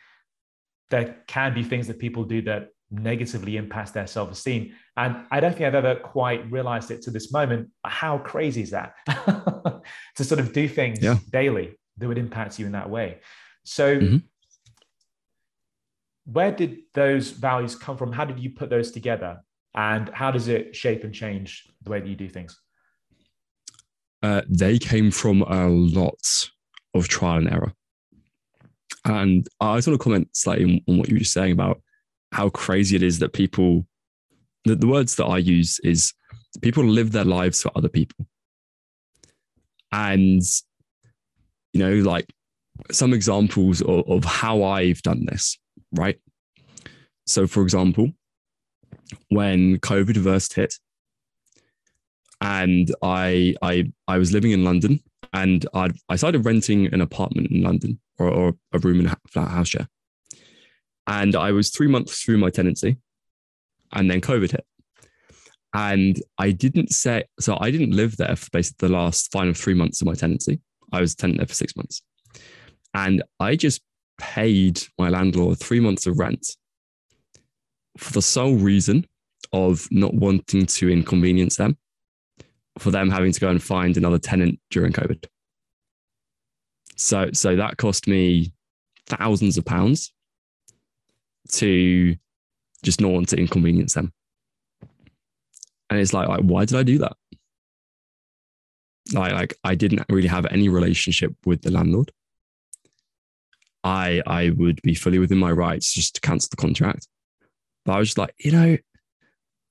There 0.89 1.23
can 1.27 1.53
be 1.53 1.63
things 1.63 1.87
that 1.87 1.99
people 1.99 2.23
do 2.23 2.41
that 2.43 2.69
negatively 2.91 3.55
impacts 3.57 3.91
their 3.91 4.07
self 4.07 4.31
esteem. 4.31 4.73
And 4.97 5.25
I 5.31 5.39
don't 5.39 5.53
think 5.53 5.65
I've 5.65 5.75
ever 5.75 5.95
quite 5.95 6.49
realized 6.51 6.91
it 6.91 7.01
to 7.03 7.11
this 7.11 7.31
moment. 7.31 7.69
How 7.85 8.17
crazy 8.17 8.61
is 8.61 8.71
that 8.71 8.93
to 10.15 10.23
sort 10.23 10.39
of 10.39 10.53
do 10.53 10.67
things 10.67 10.99
yeah. 11.01 11.17
daily 11.31 11.77
that 11.97 12.07
would 12.07 12.17
impact 12.17 12.59
you 12.59 12.65
in 12.65 12.73
that 12.73 12.89
way? 12.89 13.19
So, 13.63 13.97
mm-hmm. 13.97 14.17
Where 16.25 16.51
did 16.51 16.79
those 16.93 17.31
values 17.31 17.75
come 17.75 17.97
from? 17.97 18.11
How 18.11 18.25
did 18.25 18.39
you 18.39 18.51
put 18.51 18.69
those 18.69 18.91
together? 18.91 19.41
And 19.73 20.09
how 20.09 20.31
does 20.31 20.47
it 20.47 20.75
shape 20.75 21.03
and 21.03 21.13
change 21.13 21.67
the 21.83 21.91
way 21.91 21.99
that 21.99 22.07
you 22.07 22.15
do 22.15 22.29
things? 22.29 22.59
Uh, 24.21 24.41
they 24.47 24.77
came 24.77 25.09
from 25.11 25.41
a 25.43 25.67
lot 25.67 26.49
of 26.93 27.07
trial 27.07 27.37
and 27.37 27.49
error. 27.49 27.73
And 29.05 29.47
I 29.59 29.77
just 29.77 29.87
want 29.87 29.99
to 29.99 30.03
comment 30.03 30.29
slightly 30.33 30.83
on 30.87 30.97
what 30.97 31.09
you 31.09 31.17
were 31.17 31.23
saying 31.23 31.53
about 31.53 31.81
how 32.31 32.49
crazy 32.49 32.95
it 32.95 33.03
is 33.03 33.19
that 33.19 33.33
people, 33.33 33.87
the, 34.65 34.75
the 34.75 34.87
words 34.87 35.15
that 35.15 35.25
I 35.25 35.37
use 35.37 35.79
is 35.79 36.13
people 36.61 36.83
live 36.83 37.11
their 37.11 37.25
lives 37.25 37.61
for 37.61 37.71
other 37.75 37.89
people. 37.89 38.27
And, 39.91 40.43
you 41.73 41.79
know, 41.79 41.93
like 42.07 42.31
some 42.91 43.13
examples 43.13 43.81
of, 43.81 44.07
of 44.09 44.23
how 44.23 44.63
I've 44.63 45.01
done 45.01 45.25
this, 45.25 45.57
right? 45.91 46.19
So, 47.25 47.47
for 47.47 47.63
example, 47.63 48.11
when 49.29 49.77
COVID 49.79 50.23
first 50.23 50.53
hit, 50.53 50.75
and 52.39 52.93
I 53.01 53.55
I 53.61 53.91
I 54.07 54.17
was 54.17 54.31
living 54.33 54.51
in 54.51 54.63
London, 54.63 55.01
and 55.33 55.65
I 55.73 55.89
I 56.09 56.15
started 56.15 56.45
renting 56.45 56.87
an 56.93 57.01
apartment 57.01 57.51
in 57.51 57.61
London, 57.61 57.99
or, 58.17 58.29
or 58.29 58.53
a 58.73 58.79
room 58.79 58.99
in 59.01 59.07
a 59.07 59.17
flat 59.29 59.49
house 59.49 59.69
share. 59.69 59.87
And 61.07 61.35
I 61.35 61.51
was 61.51 61.69
three 61.69 61.87
months 61.87 62.21
through 62.21 62.37
my 62.37 62.49
tenancy, 62.49 62.97
and 63.91 64.09
then 64.09 64.21
COVID 64.21 64.51
hit. 64.51 64.65
And 65.73 66.21
I 66.37 66.51
didn't 66.51 66.91
say, 66.91 67.23
so 67.39 67.57
I 67.59 67.71
didn't 67.71 67.95
live 67.95 68.17
there 68.17 68.35
for 68.35 68.49
basically 68.51 68.89
the 68.89 68.93
last 68.93 69.31
final 69.31 69.53
three 69.53 69.73
months 69.73 70.01
of 70.01 70.07
my 70.07 70.13
tenancy. 70.13 70.59
I 70.91 70.99
was 70.99 71.15
tenant 71.15 71.39
there 71.39 71.47
for 71.47 71.53
six 71.53 71.77
months. 71.77 72.01
And 72.93 73.23
I 73.39 73.55
just 73.55 73.81
paid 74.21 74.79
my 74.99 75.09
landlord 75.09 75.59
three 75.59 75.79
months 75.79 76.05
of 76.05 76.19
rent 76.19 76.55
for 77.97 78.13
the 78.13 78.21
sole 78.21 78.55
reason 78.55 79.05
of 79.51 79.87
not 79.91 80.13
wanting 80.13 80.65
to 80.65 80.89
inconvenience 80.89 81.57
them, 81.57 81.75
for 82.77 82.91
them 82.91 83.09
having 83.09 83.31
to 83.31 83.39
go 83.39 83.49
and 83.49 83.61
find 83.61 83.97
another 83.97 84.19
tenant 84.19 84.59
during 84.69 84.93
COVID. 84.93 85.25
So, 86.95 87.31
so 87.33 87.55
that 87.55 87.77
cost 87.77 88.07
me 88.07 88.53
thousands 89.07 89.57
of 89.57 89.65
pounds 89.65 90.13
to 91.53 92.15
just 92.83 93.01
not 93.01 93.11
want 93.11 93.29
to 93.29 93.37
inconvenience 93.37 93.95
them. 93.95 94.13
And 95.89 95.99
it's 95.99 96.13
like, 96.13 96.29
like, 96.29 96.41
why 96.41 96.65
did 96.65 96.77
I 96.77 96.83
do 96.83 96.99
that? 96.99 97.17
Like, 99.13 99.33
like 99.33 99.53
I 99.63 99.73
didn't 99.75 100.05
really 100.09 100.27
have 100.27 100.45
any 100.45 100.69
relationship 100.69 101.33
with 101.43 101.63
the 101.63 101.71
landlord. 101.71 102.11
I 103.83 104.21
I 104.27 104.51
would 104.51 104.81
be 104.81 104.95
fully 104.95 105.19
within 105.19 105.37
my 105.37 105.51
rights 105.51 105.93
just 105.93 106.15
to 106.15 106.21
cancel 106.21 106.49
the 106.51 106.57
contract. 106.57 107.07
But 107.85 107.93
I 107.93 107.99
was 107.99 108.09
just 108.09 108.17
like, 108.17 108.33
you 108.37 108.51
know, 108.51 108.77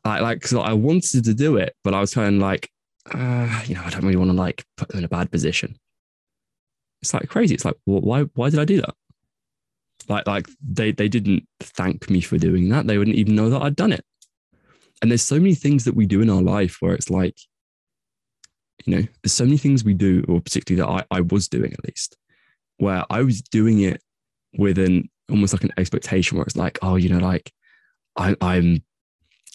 I 0.04 0.20
like 0.20 0.52
I 0.52 0.72
wanted 0.72 1.24
to 1.24 1.34
do 1.34 1.56
it, 1.56 1.74
but 1.84 1.94
I 1.94 2.00
was 2.00 2.14
kind 2.14 2.36
of 2.36 2.40
like, 2.40 2.70
uh, 3.12 3.62
you 3.66 3.74
know, 3.74 3.82
I 3.84 3.90
don't 3.90 4.04
really 4.04 4.16
want 4.16 4.30
to 4.30 4.36
like 4.36 4.64
put 4.76 4.88
them 4.88 4.98
in 4.98 5.04
a 5.04 5.08
bad 5.08 5.30
position. 5.30 5.76
It's 7.02 7.14
like 7.14 7.28
crazy. 7.28 7.54
It's 7.54 7.64
like, 7.64 7.76
well, 7.86 8.00
why 8.00 8.22
why 8.34 8.50
did 8.50 8.58
I 8.58 8.64
do 8.64 8.80
that? 8.80 8.94
Like 10.08 10.26
like 10.26 10.48
they 10.61 10.92
they 10.92 11.08
didn't 11.08 11.46
thank 11.61 12.11
me 12.11 12.20
for 12.20 12.38
doing 12.38 12.68
that. 12.70 12.86
They 12.86 12.98
wouldn't 12.98 13.16
even 13.16 13.36
know 13.36 13.50
that 13.50 13.62
I'd 13.62 13.76
done 13.76 13.92
it. 13.92 14.04
And 15.00 15.11
there's 15.11 15.22
so 15.22 15.36
many 15.36 15.54
things 15.54 15.84
that 15.84 15.94
we 15.94 16.06
do 16.06 16.20
in 16.20 16.28
our 16.28 16.42
life 16.42 16.76
where 16.80 16.94
it's 16.94 17.08
like, 17.08 17.36
you 18.84 18.94
know, 18.96 19.02
there's 19.22 19.32
so 19.32 19.44
many 19.44 19.56
things 19.56 19.84
we 19.84 19.94
do, 19.94 20.24
or 20.28 20.40
particularly 20.40 20.82
that 20.82 21.06
I, 21.11 21.18
I 21.18 21.20
was 21.22 21.48
doing 21.48 21.72
at 21.72 21.84
least, 21.84 22.16
where 22.80 23.04
I 23.10 23.22
was 23.22 23.42
doing 23.42 23.80
it 23.80 24.02
with 24.56 24.78
an 24.78 25.08
almost 25.30 25.52
like 25.52 25.64
an 25.64 25.72
expectation 25.76 26.36
where 26.36 26.46
it's 26.46 26.56
like, 26.56 26.78
oh, 26.82 26.96
you 26.96 27.10
know, 27.10 27.18
like 27.18 27.52
I, 28.16 28.34
I'm 28.40 28.82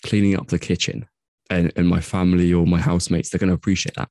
cleaning 0.05 0.37
up 0.37 0.47
the 0.47 0.59
kitchen 0.59 1.07
and, 1.49 1.73
and 1.75 1.87
my 1.87 1.99
family 1.99 2.53
or 2.53 2.67
my 2.67 2.79
housemates, 2.79 3.29
they're 3.29 3.39
going 3.39 3.49
to 3.49 3.55
appreciate 3.55 3.95
that. 3.95 4.09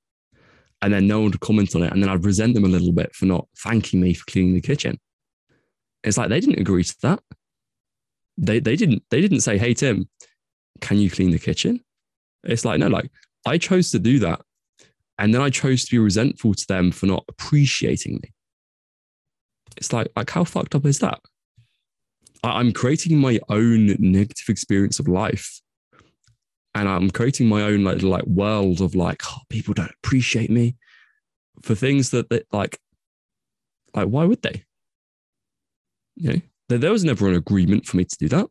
And 0.83 0.93
then 0.93 1.07
no 1.07 1.21
one 1.21 1.31
would 1.31 1.41
comment 1.41 1.75
on 1.77 1.85
it. 1.85 1.93
And 1.93 2.03
then 2.03 2.11
I'd 2.11 2.25
resent 2.25 2.55
them 2.55 2.65
a 2.65 2.69
little 2.69 2.93
bit 2.93 3.15
for 3.15 3.25
not 3.27 3.47
thanking 3.57 4.01
me 4.01 4.15
for 4.15 4.25
cleaning 4.27 4.55
the 4.55 4.61
kitchen. 4.61 4.99
It's 6.03 6.19
like 6.19 6.29
they 6.29 6.41
didn't 6.41 6.61
agree 6.61 6.85
to 6.85 6.97
that. 7.03 7.21
They, 8.37 8.59
they 8.59 8.75
didn't 8.75 9.05
they 9.11 9.21
didn't 9.21 9.41
say, 9.41 9.59
hey 9.59 9.75
Tim, 9.75 10.09
can 10.81 10.99
you 10.99 11.09
clean 11.09 11.31
the 11.31 11.39
kitchen? 11.39 11.81
It's 12.43 12.65
like, 12.65 12.81
no, 12.81 12.89
like 12.89 13.11
I 13.47 13.59
chose 13.59 13.93
to 13.93 14.01
do 14.01 14.19
that. 14.19 14.41
And 15.19 15.33
then 15.33 15.41
I 15.41 15.51
chose 15.51 15.85
to 15.85 15.91
be 15.93 15.99
resentful 15.99 16.55
to 16.55 16.67
them 16.67 16.91
for 16.91 17.07
not 17.07 17.25
appreciating 17.29 18.15
me. 18.15 18.34
It's 19.77 19.93
like, 19.93 20.09
like 20.17 20.31
how 20.31 20.45
fucked 20.45 20.75
up 20.75 20.87
is 20.87 20.99
that? 21.01 21.21
I'm 22.43 22.73
creating 22.73 23.19
my 23.19 23.41
own 23.49 23.97
negative 23.99 24.49
experience 24.49 24.99
of 24.99 25.09
life. 25.09 25.61
And 26.75 26.89
I'm 26.89 27.11
creating 27.11 27.49
my 27.49 27.63
own 27.63 27.85
like 27.85 28.03
like 28.03 28.27
world 28.27 28.81
of 28.81 28.95
like, 28.95 29.23
oh, 29.27 29.43
people 29.49 29.75
don't 29.75 29.93
appreciate 30.03 30.51
me 30.51 30.77
for 31.63 31.75
things 31.75 32.11
that 32.11 32.29
they 32.31 32.43
like, 32.53 32.79
like, 33.95 34.09
why 34.09 34.25
would 34.25 34.43
they? 34.43 34.65
You 36.17 36.33
know, 36.33 36.41
there, 36.69 36.91
was 36.91 37.05
never 37.05 37.29
an 37.29 37.37
agreement 37.37 37.87
for 37.87 37.97
me 37.97 38.05
to 38.05 38.17
do 38.19 38.29
that. 38.29 38.49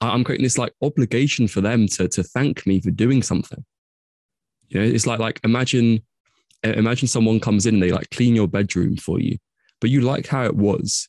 I'm 0.00 0.24
creating 0.24 0.44
this 0.44 0.58
like 0.58 0.74
obligation 0.82 1.48
for 1.48 1.60
them 1.60 1.86
to 1.88 2.08
to 2.08 2.22
thank 2.22 2.66
me 2.66 2.80
for 2.80 2.90
doing 2.90 3.22
something. 3.22 3.64
You 4.68 4.80
know, 4.80 4.86
it's 4.86 5.06
like 5.06 5.20
like 5.20 5.40
imagine 5.44 6.02
imagine 6.62 7.08
someone 7.08 7.40
comes 7.40 7.66
in 7.66 7.74
and 7.74 7.82
they 7.82 7.92
like 7.92 8.10
clean 8.10 8.34
your 8.34 8.48
bedroom 8.48 8.96
for 8.96 9.20
you, 9.20 9.38
but 9.82 9.90
you 9.90 10.00
like 10.00 10.28
how 10.28 10.44
it 10.44 10.56
was, 10.56 11.08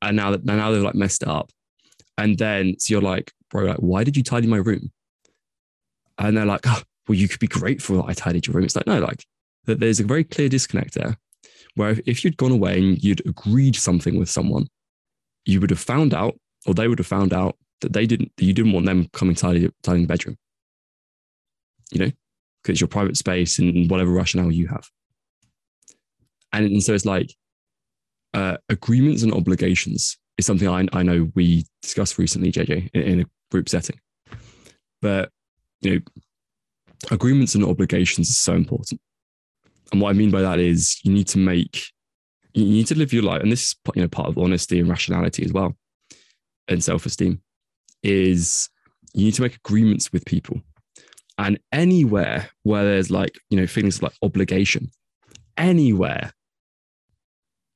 and 0.00 0.16
now 0.16 0.30
that 0.30 0.44
now 0.46 0.70
they've 0.70 0.80
like 0.80 0.94
messed 0.94 1.22
it 1.22 1.28
up, 1.28 1.50
and 2.16 2.38
then 2.38 2.76
so 2.78 2.94
you're 2.94 3.02
like, 3.02 3.32
bro, 3.50 3.64
like 3.64 3.76
why 3.78 4.04
did 4.04 4.16
you 4.16 4.22
tidy 4.22 4.46
my 4.46 4.56
room? 4.56 4.90
And 6.16 6.36
they're 6.36 6.46
like, 6.46 6.60
oh, 6.64 6.80
well, 7.08 7.18
you 7.18 7.28
could 7.28 7.40
be 7.40 7.48
grateful 7.48 7.96
that 7.96 8.08
I 8.08 8.14
tidied 8.14 8.46
your 8.46 8.54
room. 8.54 8.64
It's 8.64 8.76
like 8.76 8.86
no, 8.86 9.00
like 9.00 9.26
that. 9.66 9.80
There's 9.80 10.00
a 10.00 10.04
very 10.04 10.24
clear 10.24 10.48
disconnect 10.48 10.94
there, 10.94 11.18
where 11.74 11.90
if, 11.90 12.00
if 12.06 12.24
you'd 12.24 12.38
gone 12.38 12.52
away 12.52 12.78
and 12.78 13.02
you'd 13.02 13.26
agreed 13.26 13.76
something 13.76 14.18
with 14.18 14.30
someone, 14.30 14.68
you 15.44 15.60
would 15.60 15.70
have 15.70 15.80
found 15.80 16.14
out, 16.14 16.38
or 16.66 16.72
they 16.72 16.88
would 16.88 17.00
have 17.00 17.06
found 17.06 17.34
out 17.34 17.58
that 17.80 17.92
they 17.92 18.06
didn't, 18.06 18.30
that 18.36 18.44
you 18.44 18.52
didn't 18.54 18.72
want 18.72 18.86
them 18.86 19.08
coming 19.12 19.34
tidy, 19.34 19.68
tidying 19.82 20.04
the 20.04 20.08
bedroom. 20.08 20.36
You 21.90 21.98
know, 21.98 22.12
because 22.62 22.74
it's 22.74 22.80
your 22.80 22.88
private 22.88 23.16
space 23.16 23.58
and 23.58 23.90
whatever 23.90 24.12
rationale 24.12 24.52
you 24.52 24.68
have. 24.68 24.88
And, 26.52 26.66
and 26.66 26.82
so 26.82 26.94
it's 26.94 27.04
like 27.04 27.34
uh, 28.34 28.56
agreements 28.68 29.22
and 29.22 29.32
obligations 29.32 30.18
is 30.36 30.46
something 30.46 30.68
I, 30.68 30.86
I 30.92 31.02
know 31.02 31.30
we 31.34 31.64
discussed 31.82 32.18
recently, 32.18 32.52
JJ, 32.52 32.90
in, 32.92 33.02
in 33.02 33.20
a 33.20 33.24
group 33.50 33.68
setting. 33.68 33.98
But 35.00 35.30
you 35.80 35.94
know, 35.94 36.00
agreements 37.10 37.54
and 37.54 37.64
obligations 37.64 38.28
is 38.28 38.36
so 38.36 38.54
important. 38.54 39.00
And 39.92 40.00
what 40.00 40.10
I 40.10 40.14
mean 40.14 40.30
by 40.30 40.42
that 40.42 40.58
is 40.58 40.98
you 41.04 41.12
need 41.12 41.28
to 41.28 41.38
make, 41.38 41.84
you 42.52 42.64
need 42.64 42.88
to 42.88 42.98
live 42.98 43.12
your 43.12 43.22
life, 43.22 43.42
and 43.42 43.52
this 43.52 43.62
is 43.62 43.76
you 43.94 44.02
know 44.02 44.08
part 44.08 44.28
of 44.28 44.38
honesty 44.38 44.80
and 44.80 44.88
rationality 44.88 45.44
as 45.44 45.52
well, 45.52 45.76
and 46.68 46.82
self-esteem 46.82 47.40
is 48.02 48.68
you 49.14 49.26
need 49.26 49.34
to 49.34 49.42
make 49.42 49.56
agreements 49.56 50.12
with 50.12 50.24
people. 50.24 50.60
And 51.38 51.58
anywhere 51.72 52.50
where 52.62 52.84
there's 52.84 53.10
like, 53.10 53.38
you 53.50 53.58
know, 53.58 53.66
feelings 53.66 54.02
like 54.02 54.12
obligation, 54.22 54.90
anywhere 55.56 56.32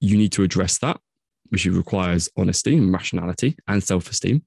you 0.00 0.16
need 0.16 0.32
to 0.32 0.42
address 0.42 0.78
that, 0.78 1.00
which 1.48 1.64
requires 1.66 2.28
honesty 2.36 2.76
and 2.76 2.92
rationality 2.92 3.56
and 3.66 3.82
self-esteem. 3.82 4.42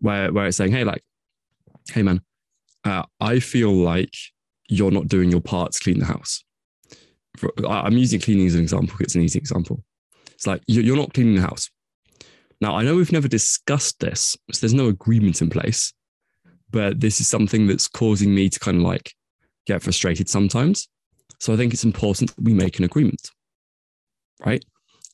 Where 0.00 0.32
where 0.32 0.46
it's 0.46 0.56
saying, 0.56 0.72
hey, 0.72 0.84
like, 0.84 1.02
hey 1.92 2.02
man, 2.02 2.20
uh, 2.84 3.04
I 3.20 3.40
feel 3.40 3.72
like 3.72 4.14
you're 4.68 4.90
not 4.90 5.08
doing 5.08 5.30
your 5.30 5.40
part 5.40 5.72
to 5.72 5.80
clean 5.80 5.98
the 5.98 6.06
house. 6.06 6.44
I'm 7.66 7.96
using 7.96 8.20
cleaning 8.20 8.46
as 8.46 8.54
an 8.54 8.62
example. 8.62 8.96
It's 9.00 9.14
an 9.14 9.22
easy 9.22 9.38
example. 9.38 9.82
It's 10.32 10.46
like 10.46 10.62
you're 10.66 10.96
not 10.96 11.14
cleaning 11.14 11.36
the 11.36 11.42
house. 11.42 11.70
Now, 12.60 12.74
I 12.74 12.82
know 12.82 12.96
we've 12.96 13.12
never 13.12 13.28
discussed 13.28 14.00
this, 14.00 14.36
so 14.52 14.60
there's 14.60 14.74
no 14.74 14.88
agreement 14.88 15.42
in 15.42 15.50
place, 15.50 15.92
but 16.70 17.00
this 17.00 17.20
is 17.20 17.28
something 17.28 17.66
that's 17.66 17.88
causing 17.88 18.34
me 18.34 18.48
to 18.48 18.58
kind 18.58 18.78
of 18.78 18.82
like 18.82 19.12
get 19.66 19.82
frustrated 19.82 20.28
sometimes. 20.28 20.88
So 21.38 21.52
I 21.52 21.56
think 21.56 21.74
it's 21.74 21.84
important 21.84 22.34
that 22.34 22.42
we 22.42 22.54
make 22.54 22.78
an 22.78 22.84
agreement, 22.84 23.30
right? 24.44 24.64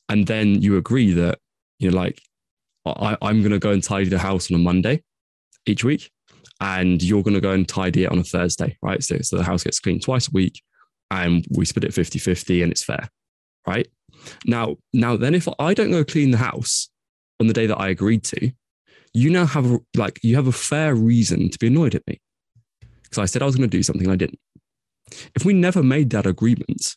And 0.09 0.27
then 0.27 0.61
you 0.61 0.77
agree 0.77 1.13
that, 1.13 1.39
you 1.79 1.91
know, 1.91 1.97
like, 1.97 2.21
I, 2.85 3.17
I'm 3.21 3.39
going 3.39 3.51
to 3.51 3.59
go 3.59 3.71
and 3.71 3.83
tidy 3.83 4.09
the 4.09 4.19
house 4.19 4.51
on 4.51 4.55
a 4.55 4.59
Monday 4.59 5.03
each 5.65 5.83
week, 5.83 6.11
and 6.59 7.01
you're 7.01 7.23
going 7.23 7.35
to 7.35 7.41
go 7.41 7.51
and 7.51 7.67
tidy 7.67 8.03
it 8.03 8.11
on 8.11 8.19
a 8.19 8.23
Thursday, 8.23 8.77
right? 8.81 9.01
So, 9.01 9.17
so 9.19 9.37
the 9.37 9.43
house 9.43 9.63
gets 9.63 9.79
cleaned 9.79 10.03
twice 10.03 10.27
a 10.27 10.31
week, 10.33 10.61
and 11.09 11.45
we 11.55 11.65
split 11.65 11.85
it 11.85 11.93
50 11.93 12.19
50 12.19 12.63
and 12.63 12.71
it's 12.71 12.83
fair, 12.83 13.09
right? 13.65 13.87
Now, 14.45 14.77
now 14.93 15.15
then, 15.15 15.35
if 15.35 15.47
I 15.59 15.73
don't 15.73 15.91
go 15.91 16.03
clean 16.03 16.31
the 16.31 16.37
house 16.37 16.89
on 17.39 17.47
the 17.47 17.53
day 17.53 17.67
that 17.67 17.79
I 17.79 17.89
agreed 17.89 18.23
to, 18.25 18.51
you 19.13 19.29
now 19.29 19.45
have 19.45 19.69
a, 19.71 19.79
like 19.95 20.19
you 20.23 20.35
have 20.35 20.47
a 20.47 20.51
fair 20.51 20.95
reason 20.95 21.49
to 21.49 21.59
be 21.59 21.67
annoyed 21.67 21.95
at 21.95 22.05
me 22.07 22.19
because 23.03 23.19
I 23.19 23.25
said 23.25 23.41
I 23.41 23.45
was 23.45 23.55
going 23.55 23.69
to 23.69 23.77
do 23.77 23.83
something 23.83 24.09
I 24.09 24.15
didn't. 24.15 24.39
If 25.35 25.45
we 25.45 25.53
never 25.53 25.83
made 25.83 26.09
that 26.11 26.25
agreement 26.25 26.95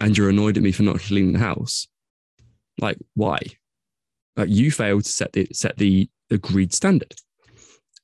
and 0.00 0.16
you're 0.16 0.30
annoyed 0.30 0.56
at 0.56 0.62
me 0.62 0.72
for 0.72 0.82
not 0.82 1.00
cleaning 1.00 1.32
the 1.32 1.38
house, 1.38 1.86
like 2.78 2.98
why? 3.14 3.38
Like 4.36 4.48
you 4.48 4.70
failed 4.70 5.04
to 5.04 5.10
set 5.10 5.32
the 5.32 5.46
set 5.52 5.76
the 5.76 6.08
agreed 6.30 6.72
standard, 6.72 7.14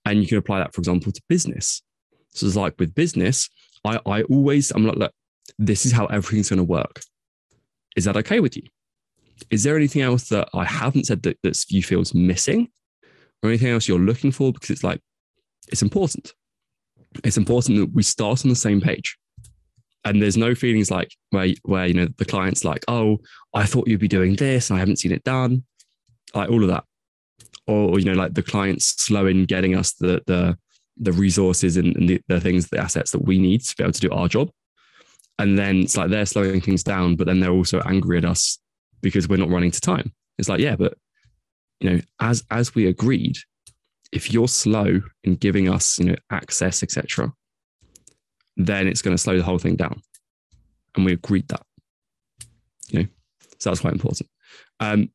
and 0.04 0.20
you 0.20 0.28
can 0.28 0.38
apply 0.38 0.58
that, 0.58 0.74
for 0.74 0.80
example, 0.80 1.12
to 1.12 1.22
business. 1.28 1.82
So 2.30 2.46
it's 2.46 2.56
like 2.56 2.74
with 2.78 2.94
business, 2.94 3.48
I 3.84 4.00
I 4.06 4.22
always 4.24 4.70
I'm 4.70 4.86
like, 4.86 4.96
look, 4.96 5.12
this 5.58 5.84
is 5.86 5.92
how 5.92 6.06
everything's 6.06 6.50
going 6.50 6.58
to 6.58 6.64
work. 6.64 7.00
Is 7.96 8.04
that 8.04 8.16
okay 8.16 8.40
with 8.40 8.56
you? 8.56 8.62
Is 9.50 9.62
there 9.64 9.76
anything 9.76 10.02
else 10.02 10.28
that 10.28 10.48
I 10.54 10.64
haven't 10.64 11.06
said 11.06 11.22
that, 11.22 11.38
that 11.42 11.64
you 11.68 11.82
feel 11.82 12.00
is 12.00 12.14
missing 12.14 12.68
or 13.42 13.48
anything 13.48 13.68
else 13.68 13.88
you're 13.88 13.98
looking 13.98 14.32
for? 14.32 14.52
Because 14.52 14.70
it's 14.70 14.84
like, 14.84 15.00
it's 15.68 15.82
important. 15.82 16.34
It's 17.24 17.38
important 17.38 17.78
that 17.78 17.94
we 17.94 18.02
start 18.02 18.44
on 18.44 18.50
the 18.50 18.56
same 18.56 18.80
page. 18.80 19.18
And 20.04 20.22
there's 20.22 20.36
no 20.36 20.54
feelings 20.54 20.90
like 20.90 21.14
where, 21.30 21.48
where, 21.62 21.86
you 21.86 21.94
know, 21.94 22.08
the 22.16 22.24
client's 22.24 22.64
like, 22.64 22.84
oh, 22.88 23.18
I 23.54 23.66
thought 23.66 23.86
you'd 23.86 24.00
be 24.00 24.08
doing 24.08 24.34
this 24.36 24.70
and 24.70 24.76
I 24.76 24.80
haven't 24.80 24.98
seen 24.98 25.12
it 25.12 25.24
done. 25.24 25.64
Like 26.34 26.48
all 26.48 26.62
of 26.62 26.68
that. 26.68 26.84
Or, 27.66 27.98
you 27.98 28.06
know, 28.06 28.14
like 28.14 28.34
the 28.34 28.42
client's 28.42 28.86
slow 29.02 29.26
in 29.26 29.44
getting 29.44 29.74
us 29.76 29.92
the, 29.92 30.22
the, 30.26 30.56
the 30.96 31.12
resources 31.12 31.76
and, 31.76 31.94
and 31.96 32.08
the, 32.08 32.20
the 32.28 32.40
things, 32.40 32.68
the 32.68 32.78
assets 32.78 33.10
that 33.10 33.24
we 33.24 33.38
need 33.38 33.60
to 33.62 33.76
be 33.76 33.84
able 33.84 33.92
to 33.92 34.00
do 34.00 34.10
our 34.10 34.28
job. 34.28 34.50
And 35.38 35.58
then 35.58 35.80
it's 35.80 35.96
like 35.96 36.10
they're 36.10 36.26
slowing 36.26 36.60
things 36.60 36.82
down, 36.82 37.16
but 37.16 37.26
then 37.26 37.40
they're 37.40 37.50
also 37.50 37.80
angry 37.80 38.18
at 38.18 38.24
us 38.24 38.58
because 39.00 39.28
we're 39.28 39.36
not 39.36 39.50
running 39.50 39.70
to 39.70 39.80
time. 39.80 40.12
It's 40.38 40.48
like, 40.48 40.60
yeah, 40.60 40.76
but 40.76 40.94
you 41.80 41.90
know, 41.90 42.00
as 42.20 42.44
as 42.50 42.74
we 42.74 42.86
agreed, 42.86 43.36
if 44.12 44.32
you're 44.32 44.48
slow 44.48 45.00
in 45.24 45.36
giving 45.36 45.68
us, 45.68 45.98
you 45.98 46.06
know, 46.06 46.16
access, 46.30 46.82
etc., 46.82 47.32
then 48.56 48.86
it's 48.86 49.02
going 49.02 49.16
to 49.16 49.22
slow 49.22 49.36
the 49.36 49.44
whole 49.44 49.58
thing 49.58 49.76
down. 49.76 50.00
And 50.96 51.04
we 51.04 51.12
agreed 51.12 51.48
that. 51.48 51.62
You 52.88 53.00
know, 53.00 53.08
so 53.58 53.70
that's 53.70 53.80
quite 53.80 53.92
important. 53.92 54.28
Um, 54.80 55.10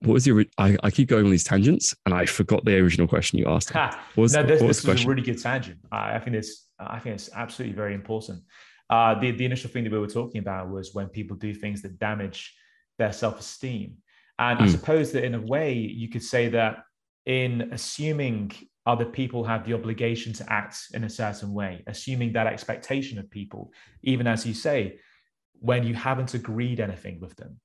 what 0.00 0.14
was 0.14 0.24
the? 0.24 0.46
I, 0.56 0.76
I 0.82 0.90
keep 0.90 1.08
going 1.08 1.26
on 1.26 1.30
these 1.30 1.44
tangents, 1.44 1.94
and 2.06 2.14
I 2.14 2.24
forgot 2.24 2.64
the 2.64 2.76
original 2.78 3.06
question 3.06 3.38
you 3.38 3.46
asked. 3.46 3.74
was, 4.16 4.32
no, 4.32 4.42
this, 4.42 4.60
this 4.60 4.84
was 4.84 5.04
a 5.04 5.08
really 5.08 5.22
good 5.22 5.40
tangent. 5.40 5.78
I, 5.92 6.16
I 6.16 6.18
think 6.18 6.36
it's 6.36 6.68
I 6.78 6.98
think 6.98 7.16
it's 7.16 7.28
absolutely 7.34 7.76
very 7.76 7.94
important. 7.94 8.42
Uh, 8.88 9.18
the 9.18 9.32
the 9.32 9.44
initial 9.44 9.70
thing 9.70 9.84
that 9.84 9.92
we 9.92 9.98
were 9.98 10.06
talking 10.06 10.40
about 10.40 10.70
was 10.70 10.94
when 10.94 11.08
people 11.08 11.36
do 11.36 11.54
things 11.54 11.82
that 11.82 11.98
damage 11.98 12.54
their 12.98 13.12
self 13.12 13.40
esteem, 13.40 13.96
and 14.38 14.58
mm. 14.58 14.62
I 14.62 14.64
hmm. 14.64 14.70
suppose 14.70 15.12
that 15.12 15.24
in 15.24 15.34
a 15.34 15.40
way 15.40 15.74
you 15.74 16.08
could 16.08 16.22
say 16.22 16.48
that 16.48 16.78
in 17.26 17.68
assuming 17.72 18.52
other 18.86 19.04
people 19.04 19.44
have 19.44 19.66
the 19.66 19.74
obligation 19.74 20.32
to 20.32 20.52
act 20.52 20.78
in 20.94 21.04
a 21.04 21.08
certain 21.08 21.52
way, 21.52 21.82
assuming 21.86 22.32
that 22.32 22.46
expectation 22.46 23.18
of 23.18 23.30
people, 23.30 23.72
even 24.02 24.26
as 24.26 24.46
you 24.46 24.54
say, 24.54 24.98
when 25.60 25.84
you 25.86 25.94
haven't 25.94 26.34
agreed 26.34 26.80
anything 26.80 27.20
with 27.20 27.36
them 27.36 27.60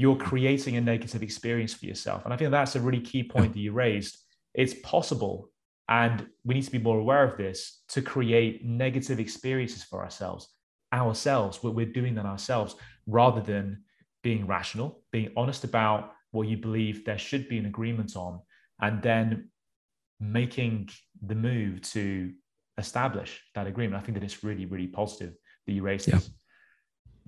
you're 0.00 0.16
creating 0.16 0.76
a 0.76 0.80
negative 0.80 1.22
experience 1.22 1.74
for 1.74 1.84
yourself. 1.84 2.24
And 2.24 2.32
I 2.32 2.36
think 2.38 2.50
that's 2.50 2.74
a 2.74 2.80
really 2.80 3.00
key 3.00 3.22
point 3.22 3.52
that 3.52 3.58
you 3.58 3.72
raised. 3.72 4.16
It's 4.54 4.74
possible, 4.82 5.50
and 5.90 6.26
we 6.44 6.54
need 6.54 6.62
to 6.62 6.70
be 6.70 6.78
more 6.78 6.98
aware 6.98 7.24
of 7.24 7.36
this 7.36 7.82
to 7.88 8.02
create 8.02 8.64
negative 8.64 9.20
experiences 9.20 9.84
for 9.84 10.02
ourselves, 10.02 10.48
ourselves. 10.92 11.62
We're 11.62 11.84
doing 11.84 12.14
that 12.14 12.24
ourselves 12.24 12.76
rather 13.06 13.42
than 13.42 13.82
being 14.22 14.46
rational, 14.46 15.02
being 15.12 15.32
honest 15.36 15.64
about 15.64 16.12
what 16.30 16.48
you 16.48 16.56
believe 16.56 17.04
there 17.04 17.18
should 17.18 17.48
be 17.48 17.58
an 17.58 17.66
agreement 17.66 18.16
on, 18.16 18.40
and 18.80 19.02
then 19.02 19.50
making 20.20 20.90
the 21.26 21.34
move 21.34 21.80
to 21.80 22.32
establish 22.78 23.40
that 23.54 23.66
agreement. 23.66 24.00
I 24.00 24.04
think 24.04 24.18
that 24.18 24.24
it's 24.24 24.44
really, 24.44 24.66
really 24.66 24.86
positive 24.86 25.34
that 25.66 25.72
you 25.72 25.82
raised 25.82 26.08
yeah. 26.08 26.16
this. 26.16 26.30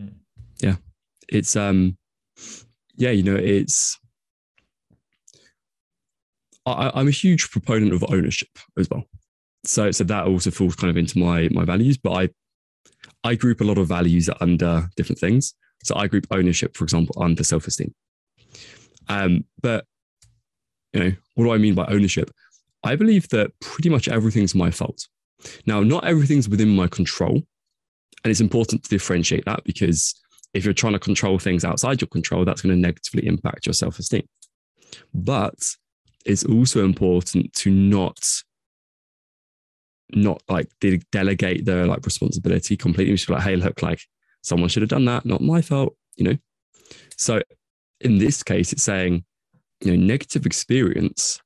Mm. 0.00 0.14
Yeah. 0.60 0.76
It's 1.28 1.56
um 1.56 1.96
yeah, 2.96 3.10
you 3.10 3.22
know, 3.22 3.36
it's 3.36 3.98
I, 6.64 7.00
am 7.00 7.08
a 7.08 7.12
huge 7.12 7.50
proponent 7.50 7.92
of 7.92 8.04
ownership 8.08 8.50
as 8.78 8.88
well. 8.88 9.04
So 9.64 9.90
so 9.90 10.04
that 10.04 10.26
also 10.26 10.50
falls 10.50 10.76
kind 10.76 10.90
of 10.90 10.96
into 10.96 11.18
my 11.18 11.48
my 11.50 11.64
values, 11.64 11.96
but 11.96 12.12
I 12.12 12.28
I 13.24 13.34
group 13.34 13.60
a 13.60 13.64
lot 13.64 13.78
of 13.78 13.88
values 13.88 14.28
under 14.40 14.88
different 14.96 15.18
things. 15.18 15.54
So 15.84 15.96
I 15.96 16.06
group 16.06 16.26
ownership, 16.30 16.76
for 16.76 16.84
example, 16.84 17.20
under 17.20 17.42
self-esteem. 17.42 17.92
Um, 19.08 19.44
but 19.60 19.84
you 20.92 21.00
know, 21.00 21.12
what 21.34 21.44
do 21.44 21.52
I 21.52 21.58
mean 21.58 21.74
by 21.74 21.86
ownership? 21.86 22.30
I 22.84 22.96
believe 22.96 23.28
that 23.28 23.52
pretty 23.60 23.88
much 23.88 24.08
everything's 24.08 24.54
my 24.54 24.70
fault. 24.70 25.06
Now, 25.66 25.80
not 25.82 26.04
everything's 26.04 26.48
within 26.48 26.70
my 26.70 26.88
control. 26.88 27.42
And 28.24 28.30
it's 28.30 28.40
important 28.40 28.84
to 28.84 28.90
differentiate 28.90 29.44
that 29.46 29.64
because 29.64 30.14
if 30.54 30.64
you're 30.64 30.74
trying 30.74 30.92
to 30.92 30.98
control 30.98 31.38
things 31.38 31.64
outside 31.64 32.00
your 32.00 32.08
control, 32.08 32.44
that's 32.44 32.62
going 32.62 32.74
to 32.74 32.80
negatively 32.80 33.26
impact 33.26 33.66
your 33.66 33.72
self 33.72 33.98
esteem. 33.98 34.26
But 35.12 35.74
it's 36.24 36.44
also 36.44 36.84
important 36.84 37.52
to 37.54 37.70
not 37.70 38.18
not 40.14 40.42
like 40.48 40.68
de- 40.80 41.00
delegate 41.10 41.64
the 41.64 41.86
like 41.86 42.04
responsibility 42.04 42.76
completely. 42.76 43.14
Just 43.14 43.30
like, 43.30 43.42
hey, 43.42 43.56
look, 43.56 43.82
like 43.82 44.00
someone 44.42 44.68
should 44.68 44.82
have 44.82 44.90
done 44.90 45.06
that, 45.06 45.24
not 45.24 45.40
my 45.40 45.62
fault, 45.62 45.96
you 46.16 46.24
know. 46.24 46.36
So 47.16 47.40
in 48.00 48.18
this 48.18 48.42
case, 48.42 48.72
it's 48.72 48.82
saying, 48.82 49.24
you 49.80 49.96
know, 49.96 50.04
negative 50.04 50.46
experience. 50.46 51.40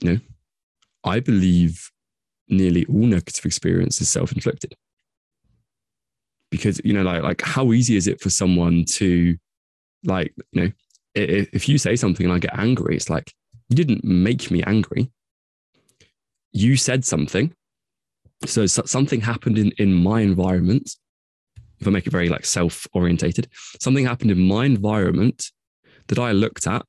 You 0.00 0.12
know, 0.12 0.20
I 1.04 1.20
believe 1.20 1.90
nearly 2.48 2.84
all 2.86 3.06
negative 3.06 3.46
experience 3.46 4.00
is 4.00 4.08
self-inflicted. 4.08 4.74
Because 6.50 6.80
you 6.84 6.92
know 6.92 7.02
like 7.02 7.22
like 7.22 7.42
how 7.42 7.72
easy 7.72 7.96
is 7.96 8.08
it 8.08 8.20
for 8.20 8.30
someone 8.30 8.84
to 8.96 9.36
like 10.04 10.34
you 10.52 10.62
know 10.62 10.72
if 11.14 11.68
you 11.68 11.78
say 11.78 11.96
something 11.96 12.26
and 12.26 12.34
I 12.34 12.38
get 12.38 12.58
angry 12.58 12.96
it's 12.96 13.10
like 13.10 13.32
you 13.68 13.76
didn't 13.76 14.04
make 14.04 14.50
me 14.50 14.62
angry. 14.64 15.12
You 16.52 16.76
said 16.76 17.04
something. 17.04 17.54
So 18.46 18.66
something 18.66 19.20
happened 19.20 19.58
in 19.58 19.70
in 19.78 19.94
my 19.94 20.22
environment 20.22 20.96
if 21.78 21.86
I 21.86 21.90
make 21.90 22.06
it 22.06 22.10
very 22.10 22.28
like 22.28 22.44
self 22.44 22.86
orientated 22.92 23.48
something 23.80 24.04
happened 24.04 24.30
in 24.30 24.40
my 24.40 24.64
environment 24.66 25.50
that 26.08 26.18
I 26.18 26.32
looked 26.32 26.66
at 26.66 26.84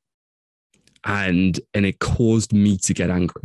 and 1.06 1.60
and 1.74 1.86
it 1.86 2.00
caused 2.00 2.54
me 2.54 2.78
to 2.78 2.94
get 2.94 3.10
angry 3.10 3.44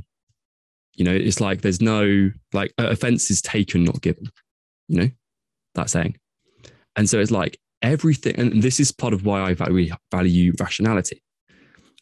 you 0.94 1.04
know 1.04 1.14
it's 1.14 1.40
like 1.40 1.62
there's 1.62 1.80
no 1.80 2.30
like 2.52 2.72
uh, 2.78 2.88
offense 2.88 3.30
is 3.30 3.40
taken 3.40 3.84
not 3.84 4.00
given 4.02 4.26
you 4.88 5.00
know 5.00 5.10
that 5.76 5.90
saying. 5.90 6.16
And 6.96 7.08
so 7.08 7.20
it's 7.20 7.30
like 7.30 7.58
everything, 7.82 8.38
and 8.38 8.62
this 8.62 8.80
is 8.80 8.90
part 8.90 9.14
of 9.14 9.24
why 9.24 9.40
I 9.42 9.54
value, 9.54 9.94
value 10.10 10.52
rationality. 10.58 11.22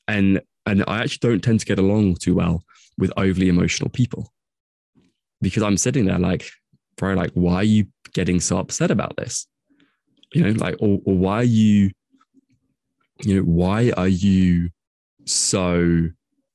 And 0.09 0.41
and 0.67 0.83
I 0.89 1.03
actually 1.03 1.29
don't 1.29 1.45
tend 1.45 1.61
to 1.61 1.67
get 1.67 1.79
along 1.79 2.17
too 2.17 2.35
well 2.35 2.65
with 2.97 3.13
overly 3.19 3.49
emotional 3.49 3.91
people 3.91 4.33
because 5.43 5.63
I'm 5.63 5.77
sitting 5.77 6.07
there 6.07 6.19
like, 6.19 6.49
bro, 6.97 7.13
like, 7.13 7.33
why 7.35 7.57
are 7.57 7.65
you 7.65 7.87
getting 8.15 8.41
so 8.41 8.59
upset 8.59 8.91
about 8.91 9.17
this? 9.17 9.47
You 10.33 10.43
know, 10.43 10.51
like, 10.53 10.77
or, 10.81 11.01
or 11.05 11.17
why 11.17 11.37
are 11.41 11.43
you, 11.45 11.91
you 13.23 13.37
know, 13.37 13.43
why 13.43 13.93
are 13.97 14.09
you 14.09 14.71
so 15.25 16.09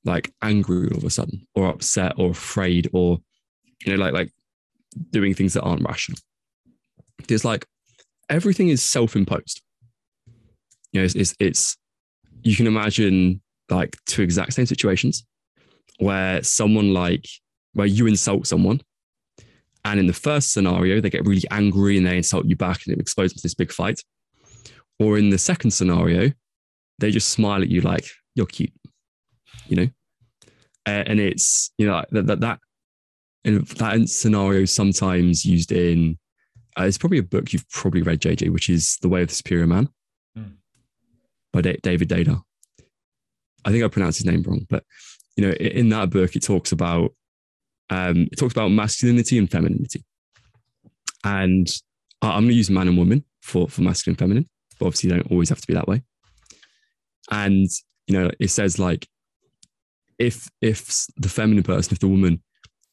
like 0.06 0.32
angry 0.42 0.90
all 0.90 0.98
of 0.98 1.04
a 1.04 1.10
sudden 1.10 1.46
or 1.56 1.68
upset 1.68 2.14
or 2.18 2.32
afraid 2.32 2.90
or, 2.94 3.20
you 3.86 3.92
know, 3.92 4.04
like, 4.04 4.14
like 4.14 4.32
doing 5.12 5.34
things 5.34 5.54
that 5.54 5.64
aren't 5.64 5.88
rational? 5.88 6.20
there's 7.28 7.46
like 7.46 7.66
everything 8.30 8.70
is 8.70 8.82
self-imposed. 8.82 9.62
You 10.92 11.02
know, 11.02 11.06
it's, 11.06 11.16
it's, 11.16 11.36
it's 11.40 11.78
you 12.42 12.56
can 12.56 12.68
imagine 12.68 13.42
like 13.70 13.98
two 14.06 14.22
exact 14.22 14.54
same 14.54 14.66
situations 14.66 15.26
where 16.00 16.42
someone 16.44 16.94
like 16.94 17.28
where 17.74 17.88
you 17.88 18.08
insult 18.08 18.48
someone 18.48 18.82
and 19.86 20.00
in 20.00 20.08
the 20.08 20.14
first 20.14 20.54
scenario 20.54 21.00
they 21.00 21.10
get 21.10 21.28
really 21.28 21.44
angry 21.52 21.98
and 21.98 22.08
they 22.08 22.18
insult 22.18 22.46
you 22.46 22.56
back 22.56 22.82
and 22.86 22.96
it 22.96 23.00
explodes 23.00 23.34
into 23.34 23.44
this 23.44 23.54
big 23.54 23.72
fight 23.72 24.02
or 24.98 25.18
in 25.18 25.30
the 25.30 25.38
second 25.38 25.72
scenario 25.72 26.32
they 26.98 27.12
just 27.12 27.30
smile 27.30 27.62
at 27.62 27.70
you 27.70 27.82
like 27.82 28.06
you're 28.40 28.48
cute 28.48 28.74
you 29.68 29.76
know 29.76 29.88
and 30.86 31.20
it's 31.20 31.72
you 31.78 31.86
know 31.86 32.04
that 32.12 32.26
that 32.26 32.40
that, 32.40 32.60
that 33.44 34.10
scenario 34.10 34.66
sometimes 34.66 35.46
used 35.46 35.72
in 35.72 36.18
uh, 36.80 36.84
it's 36.84 36.98
probably 36.98 37.18
a 37.18 37.24
book 37.24 37.52
you've 37.52 37.70
probably 37.70 38.02
read, 38.02 38.22
JJ, 38.22 38.52
which 38.52 38.70
is 38.70 38.98
The 39.02 39.10
Way 39.10 39.24
of 39.24 39.28
the 39.28 39.36
Superior 39.36 39.68
Man 39.68 39.90
mm. 40.38 40.54
by 41.52 41.62
David 41.62 42.10
Deida. 42.10 42.42
I 43.66 43.72
think 43.72 43.84
I 43.84 43.88
pronounced 43.90 44.20
his 44.20 44.26
name 44.26 44.44
wrong, 44.44 44.66
but 44.70 44.84
you 45.36 45.46
know, 45.46 45.54
in, 45.54 45.90
that 45.90 46.10
book, 46.10 46.36
it 46.36 46.44
talks 46.44 46.72
about 46.72 47.14
um, 47.90 48.28
it 48.32 48.38
talks 48.38 48.54
about 48.54 48.70
masculinity 48.70 49.38
and 49.38 49.50
femininity, 49.50 50.06
and 51.24 51.68
I'm 52.22 52.44
going 52.44 52.50
to 52.50 52.54
use 52.54 52.70
man 52.70 52.88
and 52.88 52.98
woman 52.98 53.26
for 53.42 53.68
for 53.68 53.82
masculine 53.82 54.14
and 54.14 54.20
feminine, 54.20 54.50
but 54.80 54.86
obviously, 54.88 55.10
you 55.10 55.16
don't 55.16 55.32
always 55.32 55.50
have 55.50 55.60
to 55.62 55.68
be 55.68 55.74
that 55.74 55.88
way. 55.88 56.04
And 57.32 57.68
you 58.10 58.18
know, 58.18 58.32
it 58.40 58.50
says 58.50 58.80
like 58.80 59.08
if 60.18 60.50
if 60.62 61.06
the 61.16 61.30
feminine 61.30 61.64
person, 61.64 61.94
if 61.94 62.00
the 62.00 62.08
woman 62.08 62.42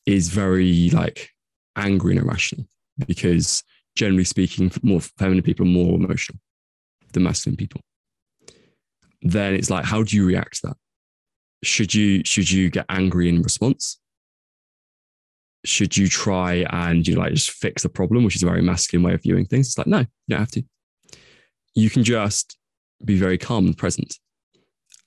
is 0.05 0.29
very 0.29 0.91
like 0.91 1.31
angry 1.75 2.13
and 2.13 2.23
irrational 2.23 2.67
because 3.07 3.65
generally 3.97 4.25
speaking, 4.25 4.71
more 4.83 5.01
feminine 5.01 5.43
people 5.43 5.67
are 5.67 5.71
more 5.71 5.97
emotional 5.97 6.39
than 7.13 7.23
masculine 7.23 7.57
people. 7.57 7.81
Then 9.23 9.55
it's 9.55 9.71
like, 9.71 9.87
how 9.87 10.03
do 10.03 10.17
you 10.17 10.27
react 10.27 10.61
to 10.61 10.69
that? 10.69 10.77
Should 11.65 11.95
you 11.95 12.23
should 12.25 12.51
you 12.51 12.69
get 12.69 12.85
angry 12.91 13.31
in 13.31 13.41
response? 13.41 13.99
Should 15.65 15.97
you 15.97 16.09
try 16.09 16.67
and 16.71 17.09
you 17.09 17.15
know, 17.15 17.23
like 17.23 17.33
just 17.33 17.51
fix 17.51 17.83
the 17.83 17.89
problem, 17.89 18.23
which 18.23 18.37
is 18.37 18.43
a 18.43 18.47
very 18.47 18.61
masculine 18.61 19.07
way 19.07 19.15
of 19.15 19.23
viewing 19.23 19.47
things? 19.47 19.69
It's 19.69 19.79
like, 19.79 19.87
no, 19.87 20.01
you 20.01 20.07
don't 20.29 20.41
have 20.41 20.51
to. 20.51 20.63
You 21.75 21.89
can 21.89 22.05
just 22.05 22.59
be 23.03 23.19
very 23.19 23.39
calm 23.39 23.65
and 23.65 23.77
present 23.77 24.15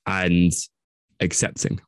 and 0.05 0.51
accepting. 1.19 1.79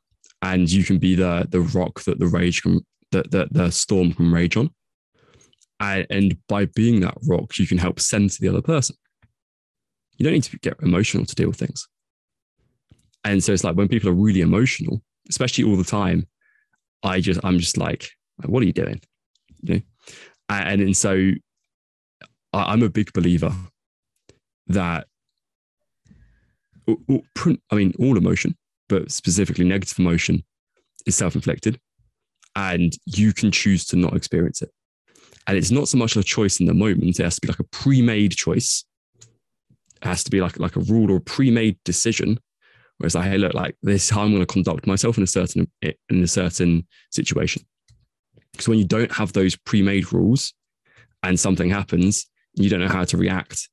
And 0.41 0.71
you 0.71 0.83
can 0.83 0.97
be 0.97 1.15
the 1.15 1.47
the 1.49 1.61
rock 1.61 2.03
that 2.03 2.19
the 2.19 2.27
rage 2.27 2.63
can 2.63 2.85
that 3.11 3.31
the, 3.31 3.47
the 3.51 3.69
storm 3.69 4.13
can 4.13 4.31
rage 4.31 4.57
on 4.57 4.71
and 5.81 6.05
and 6.09 6.37
by 6.47 6.65
being 6.65 7.01
that 7.01 7.17
rock, 7.27 7.57
you 7.57 7.67
can 7.67 7.79
help 7.79 7.99
center 7.99 8.37
the 8.39 8.47
other 8.47 8.61
person. 8.61 8.95
You 10.17 10.23
don't 10.23 10.33
need 10.33 10.43
to 10.43 10.59
get 10.59 10.77
emotional 10.81 11.25
to 11.25 11.35
deal 11.35 11.47
with 11.47 11.57
things. 11.57 11.87
And 13.23 13.43
so 13.43 13.53
it's 13.53 13.63
like 13.63 13.75
when 13.75 13.87
people 13.87 14.09
are 14.09 14.13
really 14.13 14.41
emotional, 14.41 15.01
especially 15.29 15.63
all 15.63 15.75
the 15.75 15.83
time, 15.83 16.27
I 17.03 17.19
just, 17.19 17.39
I'm 17.43 17.57
just 17.57 17.77
like, 17.77 18.09
what 18.45 18.61
are 18.61 18.65
you 18.65 18.73
doing? 18.73 19.01
You 19.63 19.75
know? 19.75 19.81
And, 20.49 20.81
and 20.81 20.97
so 20.97 21.31
I'm 22.53 22.83
a 22.83 22.89
big 22.89 23.13
believer 23.13 23.53
that 24.67 25.07
I 26.87 27.75
mean, 27.75 27.93
all 27.99 28.17
emotion, 28.17 28.55
but 28.89 29.11
specifically 29.11 29.65
negative 29.65 29.99
emotion 29.99 30.43
is 31.05 31.15
self 31.15 31.35
inflicted 31.35 31.79
and 32.55 32.97
you 33.05 33.33
can 33.33 33.51
choose 33.51 33.85
to 33.85 33.95
not 33.95 34.15
experience 34.15 34.61
it. 34.61 34.69
And 35.47 35.57
it's 35.57 35.71
not 35.71 35.87
so 35.87 35.97
much 35.97 36.15
a 36.15 36.23
choice 36.23 36.59
in 36.59 36.65
the 36.65 36.73
moment, 36.73 37.19
it 37.19 37.23
has 37.23 37.35
to 37.35 37.41
be 37.41 37.47
like 37.47 37.59
a 37.59 37.63
pre 37.65 38.01
made 38.01 38.35
choice. 38.35 38.85
It 39.21 40.07
has 40.07 40.23
to 40.23 40.31
be 40.31 40.41
like, 40.41 40.59
like 40.59 40.75
a 40.75 40.81
rule 40.81 41.11
or 41.11 41.19
pre 41.19 41.51
made 41.51 41.77
decision 41.83 42.39
where 42.97 43.07
it's 43.07 43.15
like, 43.15 43.25
hey, 43.25 43.37
look, 43.37 43.53
like 43.53 43.75
this 43.81 44.03
is 44.03 44.09
how 44.09 44.21
I'm 44.21 44.31
going 44.31 44.41
to 44.41 44.45
conduct 44.45 44.85
myself 44.85 45.17
in 45.17 45.23
a 45.23 45.27
certain 45.27 45.69
in 45.81 46.23
a 46.23 46.27
certain 46.27 46.87
situation. 47.11 47.63
Because 48.51 48.67
when 48.67 48.77
you 48.77 48.85
don't 48.85 49.11
have 49.11 49.33
those 49.33 49.55
pre 49.55 49.81
made 49.81 50.11
rules 50.13 50.53
and 51.23 51.39
something 51.39 51.69
happens, 51.69 52.27
you 52.53 52.69
don't 52.69 52.81
know 52.81 52.87
how 52.87 53.05
to 53.05 53.17
react. 53.17 53.69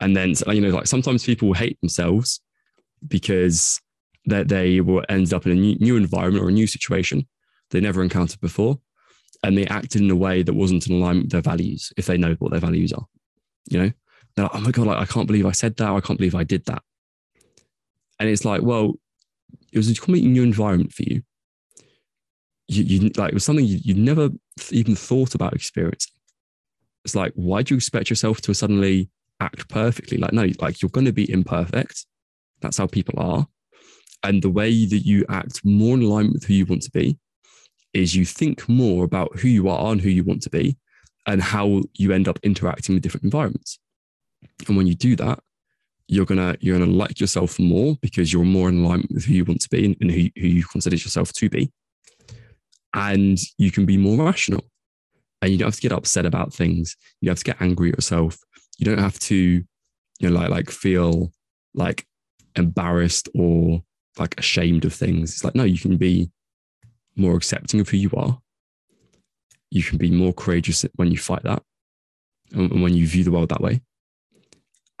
And 0.00 0.16
then, 0.16 0.34
you 0.48 0.60
know, 0.60 0.70
like 0.70 0.88
sometimes 0.88 1.24
people 1.24 1.52
hate 1.52 1.78
themselves 1.80 2.40
because 3.08 3.80
that 4.26 4.48
they 4.48 4.80
will 4.80 5.04
end 5.08 5.32
up 5.32 5.46
in 5.46 5.52
a 5.52 5.54
new, 5.54 5.76
new 5.76 5.96
environment 5.96 6.44
or 6.44 6.48
a 6.48 6.52
new 6.52 6.66
situation 6.66 7.26
they 7.70 7.80
never 7.80 8.02
encountered 8.02 8.40
before. 8.40 8.78
And 9.42 9.58
they 9.58 9.66
acted 9.66 10.00
in 10.02 10.10
a 10.10 10.16
way 10.16 10.42
that 10.42 10.52
wasn't 10.52 10.86
in 10.86 10.94
alignment 10.94 11.24
with 11.24 11.32
their 11.32 11.40
values, 11.40 11.92
if 11.96 12.06
they 12.06 12.16
know 12.16 12.34
what 12.38 12.52
their 12.52 12.60
values 12.60 12.92
are. 12.92 13.06
You 13.68 13.78
know, 13.78 13.90
they're 14.34 14.44
like, 14.44 14.54
oh 14.54 14.60
my 14.60 14.70
God, 14.70 14.86
like, 14.86 14.98
I 14.98 15.12
can't 15.12 15.26
believe 15.26 15.46
I 15.46 15.52
said 15.52 15.76
that. 15.78 15.90
I 15.90 16.00
can't 16.00 16.18
believe 16.18 16.34
I 16.34 16.44
did 16.44 16.64
that. 16.66 16.82
And 18.20 18.28
it's 18.28 18.44
like, 18.44 18.62
well, 18.62 18.94
it 19.72 19.78
was 19.78 19.90
a 19.90 19.94
completely 19.94 20.30
new 20.30 20.44
environment 20.44 20.92
for 20.92 21.02
you. 21.02 21.22
You, 22.68 22.84
you 22.84 23.10
like, 23.16 23.30
it 23.30 23.34
was 23.34 23.44
something 23.44 23.64
you, 23.64 23.78
you 23.82 23.94
never 23.94 24.30
even 24.70 24.94
thought 24.94 25.34
about 25.34 25.54
experiencing. 25.54 26.12
It's 27.04 27.16
like, 27.16 27.32
why 27.34 27.62
do 27.62 27.74
you 27.74 27.76
expect 27.76 28.10
yourself 28.10 28.40
to 28.42 28.54
suddenly 28.54 29.10
act 29.40 29.68
perfectly? 29.68 30.18
Like, 30.18 30.32
no, 30.32 30.48
like 30.60 30.80
you're 30.80 30.90
going 30.90 31.06
to 31.06 31.12
be 31.12 31.28
imperfect. 31.28 32.06
That's 32.62 32.78
how 32.78 32.86
people 32.86 33.14
are. 33.18 33.46
And 34.24 34.40
the 34.40 34.50
way 34.50 34.86
that 34.86 35.00
you 35.00 35.24
act 35.28 35.64
more 35.64 35.94
in 35.94 36.02
alignment 36.02 36.34
with 36.34 36.44
who 36.44 36.54
you 36.54 36.66
want 36.66 36.82
to 36.82 36.90
be 36.90 37.18
is 37.92 38.14
you 38.14 38.24
think 38.24 38.68
more 38.68 39.04
about 39.04 39.38
who 39.38 39.48
you 39.48 39.68
are 39.68 39.92
and 39.92 40.00
who 40.00 40.08
you 40.08 40.24
want 40.24 40.42
to 40.42 40.50
be 40.50 40.76
and 41.26 41.42
how 41.42 41.82
you 41.94 42.12
end 42.12 42.28
up 42.28 42.38
interacting 42.42 42.94
with 42.94 43.02
different 43.02 43.24
environments. 43.24 43.78
And 44.66 44.76
when 44.76 44.86
you 44.86 44.94
do 44.94 45.16
that, 45.16 45.40
you're 46.08 46.26
gonna 46.26 46.56
you're 46.60 46.78
gonna 46.78 46.90
like 46.90 47.20
yourself 47.20 47.58
more 47.58 47.96
because 48.02 48.32
you're 48.32 48.44
more 48.44 48.68
in 48.68 48.84
alignment 48.84 49.12
with 49.12 49.24
who 49.24 49.34
you 49.34 49.44
want 49.44 49.60
to 49.62 49.68
be 49.68 49.84
and, 49.84 49.96
and 50.00 50.10
who, 50.10 50.28
who 50.36 50.46
you 50.46 50.64
consider 50.64 50.96
yourself 50.96 51.32
to 51.32 51.48
be. 51.48 51.72
And 52.94 53.38
you 53.58 53.70
can 53.70 53.86
be 53.86 53.96
more 53.96 54.24
rational. 54.24 54.64
And 55.40 55.50
you 55.50 55.58
don't 55.58 55.68
have 55.68 55.76
to 55.76 55.80
get 55.80 55.92
upset 55.92 56.26
about 56.26 56.52
things. 56.52 56.96
You 57.20 57.26
don't 57.26 57.32
have 57.32 57.38
to 57.38 57.44
get 57.44 57.62
angry 57.62 57.90
at 57.90 57.96
yourself. 57.96 58.38
You 58.78 58.84
don't 58.84 58.98
have 58.98 59.18
to, 59.20 59.36
you 59.36 59.64
know, 60.20 60.30
like 60.30 60.50
like 60.50 60.70
feel 60.70 61.32
like 61.74 62.06
embarrassed 62.56 63.28
or 63.34 63.82
like 64.18 64.38
ashamed 64.38 64.84
of 64.84 64.92
things. 64.92 65.32
It's 65.32 65.44
like, 65.44 65.54
no, 65.54 65.64
you 65.64 65.78
can 65.78 65.96
be 65.96 66.30
more 67.16 67.36
accepting 67.36 67.80
of 67.80 67.88
who 67.88 67.96
you 67.96 68.10
are. 68.16 68.38
You 69.70 69.82
can 69.82 69.98
be 69.98 70.10
more 70.10 70.32
courageous 70.32 70.84
when 70.96 71.10
you 71.10 71.18
fight 71.18 71.42
that 71.44 71.62
and 72.52 72.82
when 72.82 72.94
you 72.94 73.06
view 73.06 73.24
the 73.24 73.30
world 73.30 73.48
that 73.48 73.62
way. 73.62 73.80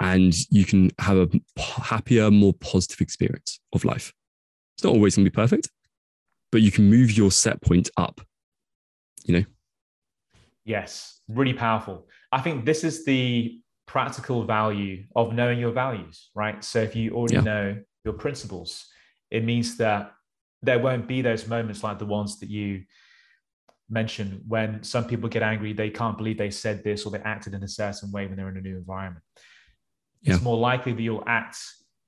And 0.00 0.34
you 0.50 0.64
can 0.64 0.90
have 0.98 1.16
a 1.16 1.28
happier, 1.60 2.30
more 2.30 2.54
positive 2.54 3.00
experience 3.00 3.60
of 3.72 3.84
life. 3.84 4.12
It's 4.74 4.84
not 4.84 4.94
always 4.94 5.14
going 5.16 5.24
to 5.24 5.30
be 5.30 5.34
perfect, 5.34 5.70
but 6.50 6.62
you 6.62 6.72
can 6.72 6.90
move 6.90 7.12
your 7.12 7.30
set 7.30 7.60
point 7.60 7.90
up, 7.96 8.20
you 9.24 9.34
know? 9.38 9.44
Yes, 10.64 11.20
really 11.28 11.54
powerful. 11.54 12.08
I 12.32 12.40
think 12.40 12.64
this 12.64 12.82
is 12.82 13.04
the 13.04 13.60
practical 13.86 14.44
value 14.44 15.04
of 15.14 15.32
knowing 15.32 15.58
your 15.58 15.72
values, 15.72 16.30
right? 16.34 16.62
So 16.62 16.80
if 16.80 16.96
you 16.96 17.14
already 17.14 17.34
yeah. 17.34 17.40
know 17.40 17.76
your 18.04 18.14
principles, 18.14 18.86
it 19.30 19.44
means 19.44 19.76
that 19.78 20.12
there 20.62 20.78
won't 20.78 21.08
be 21.08 21.22
those 21.22 21.46
moments 21.46 21.82
like 21.82 21.98
the 21.98 22.06
ones 22.06 22.38
that 22.40 22.48
you 22.48 22.84
mentioned 23.90 24.40
when 24.46 24.82
some 24.82 25.04
people 25.04 25.28
get 25.28 25.42
angry, 25.42 25.72
they 25.72 25.90
can't 25.90 26.16
believe 26.16 26.38
they 26.38 26.50
said 26.50 26.82
this 26.82 27.04
or 27.04 27.10
they 27.10 27.18
acted 27.18 27.54
in 27.54 27.62
a 27.62 27.68
certain 27.68 28.10
way 28.10 28.26
when 28.26 28.36
they're 28.36 28.48
in 28.48 28.56
a 28.56 28.60
new 28.60 28.76
environment. 28.76 29.24
Yeah. 30.22 30.34
It's 30.34 30.42
more 30.42 30.56
likely 30.56 30.92
that 30.92 31.02
you'll 31.02 31.24
act 31.26 31.58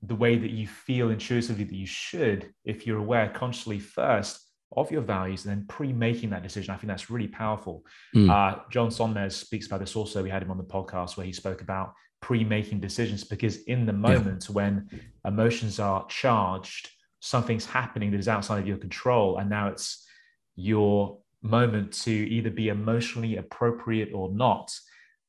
the 0.01 0.15
way 0.15 0.37
that 0.37 0.51
you 0.51 0.67
feel 0.67 1.09
intuitively 1.09 1.63
that 1.63 1.75
you 1.75 1.85
should 1.85 2.53
if 2.63 2.87
you're 2.87 2.99
aware 2.99 3.29
consciously 3.29 3.79
first 3.79 4.44
of 4.75 4.91
your 4.91 5.01
values 5.01 5.45
and 5.45 5.55
then 5.55 5.65
pre-making 5.67 6.29
that 6.31 6.43
decision. 6.43 6.73
I 6.73 6.77
think 6.77 6.89
that's 6.89 7.09
really 7.09 7.27
powerful. 7.27 7.85
Mm. 8.15 8.29
Uh, 8.29 8.59
John 8.69 8.89
Sonmez 8.89 9.33
speaks 9.33 9.67
about 9.67 9.79
this 9.79 9.95
also. 9.95 10.23
We 10.23 10.29
had 10.29 10.41
him 10.41 10.51
on 10.51 10.57
the 10.57 10.63
podcast 10.63 11.17
where 11.17 11.25
he 11.25 11.31
spoke 11.31 11.61
about 11.61 11.93
pre-making 12.21 12.79
decisions 12.79 13.23
because 13.23 13.63
in 13.63 13.85
the 13.85 13.93
moment 13.93 14.45
yeah. 14.49 14.53
when 14.53 14.89
emotions 15.25 15.79
are 15.79 16.05
charged, 16.07 16.89
something's 17.19 17.65
happening 17.65 18.11
that 18.11 18.19
is 18.19 18.27
outside 18.27 18.59
of 18.59 18.67
your 18.67 18.77
control 18.77 19.37
and 19.37 19.49
now 19.49 19.67
it's 19.67 20.07
your 20.55 21.17
moment 21.41 21.91
to 21.91 22.11
either 22.11 22.49
be 22.49 22.69
emotionally 22.69 23.37
appropriate 23.37 24.11
or 24.13 24.31
not 24.31 24.71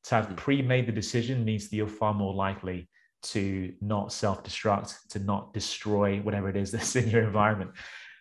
to 0.03 0.15
have 0.15 0.27
hmm. 0.27 0.35
pre-made 0.35 0.87
the 0.87 0.91
decision 0.91 1.45
means 1.45 1.69
that 1.69 1.75
you're 1.75 1.87
far 1.87 2.13
more 2.13 2.33
likely 2.33 2.89
to 3.21 3.73
not 3.81 4.11
self-destruct 4.13 4.95
to 5.09 5.19
not 5.19 5.53
destroy 5.53 6.19
whatever 6.19 6.49
it 6.49 6.55
is 6.55 6.71
that's 6.73 6.95
in 6.95 7.09
your 7.09 7.23
environment 7.23 7.71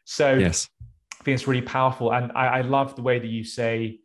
so 0.04 0.34
yes 0.34 0.68
think 1.27 1.35
it's 1.35 1.49
really 1.49 1.62
powerful 1.62 2.12
and 2.12 2.33
I, 2.35 2.47
I 2.47 2.61
love 2.62 2.97
the 2.97 3.03
way 3.03 3.18
that 3.18 3.27
you 3.27 3.45
say 3.45 4.01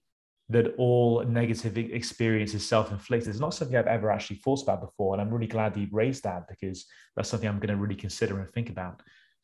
that 0.52 0.76
all 0.78 1.24
negative 1.24 1.78
experience 1.78 2.54
is 2.54 2.68
self-inflicted. 2.68 3.30
It's 3.30 3.40
not 3.40 3.54
something 3.54 3.78
I've 3.78 3.88
ever 3.88 4.12
actually 4.12 4.38
thought 4.38 4.62
about 4.62 4.82
before, 4.82 5.14
and 5.14 5.22
I'm 5.22 5.30
really 5.30 5.48
glad 5.48 5.74
that 5.74 5.80
you 5.80 5.88
raised 5.92 6.24
that 6.24 6.48
because 6.50 6.86
that's 7.16 7.30
something 7.30 7.48
I'm 7.48 7.60
going 7.60 7.70
to 7.70 7.78
really 7.78 7.96
consider 7.96 8.40
and 8.40 8.50
think 8.50 8.70
about. 8.70 9.02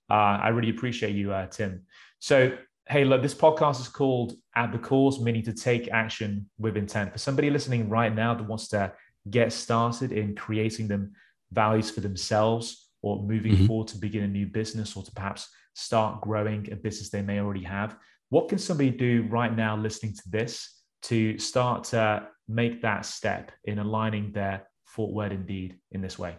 Uh, 0.10 0.38
I 0.44 0.50
really 0.50 0.70
appreciate 0.70 1.16
you, 1.16 1.32
uh, 1.32 1.48
Tim. 1.48 1.84
So, 2.20 2.58
hey, 2.90 3.06
look, 3.06 3.22
this 3.22 3.34
podcast 3.34 3.80
is 3.80 3.88
called 3.88 4.34
At 4.56 4.74
the 4.74 4.80
Cause, 4.80 5.22
meaning 5.22 5.44
to 5.44 5.54
take 5.54 5.90
action 5.92 6.50
with 6.58 6.76
intent. 6.76 7.14
For 7.14 7.20
somebody 7.20 7.50
listening 7.50 7.90
right 7.90 8.14
now 8.14 8.34
that 8.34 8.44
wants 8.44 8.68
to 8.70 8.92
get 9.30 9.54
started 9.54 10.12
in 10.12 10.36
creating 10.36 10.90
them 10.90 11.14
values 11.52 11.90
for 11.90 12.02
themselves 12.02 12.90
or 13.02 13.24
moving 13.24 13.54
mm-hmm. 13.54 13.68
forward 13.68 13.88
to 13.90 13.98
begin 13.98 14.24
a 14.24 14.28
new 14.28 14.46
business 14.46 14.96
or 14.98 15.04
to 15.04 15.12
perhaps 15.12 15.50
start 15.78 16.22
growing 16.22 16.68
a 16.72 16.76
business 16.76 17.10
they 17.10 17.22
may 17.22 17.40
already 17.40 17.64
have, 17.64 17.98
what 18.30 18.50
can 18.50 18.58
somebody 18.58 18.90
do 18.90 19.28
right 19.30 19.56
now 19.56 19.78
listening 19.78 20.14
to 20.14 20.24
this 20.30 20.82
to 21.04 21.38
start 21.38 21.84
to 21.86 22.28
make 22.48 22.82
that 22.82 23.06
step 23.06 23.52
in 23.66 23.80
aligning 23.80 24.32
their 24.32 24.68
thought, 24.90 25.14
word, 25.14 25.32
and 25.32 25.46
deed 25.46 25.76
in 25.92 26.02
this 26.02 26.18
way? 26.18 26.36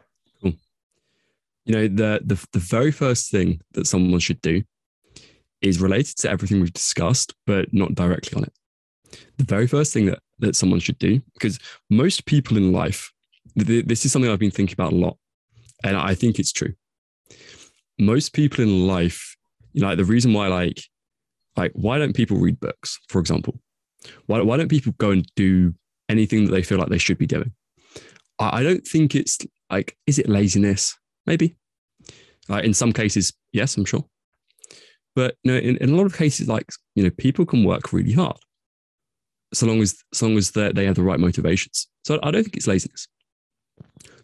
you 1.68 1.74
know 1.74 1.86
the, 1.86 2.20
the 2.24 2.47
the 2.53 2.59
very 2.59 2.91
first 2.91 3.30
thing 3.30 3.61
that 3.72 3.86
someone 3.86 4.20
should 4.20 4.41
do 4.41 4.62
is 5.61 5.80
related 5.80 6.16
to 6.16 6.30
everything 6.30 6.61
we've 6.61 6.72
discussed 6.72 7.34
but 7.47 7.72
not 7.72 7.95
directly 7.95 8.34
on 8.36 8.45
it. 8.45 8.53
The 9.36 9.45
very 9.45 9.66
first 9.66 9.93
thing 9.93 10.07
that 10.07 10.18
that 10.39 10.57
someone 10.57 10.80
should 10.80 10.99
do 10.99 11.20
because 11.34 11.59
most 11.91 12.26
people 12.26 12.57
in 12.57 12.72
life 12.72 13.12
this 13.57 14.05
is 14.05 14.12
something 14.12 14.30
i've 14.30 14.39
been 14.39 14.51
thinking 14.51 14.74
about 14.74 14.93
a 14.93 14.97
lot 14.97 15.16
and 15.82 15.97
i 15.97 16.14
think 16.14 16.39
it's 16.39 16.53
true 16.53 16.72
most 17.99 18.32
people 18.32 18.62
in 18.62 18.86
life 18.86 19.36
you 19.72 19.80
know 19.80 19.88
like 19.88 19.99
the 19.99 20.05
reason 20.05 20.32
why 20.32 20.49
like 20.49 20.82
like 21.57 21.72
why 21.74 21.99
don't 21.99 22.14
people 22.14 22.38
read 22.38 22.59
books 22.61 22.99
for 23.09 23.18
example 23.18 23.59
why, 24.26 24.40
why 24.40 24.57
don't 24.57 24.68
people 24.68 24.92
go 24.99 25.11
and 25.11 25.26
do 25.34 25.74
anything 26.09 26.44
that 26.44 26.53
they 26.53 26.62
feel 26.62 26.78
like 26.78 26.88
they 26.88 26.99
should 26.99 27.18
be 27.18 27.26
doing 27.26 27.53
I, 28.38 28.61
I 28.61 28.62
don't 28.62 28.86
think 28.86 29.14
it's 29.14 29.38
like 29.70 29.96
is 30.07 30.18
it 30.18 30.28
laziness 30.28 30.96
Maybe. 31.28 31.57
Uh, 32.49 32.62
in 32.64 32.72
some 32.72 32.90
cases, 32.90 33.34
yes, 33.53 33.76
I'm 33.76 33.84
sure. 33.84 34.07
But 35.14 35.36
you 35.42 35.53
know, 35.53 35.59
in, 35.59 35.76
in 35.76 35.90
a 35.90 35.94
lot 35.94 36.07
of 36.07 36.16
cases, 36.16 36.49
like 36.49 36.64
you 36.94 37.05
know, 37.05 37.11
people 37.11 37.44
can 37.44 37.64
work 37.64 37.92
really 37.92 38.12
hard, 38.12 38.38
so 39.53 39.66
long 39.66 39.82
as 39.82 39.94
so 40.14 40.26
long 40.26 40.38
as 40.38 40.53
they 40.53 40.86
have 40.86 40.94
the 40.94 41.03
right 41.03 41.20
motivations. 41.20 41.86
So 42.05 42.18
I 42.22 42.30
don't 42.30 42.42
think 42.44 42.57
it's 42.57 42.66
laziness. 42.66 43.07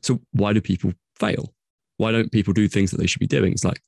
So 0.01 0.21
why 0.33 0.55
do 0.55 0.63
people 0.63 0.95
fail? 1.17 1.54
Why 1.97 2.13
don't 2.13 2.33
people 2.33 2.53
do 2.53 2.69
things 2.69 2.91
that 2.91 2.99
they 2.99 3.07
should 3.07 3.21
be 3.21 3.27
doing? 3.27 3.53
It's 3.53 3.65
like, 3.65 3.81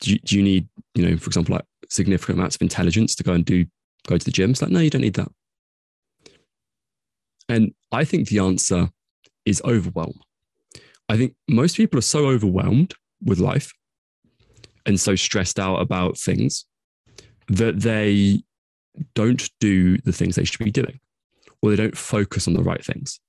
do 0.00 0.12
you, 0.12 0.18
do 0.18 0.36
you 0.36 0.42
need, 0.42 0.68
you 0.94 1.08
know, 1.08 1.16
for 1.16 1.28
example, 1.28 1.54
like 1.54 1.64
significant 1.88 2.38
amounts 2.38 2.56
of 2.56 2.62
intelligence 2.62 3.14
to 3.16 3.22
go 3.22 3.32
and 3.32 3.44
do 3.44 3.64
go 4.06 4.18
to 4.18 4.24
the 4.24 4.30
gym? 4.30 4.50
It's 4.50 4.62
like, 4.62 4.70
no, 4.70 4.80
you 4.80 4.90
don't 4.90 5.02
need 5.02 5.14
that. 5.14 5.28
And 7.48 7.72
I 7.92 8.04
think 8.04 8.28
the 8.28 8.38
answer 8.38 8.90
is 9.44 9.62
overwhelm. 9.64 10.20
I 11.08 11.16
think 11.16 11.34
most 11.48 11.76
people 11.76 11.98
are 11.98 12.02
so 12.02 12.26
overwhelmed 12.26 12.94
with 13.22 13.38
life 13.38 13.72
and 14.86 14.98
so 14.98 15.14
stressed 15.14 15.58
out 15.58 15.76
about 15.76 16.18
things 16.18 16.64
that 17.48 17.80
they 17.80 18.42
don't 19.14 19.50
do 19.60 19.98
the 19.98 20.12
things 20.12 20.36
they 20.36 20.44
should 20.44 20.64
be 20.64 20.70
doing 20.70 21.00
or 21.60 21.70
they 21.70 21.76
don't 21.76 21.96
focus 21.96 22.46
on 22.46 22.54
the 22.54 22.62
right 22.62 22.84
things. 22.84 23.20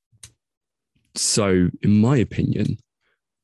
So, 1.15 1.69
in 1.81 2.01
my 2.01 2.17
opinion, 2.17 2.77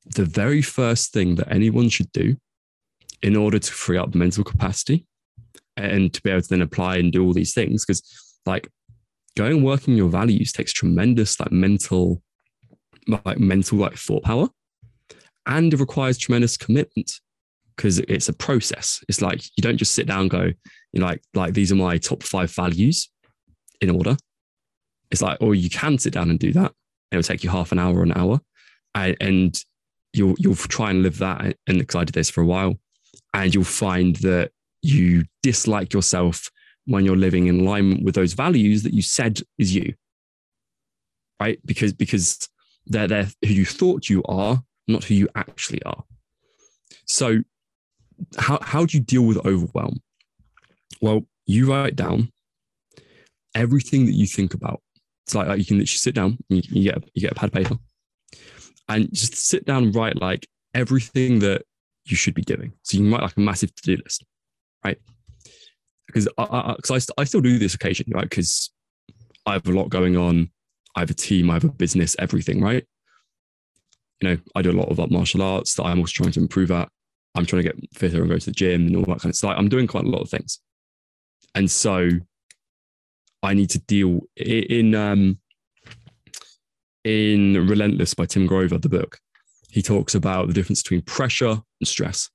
the 0.04 0.24
very 0.24 0.62
first 0.62 1.12
thing 1.12 1.36
that 1.36 1.50
anyone 1.50 1.88
should 1.88 2.10
do 2.12 2.36
in 3.22 3.36
order 3.36 3.58
to 3.58 3.72
free 3.72 3.98
up 3.98 4.14
mental 4.14 4.44
capacity 4.44 5.06
and 5.76 6.12
to 6.12 6.20
be 6.22 6.30
able 6.30 6.42
to 6.42 6.48
then 6.48 6.62
apply 6.62 6.96
and 6.96 7.12
do 7.12 7.24
all 7.24 7.32
these 7.32 7.54
things, 7.54 7.84
because 7.84 8.02
like 8.46 8.68
going 9.36 9.62
working 9.62 9.96
your 9.96 10.08
values 10.08 10.52
takes 10.52 10.72
tremendous 10.72 11.40
like 11.40 11.52
mental 11.52 12.22
like 13.24 13.38
mental 13.38 13.78
like 13.78 13.94
thought 13.94 14.22
power 14.22 14.48
and 15.46 15.72
it 15.72 15.80
requires 15.80 16.18
tremendous 16.18 16.56
commitment 16.56 17.20
because 17.76 17.98
it's 17.98 18.28
a 18.28 18.32
process. 18.32 19.02
It's 19.08 19.22
like 19.22 19.42
you 19.56 19.62
don't 19.62 19.78
just 19.78 19.94
sit 19.94 20.06
down 20.06 20.22
and 20.22 20.30
go, 20.30 20.42
you 20.92 21.00
know, 21.00 21.06
like, 21.06 21.22
like 21.34 21.54
these 21.54 21.72
are 21.72 21.76
my 21.76 21.98
top 21.98 22.22
five 22.22 22.50
values 22.52 23.08
in 23.80 23.90
order. 23.90 24.16
It's 25.10 25.22
like, 25.22 25.38
or 25.40 25.54
you 25.54 25.70
can 25.70 25.98
sit 25.98 26.12
down 26.12 26.30
and 26.30 26.38
do 26.38 26.52
that. 26.52 26.72
It'll 27.10 27.22
take 27.22 27.42
you 27.42 27.50
half 27.50 27.72
an 27.72 27.78
hour 27.78 27.98
or 27.98 28.02
an 28.02 28.12
hour. 28.12 28.40
And 28.94 29.58
you'll 30.12 30.34
you'll 30.38 30.54
try 30.54 30.90
and 30.90 31.02
live 31.02 31.18
that. 31.18 31.56
And 31.66 31.78
because 31.78 31.96
I 31.96 32.04
did 32.04 32.14
this 32.14 32.30
for 32.30 32.42
a 32.42 32.46
while, 32.46 32.78
and 33.34 33.54
you'll 33.54 33.64
find 33.64 34.16
that 34.16 34.52
you 34.82 35.24
dislike 35.42 35.92
yourself 35.92 36.50
when 36.86 37.04
you're 37.04 37.16
living 37.16 37.46
in 37.46 37.60
alignment 37.60 38.04
with 38.04 38.14
those 38.14 38.32
values 38.32 38.82
that 38.82 38.94
you 38.94 39.02
said 39.02 39.40
is 39.58 39.74
you. 39.74 39.94
Right? 41.40 41.58
Because 41.64 41.92
because 41.92 42.48
they're 42.86 43.08
they're 43.08 43.28
who 43.42 43.52
you 43.52 43.64
thought 43.64 44.08
you 44.08 44.22
are, 44.24 44.62
not 44.88 45.04
who 45.04 45.14
you 45.14 45.28
actually 45.34 45.82
are. 45.84 46.04
So 47.06 47.42
how 48.38 48.58
how 48.62 48.86
do 48.86 48.96
you 48.96 49.02
deal 49.02 49.22
with 49.22 49.44
overwhelm? 49.46 50.02
Well, 51.00 51.22
you 51.46 51.70
write 51.70 51.96
down 51.96 52.30
everything 53.54 54.06
that 54.06 54.12
you 54.12 54.26
think 54.26 54.54
about. 54.54 54.80
It's 55.26 55.34
like, 55.34 55.48
like 55.48 55.58
you 55.58 55.64
can 55.64 55.78
literally 55.78 55.98
sit 55.98 56.14
down, 56.14 56.38
you, 56.48 56.62
you 56.64 56.92
get 56.92 57.04
you 57.14 57.22
get 57.22 57.32
a 57.32 57.34
pad 57.34 57.48
of 57.48 57.52
paper, 57.52 57.78
and 58.96 59.12
just 59.12 59.36
sit 59.36 59.64
down 59.64 59.84
and 59.84 59.94
write 59.94 60.20
like 60.20 60.46
everything 60.74 61.38
that 61.40 61.62
you 62.04 62.16
should 62.16 62.34
be 62.34 62.42
doing. 62.42 62.72
So 62.82 62.96
you 62.96 63.04
can 63.04 63.12
write 63.12 63.22
like 63.22 63.36
a 63.36 63.40
massive 63.40 63.74
to 63.74 63.82
do 63.82 64.02
list, 64.02 64.24
right? 64.84 64.98
Because 66.06 66.28
I, 66.38 66.42
I, 66.42 66.72
I, 66.72 66.98
I 67.18 67.24
still 67.24 67.40
do 67.40 67.58
this 67.58 67.74
occasionally, 67.74 68.14
right? 68.14 68.28
Because 68.28 68.70
I 69.46 69.54
have 69.54 69.66
a 69.66 69.72
lot 69.72 69.88
going 69.88 70.16
on. 70.16 70.50
I 70.94 71.00
have 71.00 71.10
a 71.10 71.14
team, 71.14 71.50
I 71.50 71.54
have 71.54 71.64
a 71.64 71.68
business, 71.70 72.14
everything, 72.18 72.60
right? 72.60 72.84
You 74.20 74.28
know, 74.28 74.36
I 74.54 74.62
do 74.62 74.70
a 74.70 74.72
lot 74.72 74.90
of 74.90 74.98
like 74.98 75.10
martial 75.10 75.42
arts 75.42 75.74
that 75.74 75.84
I'm 75.84 76.00
also 76.00 76.12
trying 76.12 76.32
to 76.32 76.40
improve 76.40 76.70
at. 76.70 76.88
I'm 77.34 77.46
trying 77.46 77.62
to 77.62 77.72
get 77.72 77.94
fitter 77.94 78.20
and 78.20 78.30
go 78.30 78.36
to 78.36 78.44
the 78.44 78.52
gym 78.52 78.86
and 78.86 78.96
all 78.96 79.04
that 79.04 79.20
kind 79.20 79.30
of 79.30 79.36
stuff. 79.36 79.54
I'm 79.56 79.70
doing 79.70 79.86
quite 79.86 80.04
a 80.04 80.08
lot 80.08 80.20
of 80.20 80.28
things. 80.28 80.60
And 81.54 81.70
so 81.70 82.10
I 83.42 83.54
need 83.54 83.70
to 83.70 83.78
deal 83.80 84.20
in 84.36 84.94
um 84.94 85.38
in 87.04 87.66
Relentless 87.66 88.14
by 88.14 88.26
Tim 88.26 88.46
Grover, 88.46 88.78
the 88.78 88.88
book, 88.88 89.18
he 89.70 89.82
talks 89.82 90.14
about 90.14 90.46
the 90.48 90.52
difference 90.52 90.82
between 90.82 91.02
pressure 91.02 91.60
and 91.80 91.88
stress. 91.88 92.28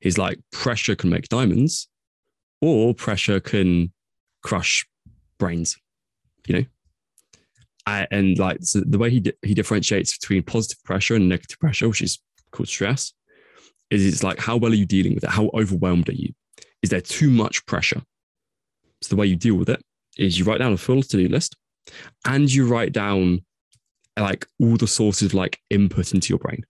He's 0.00 0.18
like, 0.18 0.38
pressure 0.52 0.94
can 0.94 1.10
make 1.10 1.28
diamonds, 1.28 1.88
or 2.60 2.94
pressure 2.94 3.40
can 3.40 3.92
crush 4.42 4.86
brains, 5.38 5.76
you 6.46 6.54
know? 6.56 6.64
And 8.10 8.38
like 8.38 8.58
so 8.60 8.80
the 8.80 8.98
way 8.98 9.08
he, 9.10 9.20
di- 9.20 9.32
he 9.42 9.54
differentiates 9.54 10.18
between 10.18 10.42
positive 10.42 10.82
pressure 10.84 11.14
and 11.14 11.28
negative 11.28 11.58
pressure, 11.58 11.88
which 11.88 12.02
is 12.02 12.18
called 12.52 12.68
stress, 12.68 13.14
is 13.90 14.06
it's 14.06 14.22
like, 14.22 14.38
how 14.38 14.58
well 14.58 14.72
are 14.72 14.76
you 14.76 14.84
dealing 14.84 15.14
with 15.14 15.24
it? 15.24 15.30
How 15.30 15.50
overwhelmed 15.54 16.10
are 16.10 16.14
you? 16.14 16.34
Is 16.82 16.90
there 16.90 17.00
too 17.00 17.30
much 17.30 17.64
pressure? 17.64 18.02
So 19.00 19.08
the 19.08 19.16
way 19.16 19.26
you 19.26 19.36
deal 19.36 19.54
with 19.54 19.70
it 19.70 19.82
is 20.18 20.38
you 20.38 20.44
write 20.44 20.58
down 20.58 20.74
a 20.74 20.76
full 20.76 21.02
to 21.02 21.16
do 21.16 21.28
list 21.28 21.56
and 22.26 22.52
you 22.52 22.68
write 22.68 22.92
down 22.92 23.42
like 24.20 24.46
all 24.60 24.76
the 24.76 24.86
sources 24.86 25.26
of 25.26 25.34
like 25.34 25.58
input 25.70 26.14
into 26.14 26.30
your 26.30 26.38
brain. 26.38 26.64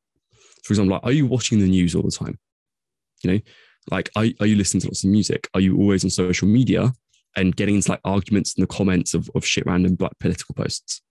For 0.64 0.72
example, 0.72 0.94
like, 0.94 1.04
are 1.04 1.12
you 1.12 1.26
watching 1.26 1.60
the 1.60 1.68
news 1.68 1.94
all 1.94 2.02
the 2.02 2.10
time? 2.10 2.38
You 3.22 3.32
know, 3.32 3.40
like, 3.90 4.10
are, 4.16 4.26
are 4.40 4.46
you 4.46 4.56
listening 4.56 4.82
to 4.82 4.88
lots 4.88 5.04
of 5.04 5.10
music? 5.10 5.48
Are 5.54 5.60
you 5.60 5.76
always 5.78 6.04
on 6.04 6.10
social 6.10 6.48
media 6.48 6.92
and 7.36 7.54
getting 7.54 7.76
into 7.76 7.90
like 7.90 8.00
arguments 8.04 8.54
in 8.54 8.60
the 8.60 8.66
comments 8.66 9.14
of, 9.14 9.30
of 9.34 9.44
shit 9.44 9.66
random 9.66 9.96
like 9.98 10.12
political 10.20 10.54
posts? 10.54 11.02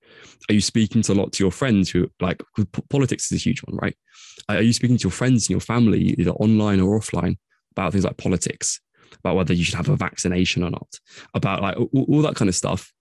Are 0.49 0.53
you 0.53 0.61
speaking 0.61 1.01
to 1.03 1.13
a 1.13 1.15
lot 1.15 1.33
to 1.33 1.43
your 1.43 1.51
friends 1.51 1.89
who 1.89 2.09
like 2.21 2.41
politics 2.89 3.31
is 3.31 3.39
a 3.39 3.43
huge 3.43 3.61
one, 3.63 3.77
right? 3.77 3.95
Are 4.49 4.61
you 4.61 4.73
speaking 4.73 4.97
to 4.97 5.03
your 5.03 5.11
friends 5.11 5.45
and 5.45 5.51
your 5.51 5.59
family, 5.59 6.15
either 6.17 6.31
online 6.31 6.79
or 6.79 6.99
offline, 6.99 7.37
about 7.71 7.91
things 7.91 8.05
like 8.05 8.17
politics, 8.17 8.79
about 9.19 9.35
whether 9.35 9.53
you 9.53 9.63
should 9.63 9.75
have 9.75 9.89
a 9.89 9.95
vaccination 9.95 10.63
or 10.63 10.69
not, 10.69 10.87
about 11.33 11.61
like 11.61 11.77
all, 11.77 11.89
all 11.93 12.21
that 12.21 12.35
kind 12.35 12.49
of 12.49 12.55
stuff, 12.55 12.93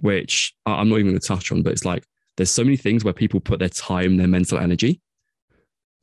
which 0.00 0.54
I'm 0.66 0.88
not 0.88 0.96
even 0.96 1.10
going 1.10 1.20
to 1.20 1.26
touch 1.26 1.50
on, 1.50 1.62
but 1.62 1.72
it's 1.72 1.84
like 1.84 2.04
there's 2.38 2.50
so 2.50 2.62
many 2.62 2.76
things 2.76 3.04
where 3.04 3.12
people 3.12 3.40
put 3.40 3.58
their 3.58 3.68
time, 3.68 4.16
their 4.16 4.28
mental 4.28 4.58
energy. 4.58 5.00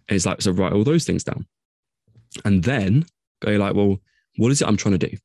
And 0.08 0.18
it's 0.18 0.26
like, 0.26 0.42
so 0.42 0.52
write 0.52 0.74
all 0.74 0.84
those 0.84 1.06
things 1.06 1.24
down. 1.24 1.48
And 2.44 2.62
then 2.62 3.06
go 3.42 3.52
like, 3.52 3.74
well, 3.74 3.98
what 4.36 4.52
is 4.52 4.62
it 4.62 4.68
I'm 4.68 4.76
trying 4.76 5.00
to 5.00 5.08
do? 5.08 5.18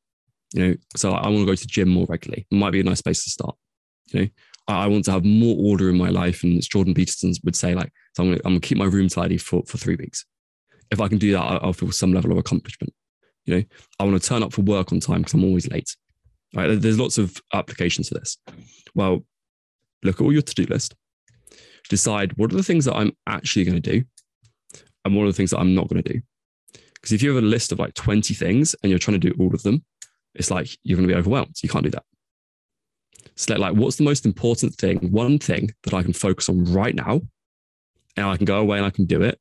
You 0.53 0.67
know, 0.67 0.75
so 0.95 1.11
I 1.11 1.27
want 1.27 1.39
to 1.39 1.45
go 1.45 1.53
to 1.53 1.67
gym 1.67 1.89
more 1.89 2.05
regularly. 2.07 2.47
It 2.49 2.55
might 2.55 2.71
be 2.71 2.79
a 2.79 2.83
nice 2.83 3.01
place 3.01 3.25
to 3.25 3.29
start. 3.29 3.55
You 4.07 4.21
know, 4.21 4.27
I 4.69 4.87
want 4.87 5.03
to 5.05 5.11
have 5.11 5.25
more 5.25 5.57
order 5.59 5.89
in 5.89 5.97
my 5.97 6.09
life. 6.09 6.43
And 6.43 6.57
as 6.57 6.67
Jordan 6.67 6.93
Peterson 6.93 7.33
would 7.43 7.57
say, 7.57 7.75
like, 7.75 7.91
so 8.15 8.23
I'm 8.23 8.29
going 8.29 8.39
to, 8.39 8.45
I'm 8.45 8.53
going 8.53 8.61
to 8.61 8.67
keep 8.67 8.77
my 8.77 8.85
room 8.85 9.09
tidy 9.09 9.37
for, 9.37 9.63
for 9.67 9.77
three 9.77 9.95
weeks. 9.97 10.25
If 10.91 11.01
I 11.01 11.09
can 11.09 11.17
do 11.17 11.33
that, 11.33 11.41
I'll 11.41 11.73
feel 11.73 11.91
some 11.91 12.13
level 12.13 12.31
of 12.31 12.37
accomplishment. 12.37 12.93
You 13.45 13.57
know, 13.57 13.63
I 13.99 14.05
want 14.05 14.21
to 14.21 14.27
turn 14.27 14.43
up 14.43 14.53
for 14.53 14.61
work 14.61 14.93
on 14.93 15.01
time 15.01 15.19
because 15.19 15.33
I'm 15.33 15.43
always 15.43 15.69
late. 15.69 15.93
Right. 16.55 16.81
There's 16.81 16.99
lots 16.99 17.17
of 17.17 17.37
applications 17.53 18.07
to 18.09 18.13
this. 18.13 18.37
Well, 18.95 19.25
look 20.03 20.21
at 20.21 20.23
all 20.23 20.33
your 20.33 20.41
to-do 20.41 20.63
list 20.63 20.95
decide 21.89 22.37
what 22.37 22.51
are 22.51 22.57
the 22.57 22.63
things 22.63 22.85
that 22.85 22.95
I'm 22.95 23.15
actually 23.27 23.65
going 23.65 23.81
to 23.81 23.91
do 23.91 24.03
and 25.05 25.15
what 25.15 25.23
are 25.23 25.27
the 25.27 25.33
things 25.33 25.51
that 25.51 25.59
I'm 25.59 25.75
not 25.75 25.87
going 25.87 26.01
to 26.01 26.13
do. 26.13 26.21
Because 26.93 27.11
if 27.11 27.21
you 27.21 27.33
have 27.33 27.43
a 27.43 27.47
list 27.47 27.71
of 27.71 27.79
like 27.79 27.93
20 27.95 28.33
things 28.33 28.75
and 28.81 28.89
you're 28.89 28.99
trying 28.99 29.19
to 29.19 29.29
do 29.29 29.35
all 29.39 29.53
of 29.53 29.63
them, 29.63 29.83
it's 30.35 30.51
like 30.51 30.69
you're 30.83 30.97
going 30.97 31.07
to 31.07 31.13
be 31.13 31.17
overwhelmed. 31.17 31.55
You 31.61 31.69
can't 31.69 31.83
do 31.83 31.89
that. 31.91 32.03
So, 33.35 33.55
like, 33.55 33.73
what's 33.73 33.95
the 33.95 34.03
most 34.03 34.25
important 34.25 34.75
thing? 34.75 35.11
One 35.11 35.39
thing 35.39 35.73
that 35.83 35.93
I 35.93 36.03
can 36.03 36.13
focus 36.13 36.47
on 36.47 36.65
right 36.65 36.93
now, 36.93 37.21
and 38.15 38.25
I 38.25 38.37
can 38.37 38.45
go 38.45 38.59
away 38.59 38.77
and 38.77 38.85
I 38.85 38.91
can 38.91 39.05
do 39.05 39.23
it. 39.23 39.39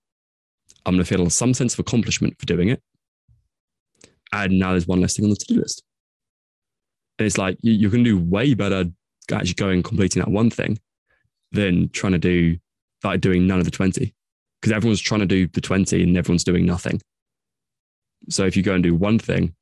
I'm 0.86 0.94
going 0.94 1.04
to 1.04 1.08
feel 1.08 1.28
some 1.28 1.52
sense 1.52 1.74
of 1.74 1.80
accomplishment 1.80 2.36
for 2.38 2.46
doing 2.46 2.68
it. 2.68 2.82
And 4.32 4.58
now 4.58 4.70
there's 4.70 4.86
one 4.86 5.00
less 5.00 5.16
thing 5.16 5.24
on 5.24 5.30
the 5.30 5.36
to 5.36 5.54
do 5.54 5.60
list. 5.60 5.82
And 7.18 7.26
it's 7.26 7.36
like 7.36 7.58
you, 7.60 7.72
you 7.72 7.90
can 7.90 8.02
do 8.02 8.18
way 8.18 8.54
better 8.54 8.86
actually 9.30 9.54
going 9.54 9.82
completing 9.82 10.20
that 10.20 10.30
one 10.30 10.50
thing 10.50 10.78
than 11.52 11.88
trying 11.90 12.12
to 12.12 12.18
do 12.18 12.58
like 13.02 13.20
doing 13.20 13.46
none 13.46 13.58
of 13.58 13.64
the 13.64 13.70
20 13.70 14.14
because 14.60 14.72
everyone's 14.72 15.00
trying 15.00 15.20
to 15.20 15.26
do 15.26 15.46
the 15.48 15.60
20 15.60 16.02
and 16.02 16.16
everyone's 16.16 16.44
doing 16.44 16.66
nothing. 16.66 17.00
So 18.28 18.44
if 18.44 18.56
you 18.56 18.62
go 18.62 18.74
and 18.74 18.82
do 18.82 18.94
one 18.94 19.18
thing, 19.18 19.54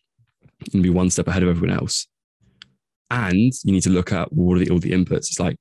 you 0.65 0.71
can 0.71 0.83
be 0.83 0.91
one 0.91 1.11
step 1.11 1.29
ahead 1.29 1.43
of 1.43 1.49
everyone 1.49 1.77
else. 1.79 2.07
And 3.11 3.53
you 3.65 3.73
need 3.73 3.85
to 3.85 3.91
look 3.91 4.13
at 4.13 4.33
what 4.33 4.57
are 4.57 4.65
the, 4.65 4.71
all 4.71 4.81
the 4.81 4.91
inputs. 4.91 5.29
It's 5.29 5.41
like 5.41 5.57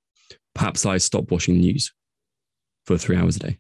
perhaps 0.55 0.86
I 0.86 0.97
stop 0.97 1.32
watching 1.32 1.57
news 1.57 1.93
for 2.86 2.97
three 2.97 3.15
hours 3.15 3.36
a 3.38 3.39
day. 3.39 3.59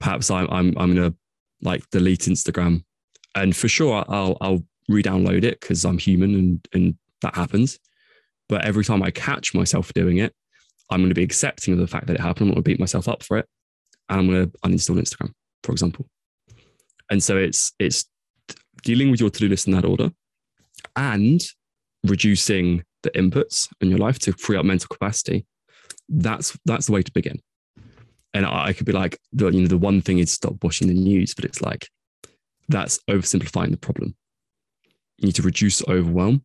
Perhaps 0.00 0.30
I'm 0.30 0.48
I'm 0.50 0.76
I'm 0.76 0.94
gonna 0.94 1.14
like 1.62 1.88
delete 1.90 2.20
Instagram, 2.20 2.84
and 3.34 3.56
for 3.56 3.68
sure 3.68 4.04
I'll 4.08 4.36
I'll 4.40 4.62
re-download 4.88 5.44
it 5.44 5.60
because 5.60 5.84
I'm 5.84 5.98
human 5.98 6.34
and 6.34 6.68
and 6.72 6.94
that 7.22 7.34
happens. 7.34 7.78
But 8.48 8.64
every 8.64 8.84
time 8.84 9.02
I 9.02 9.10
catch 9.10 9.54
myself 9.54 9.92
doing 9.94 10.18
it, 10.18 10.34
I'm 10.90 11.00
going 11.00 11.10
to 11.10 11.14
be 11.14 11.22
accepting 11.22 11.74
of 11.74 11.80
the 11.80 11.86
fact 11.86 12.06
that 12.06 12.14
it 12.14 12.20
happened. 12.20 12.48
I'm 12.48 12.54
going 12.54 12.64
to 12.64 12.70
beat 12.70 12.80
myself 12.80 13.08
up 13.08 13.22
for 13.22 13.38
it. 13.38 13.46
And 14.08 14.20
I'm 14.20 14.26
going 14.28 14.50
to 14.50 14.58
uninstall 14.64 14.98
Instagram, 14.98 15.32
for 15.62 15.72
example. 15.72 16.06
And 17.10 17.22
so 17.22 17.36
it's 17.36 17.72
it's 17.78 18.04
dealing 18.82 19.10
with 19.10 19.20
your 19.20 19.30
to-do 19.30 19.48
list 19.48 19.66
in 19.66 19.74
that 19.74 19.84
order 19.84 20.10
and 20.96 21.40
reducing 22.04 22.84
the 23.02 23.10
inputs 23.10 23.68
in 23.80 23.90
your 23.90 23.98
life 23.98 24.18
to 24.20 24.32
free 24.32 24.56
up 24.56 24.64
mental 24.64 24.88
capacity. 24.88 25.46
That's 26.08 26.56
that's 26.64 26.86
the 26.86 26.92
way 26.92 27.02
to 27.02 27.12
begin. 27.12 27.40
And 28.34 28.46
I 28.46 28.72
could 28.72 28.86
be 28.86 28.92
like, 28.92 29.18
the, 29.32 29.48
you 29.48 29.62
know, 29.62 29.68
the 29.68 29.78
one 29.78 30.00
thing 30.00 30.18
is 30.18 30.30
stop 30.30 30.62
watching 30.62 30.88
the 30.88 30.94
news, 30.94 31.34
but 31.34 31.44
it's 31.44 31.62
like 31.62 31.88
that's 32.68 33.00
oversimplifying 33.10 33.70
the 33.70 33.78
problem. 33.78 34.14
You 35.18 35.26
need 35.26 35.34
to 35.36 35.42
reduce 35.42 35.82
overwhelm 35.88 36.44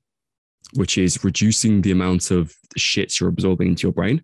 which 0.76 0.98
is 0.98 1.24
reducing 1.24 1.82
the 1.82 1.92
amount 1.92 2.32
of 2.32 2.54
shit 2.78 3.20
you're 3.20 3.30
absorbing 3.30 3.70
into 3.70 3.84
your 3.84 3.94
brain, 3.94 4.22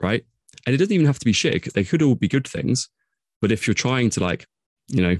right? 0.00 0.24
And 0.66 0.74
it 0.74 0.78
doesn't 0.78 0.92
even 0.92 1.06
have 1.06 1.18
to 1.18 1.24
be 1.24 1.32
shit. 1.32 1.72
They 1.72 1.84
could 1.84 2.02
all 2.02 2.14
be 2.14 2.28
good 2.28 2.46
things. 2.46 2.88
But 3.40 3.52
if 3.52 3.66
you're 3.66 3.74
trying 3.74 4.10
to 4.10 4.20
like, 4.20 4.46
you 4.88 5.02
know, 5.02 5.16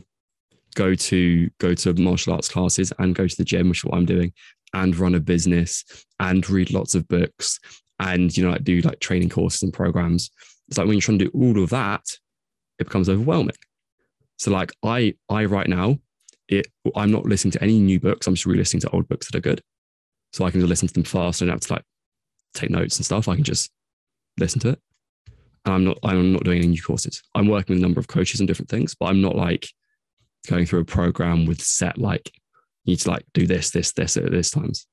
go 0.75 0.95
to 0.95 1.51
go 1.59 1.75
to 1.75 1.95
martial 1.95 2.33
arts 2.33 2.49
classes 2.49 2.93
and 2.99 3.15
go 3.15 3.27
to 3.27 3.37
the 3.37 3.45
gym, 3.45 3.69
which 3.69 3.79
is 3.79 3.85
what 3.85 3.97
I'm 3.97 4.07
doing, 4.07 4.33
and 4.75 4.97
run 4.97 5.15
a 5.15 5.21
business 5.21 5.85
and 6.21 6.49
read 6.49 6.73
lots 6.73 6.95
of 6.95 7.09
books 7.09 7.59
and 8.01 8.37
you 8.37 8.45
know 8.45 8.51
like 8.51 8.65
do 8.65 8.81
like 8.81 9.01
training 9.01 9.29
courses 9.29 9.63
and 9.63 9.73
programs. 9.73 10.31
It's 10.69 10.79
like 10.79 10.87
when 10.87 10.95
you're 10.95 11.03
trying 11.03 11.19
to 11.21 11.25
do 11.27 11.31
all 11.35 11.63
of 11.63 11.71
that, 11.71 12.05
it 12.79 12.85
becomes 12.85 13.09
overwhelming. 13.09 13.57
So 14.37 14.51
like 14.51 14.73
I 14.83 15.15
I 15.29 15.45
right 15.47 15.69
now, 15.69 15.99
it 16.49 16.67
I'm 16.95 17.11
not 17.11 17.25
listening 17.25 17.53
to 17.53 17.63
any 17.63 17.81
new 17.81 18.01
books. 18.01 18.27
I'm 18.27 18.35
just 18.35 18.47
re-listening 18.47 18.83
to 18.83 18.91
old 18.91 19.09
books 19.09 19.31
that 19.31 19.39
are 19.39 19.41
good. 19.41 19.63
So 20.33 20.45
I 20.45 20.51
can 20.51 20.61
just 20.61 20.69
listen 20.69 20.89
to 20.89 20.95
them 20.95 21.05
fast 21.05 21.41
and 21.41 21.51
have 21.51 21.61
to 21.61 21.73
like 21.73 21.85
take 22.55 22.71
notes 22.71 22.97
and 22.97 23.07
stuff. 23.07 23.29
I 23.29 23.35
can 23.35 23.45
just 23.45 23.71
listen 24.39 24.61
to 24.61 24.71
it. 24.71 24.81
And 25.65 25.75
I'm 25.75 25.85
not 25.85 25.99
I'm 26.03 26.33
not 26.33 26.45
doing 26.45 26.59
any 26.59 26.69
new 26.69 26.83
courses. 26.83 27.23
I'm 27.35 27.49
working 27.49 27.75
with 27.75 27.83
a 27.83 27.87
number 27.87 28.01
of 28.01 28.09
coaches 28.09 28.41
on 28.41 28.47
different 28.47 28.69
things, 28.69 28.95
but 28.95 29.07
I'm 29.07 29.21
not 29.21 29.37
like 29.37 29.69
going 30.47 30.67
through 30.67 30.81
a 30.81 30.85
program 30.85 31.47
with 31.47 31.63
set 31.63 31.99
like 31.99 32.31
you 32.85 32.93
need 32.93 33.01
to 33.01 33.11
like 33.11 33.25
do 33.35 33.47
this, 33.47 33.71
this, 33.71 33.93
this 33.93 34.17
at 34.17 34.31
this 34.31 34.51
times. 34.51 34.87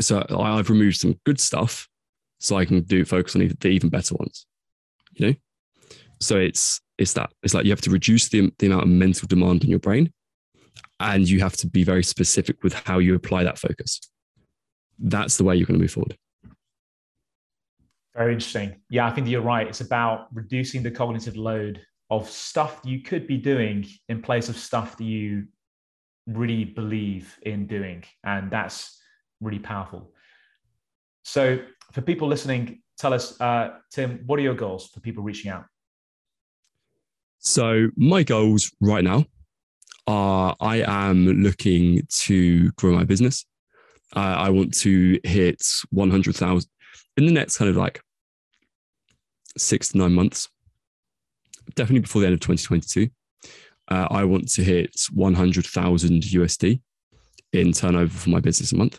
So 0.00 0.24
I've 0.30 0.70
removed 0.70 0.98
some 0.98 1.18
good 1.24 1.40
stuff 1.40 1.88
so 2.38 2.56
I 2.56 2.64
can 2.64 2.82
do 2.82 3.04
focus 3.04 3.34
on 3.34 3.48
the 3.60 3.68
even 3.68 3.88
better 3.88 4.14
ones. 4.14 4.46
You 5.14 5.26
know? 5.26 5.34
So 6.20 6.36
it's 6.36 6.80
it's 6.98 7.12
that 7.14 7.30
it's 7.42 7.54
like 7.54 7.64
you 7.64 7.70
have 7.70 7.80
to 7.82 7.90
reduce 7.90 8.28
the, 8.28 8.52
the 8.58 8.66
amount 8.66 8.82
of 8.82 8.88
mental 8.88 9.26
demand 9.26 9.62
on 9.64 9.70
your 9.70 9.78
brain 9.78 10.12
and 11.00 11.28
you 11.28 11.40
have 11.40 11.56
to 11.56 11.66
be 11.66 11.84
very 11.84 12.02
specific 12.02 12.62
with 12.62 12.72
how 12.72 12.98
you 12.98 13.14
apply 13.14 13.44
that 13.44 13.58
focus. 13.58 14.00
That's 14.98 15.36
the 15.36 15.44
way 15.44 15.56
you're 15.56 15.66
going 15.66 15.78
to 15.78 15.82
move 15.82 15.92
forward. 15.92 16.16
Very 18.16 18.32
interesting. 18.32 18.80
Yeah, 18.90 19.06
I 19.06 19.12
think 19.12 19.28
you're 19.28 19.40
right. 19.40 19.68
It's 19.68 19.80
about 19.80 20.26
reducing 20.34 20.82
the 20.82 20.90
cognitive 20.90 21.36
load 21.36 21.80
of 22.10 22.28
stuff 22.28 22.80
you 22.84 23.00
could 23.02 23.26
be 23.26 23.36
doing 23.36 23.86
in 24.08 24.22
place 24.22 24.48
of 24.48 24.56
stuff 24.56 24.96
that 24.96 25.04
you 25.04 25.46
really 26.26 26.64
believe 26.64 27.38
in 27.42 27.66
doing. 27.66 28.02
And 28.24 28.50
that's 28.50 29.00
really 29.40 29.60
powerful. 29.60 30.12
So, 31.22 31.58
for 31.92 32.00
people 32.00 32.26
listening, 32.26 32.82
tell 32.98 33.14
us, 33.14 33.40
uh, 33.40 33.74
Tim, 33.92 34.22
what 34.26 34.38
are 34.38 34.42
your 34.42 34.54
goals 34.54 34.88
for 34.88 35.00
people 35.00 35.22
reaching 35.22 35.50
out? 35.50 35.64
So, 37.38 37.88
my 37.96 38.24
goals 38.24 38.72
right 38.80 39.04
now 39.04 39.26
are 40.08 40.56
I 40.58 40.82
am 40.86 41.26
looking 41.26 42.00
to 42.08 42.70
grow 42.72 42.92
my 42.92 43.04
business. 43.04 43.44
Uh, 44.16 44.20
I 44.20 44.48
want 44.48 44.74
to 44.78 45.20
hit 45.22 45.62
100,000 45.90 46.70
in 47.18 47.26
the 47.26 47.32
next 47.32 47.58
kind 47.58 47.70
of 47.70 47.76
like 47.76 48.00
six 49.58 49.88
to 49.88 49.98
nine 49.98 50.14
months, 50.14 50.48
definitely 51.74 52.00
before 52.00 52.22
the 52.22 52.26
end 52.26 52.34
of 52.34 52.40
2022. 52.40 53.10
Uh, 53.90 54.08
I 54.10 54.24
want 54.24 54.48
to 54.52 54.64
hit 54.64 54.98
100,000 55.12 56.22
USD 56.22 56.80
in 57.52 57.72
turnover 57.72 58.12
for 58.12 58.30
my 58.30 58.40
business 58.40 58.72
a 58.72 58.76
month. 58.76 58.98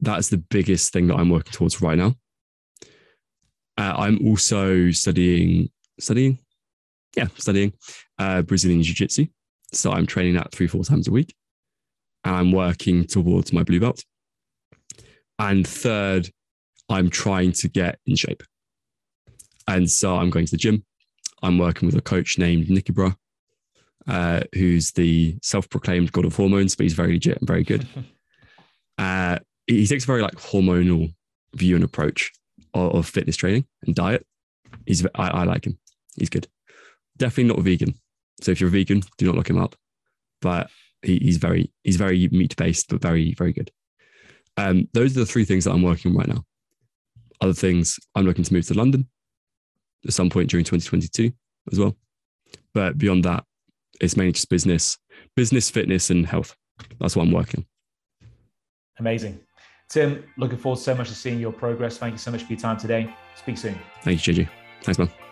That's 0.00 0.28
the 0.28 0.38
biggest 0.38 0.92
thing 0.92 1.08
that 1.08 1.16
I'm 1.16 1.30
working 1.30 1.52
towards 1.52 1.82
right 1.82 1.98
now. 1.98 2.14
Uh, 3.78 3.94
I'm 3.98 4.26
also 4.26 4.90
studying, 4.92 5.70
studying, 6.00 6.38
yeah, 7.16 7.26
studying 7.36 7.72
uh, 8.18 8.42
Brazilian 8.42 8.82
Jiu 8.82 8.94
Jitsu. 8.94 9.26
So 9.72 9.92
I'm 9.92 10.06
training 10.06 10.34
that 10.34 10.52
three, 10.52 10.66
four 10.66 10.84
times 10.84 11.08
a 11.08 11.10
week. 11.10 11.34
And 12.24 12.34
I'm 12.34 12.52
working 12.52 13.06
towards 13.06 13.52
my 13.52 13.62
blue 13.62 13.80
belt. 13.80 14.04
And 15.38 15.66
third, 15.66 16.30
I'm 16.88 17.10
trying 17.10 17.52
to 17.52 17.68
get 17.68 17.98
in 18.06 18.16
shape. 18.16 18.42
And 19.68 19.90
so 19.90 20.16
I'm 20.16 20.30
going 20.30 20.46
to 20.46 20.50
the 20.50 20.56
gym. 20.56 20.84
I'm 21.42 21.58
working 21.58 21.86
with 21.86 21.96
a 21.96 22.02
coach 22.02 22.38
named 22.38 22.70
Nicky 22.70 22.92
Bra, 22.92 23.12
uh, 24.06 24.40
who's 24.54 24.92
the 24.92 25.36
self-proclaimed 25.42 26.12
god 26.12 26.24
of 26.24 26.36
hormones, 26.36 26.74
but 26.74 26.84
he's 26.84 26.94
very 26.94 27.14
legit 27.14 27.38
and 27.38 27.46
very 27.46 27.64
good. 27.64 27.86
Uh, 28.98 29.38
he 29.66 29.86
takes 29.86 30.04
a 30.04 30.06
very 30.06 30.22
like 30.22 30.36
hormonal 30.36 31.12
view 31.54 31.74
and 31.74 31.84
approach 31.84 32.32
of, 32.72 32.94
of 32.94 33.06
fitness 33.06 33.36
training 33.36 33.66
and 33.86 33.94
diet. 33.94 34.26
He's 34.86 35.04
I, 35.14 35.28
I, 35.28 35.44
like 35.44 35.66
him. 35.66 35.78
He's 36.16 36.30
good. 36.30 36.48
Definitely 37.16 37.44
not 37.44 37.58
a 37.58 37.62
vegan. 37.62 37.94
So 38.40 38.50
if 38.52 38.60
you're 38.60 38.68
a 38.68 38.72
vegan, 38.72 39.02
do 39.18 39.26
not 39.26 39.34
look 39.34 39.50
him 39.50 39.58
up. 39.58 39.76
But 40.42 40.70
he, 41.02 41.18
he's 41.18 41.38
very 41.38 41.72
he's 41.82 41.96
very 41.96 42.28
meat 42.28 42.56
based, 42.56 42.88
but 42.88 43.00
very 43.00 43.34
very 43.34 43.52
good. 43.52 43.70
Um, 44.56 44.88
those 44.92 45.16
are 45.16 45.20
the 45.20 45.26
three 45.26 45.44
things 45.44 45.64
that 45.64 45.72
I'm 45.72 45.82
working 45.82 46.12
on 46.12 46.18
right 46.18 46.28
now. 46.28 46.44
Other 47.40 47.52
things, 47.52 47.98
I'm 48.14 48.24
looking 48.24 48.44
to 48.44 48.52
move 48.52 48.66
to 48.66 48.74
London 48.74 49.08
at 50.06 50.12
some 50.12 50.30
point 50.30 50.50
during 50.50 50.64
2022 50.64 51.32
as 51.72 51.78
well. 51.78 51.96
But 52.72 52.96
beyond 52.96 53.24
that, 53.24 53.44
it's 54.00 54.16
mainly 54.16 54.32
just 54.32 54.48
business, 54.48 54.98
business, 55.34 55.70
fitness, 55.70 56.10
and 56.10 56.26
health. 56.26 56.56
That's 57.00 57.16
what 57.16 57.24
I'm 57.24 57.32
working 57.32 57.60
on. 57.60 58.28
Amazing. 58.98 59.40
Tim, 59.88 60.24
looking 60.36 60.58
forward 60.58 60.78
so 60.78 60.94
much 60.94 61.08
to 61.08 61.14
seeing 61.14 61.38
your 61.38 61.52
progress. 61.52 61.98
Thank 61.98 62.12
you 62.12 62.18
so 62.18 62.30
much 62.30 62.42
for 62.42 62.52
your 62.52 62.60
time 62.60 62.76
today. 62.76 63.14
Speak 63.36 63.58
soon. 63.58 63.78
Thank 64.02 64.26
you, 64.26 64.34
JJ. 64.34 64.48
Thanks, 64.82 64.98
man. 64.98 65.25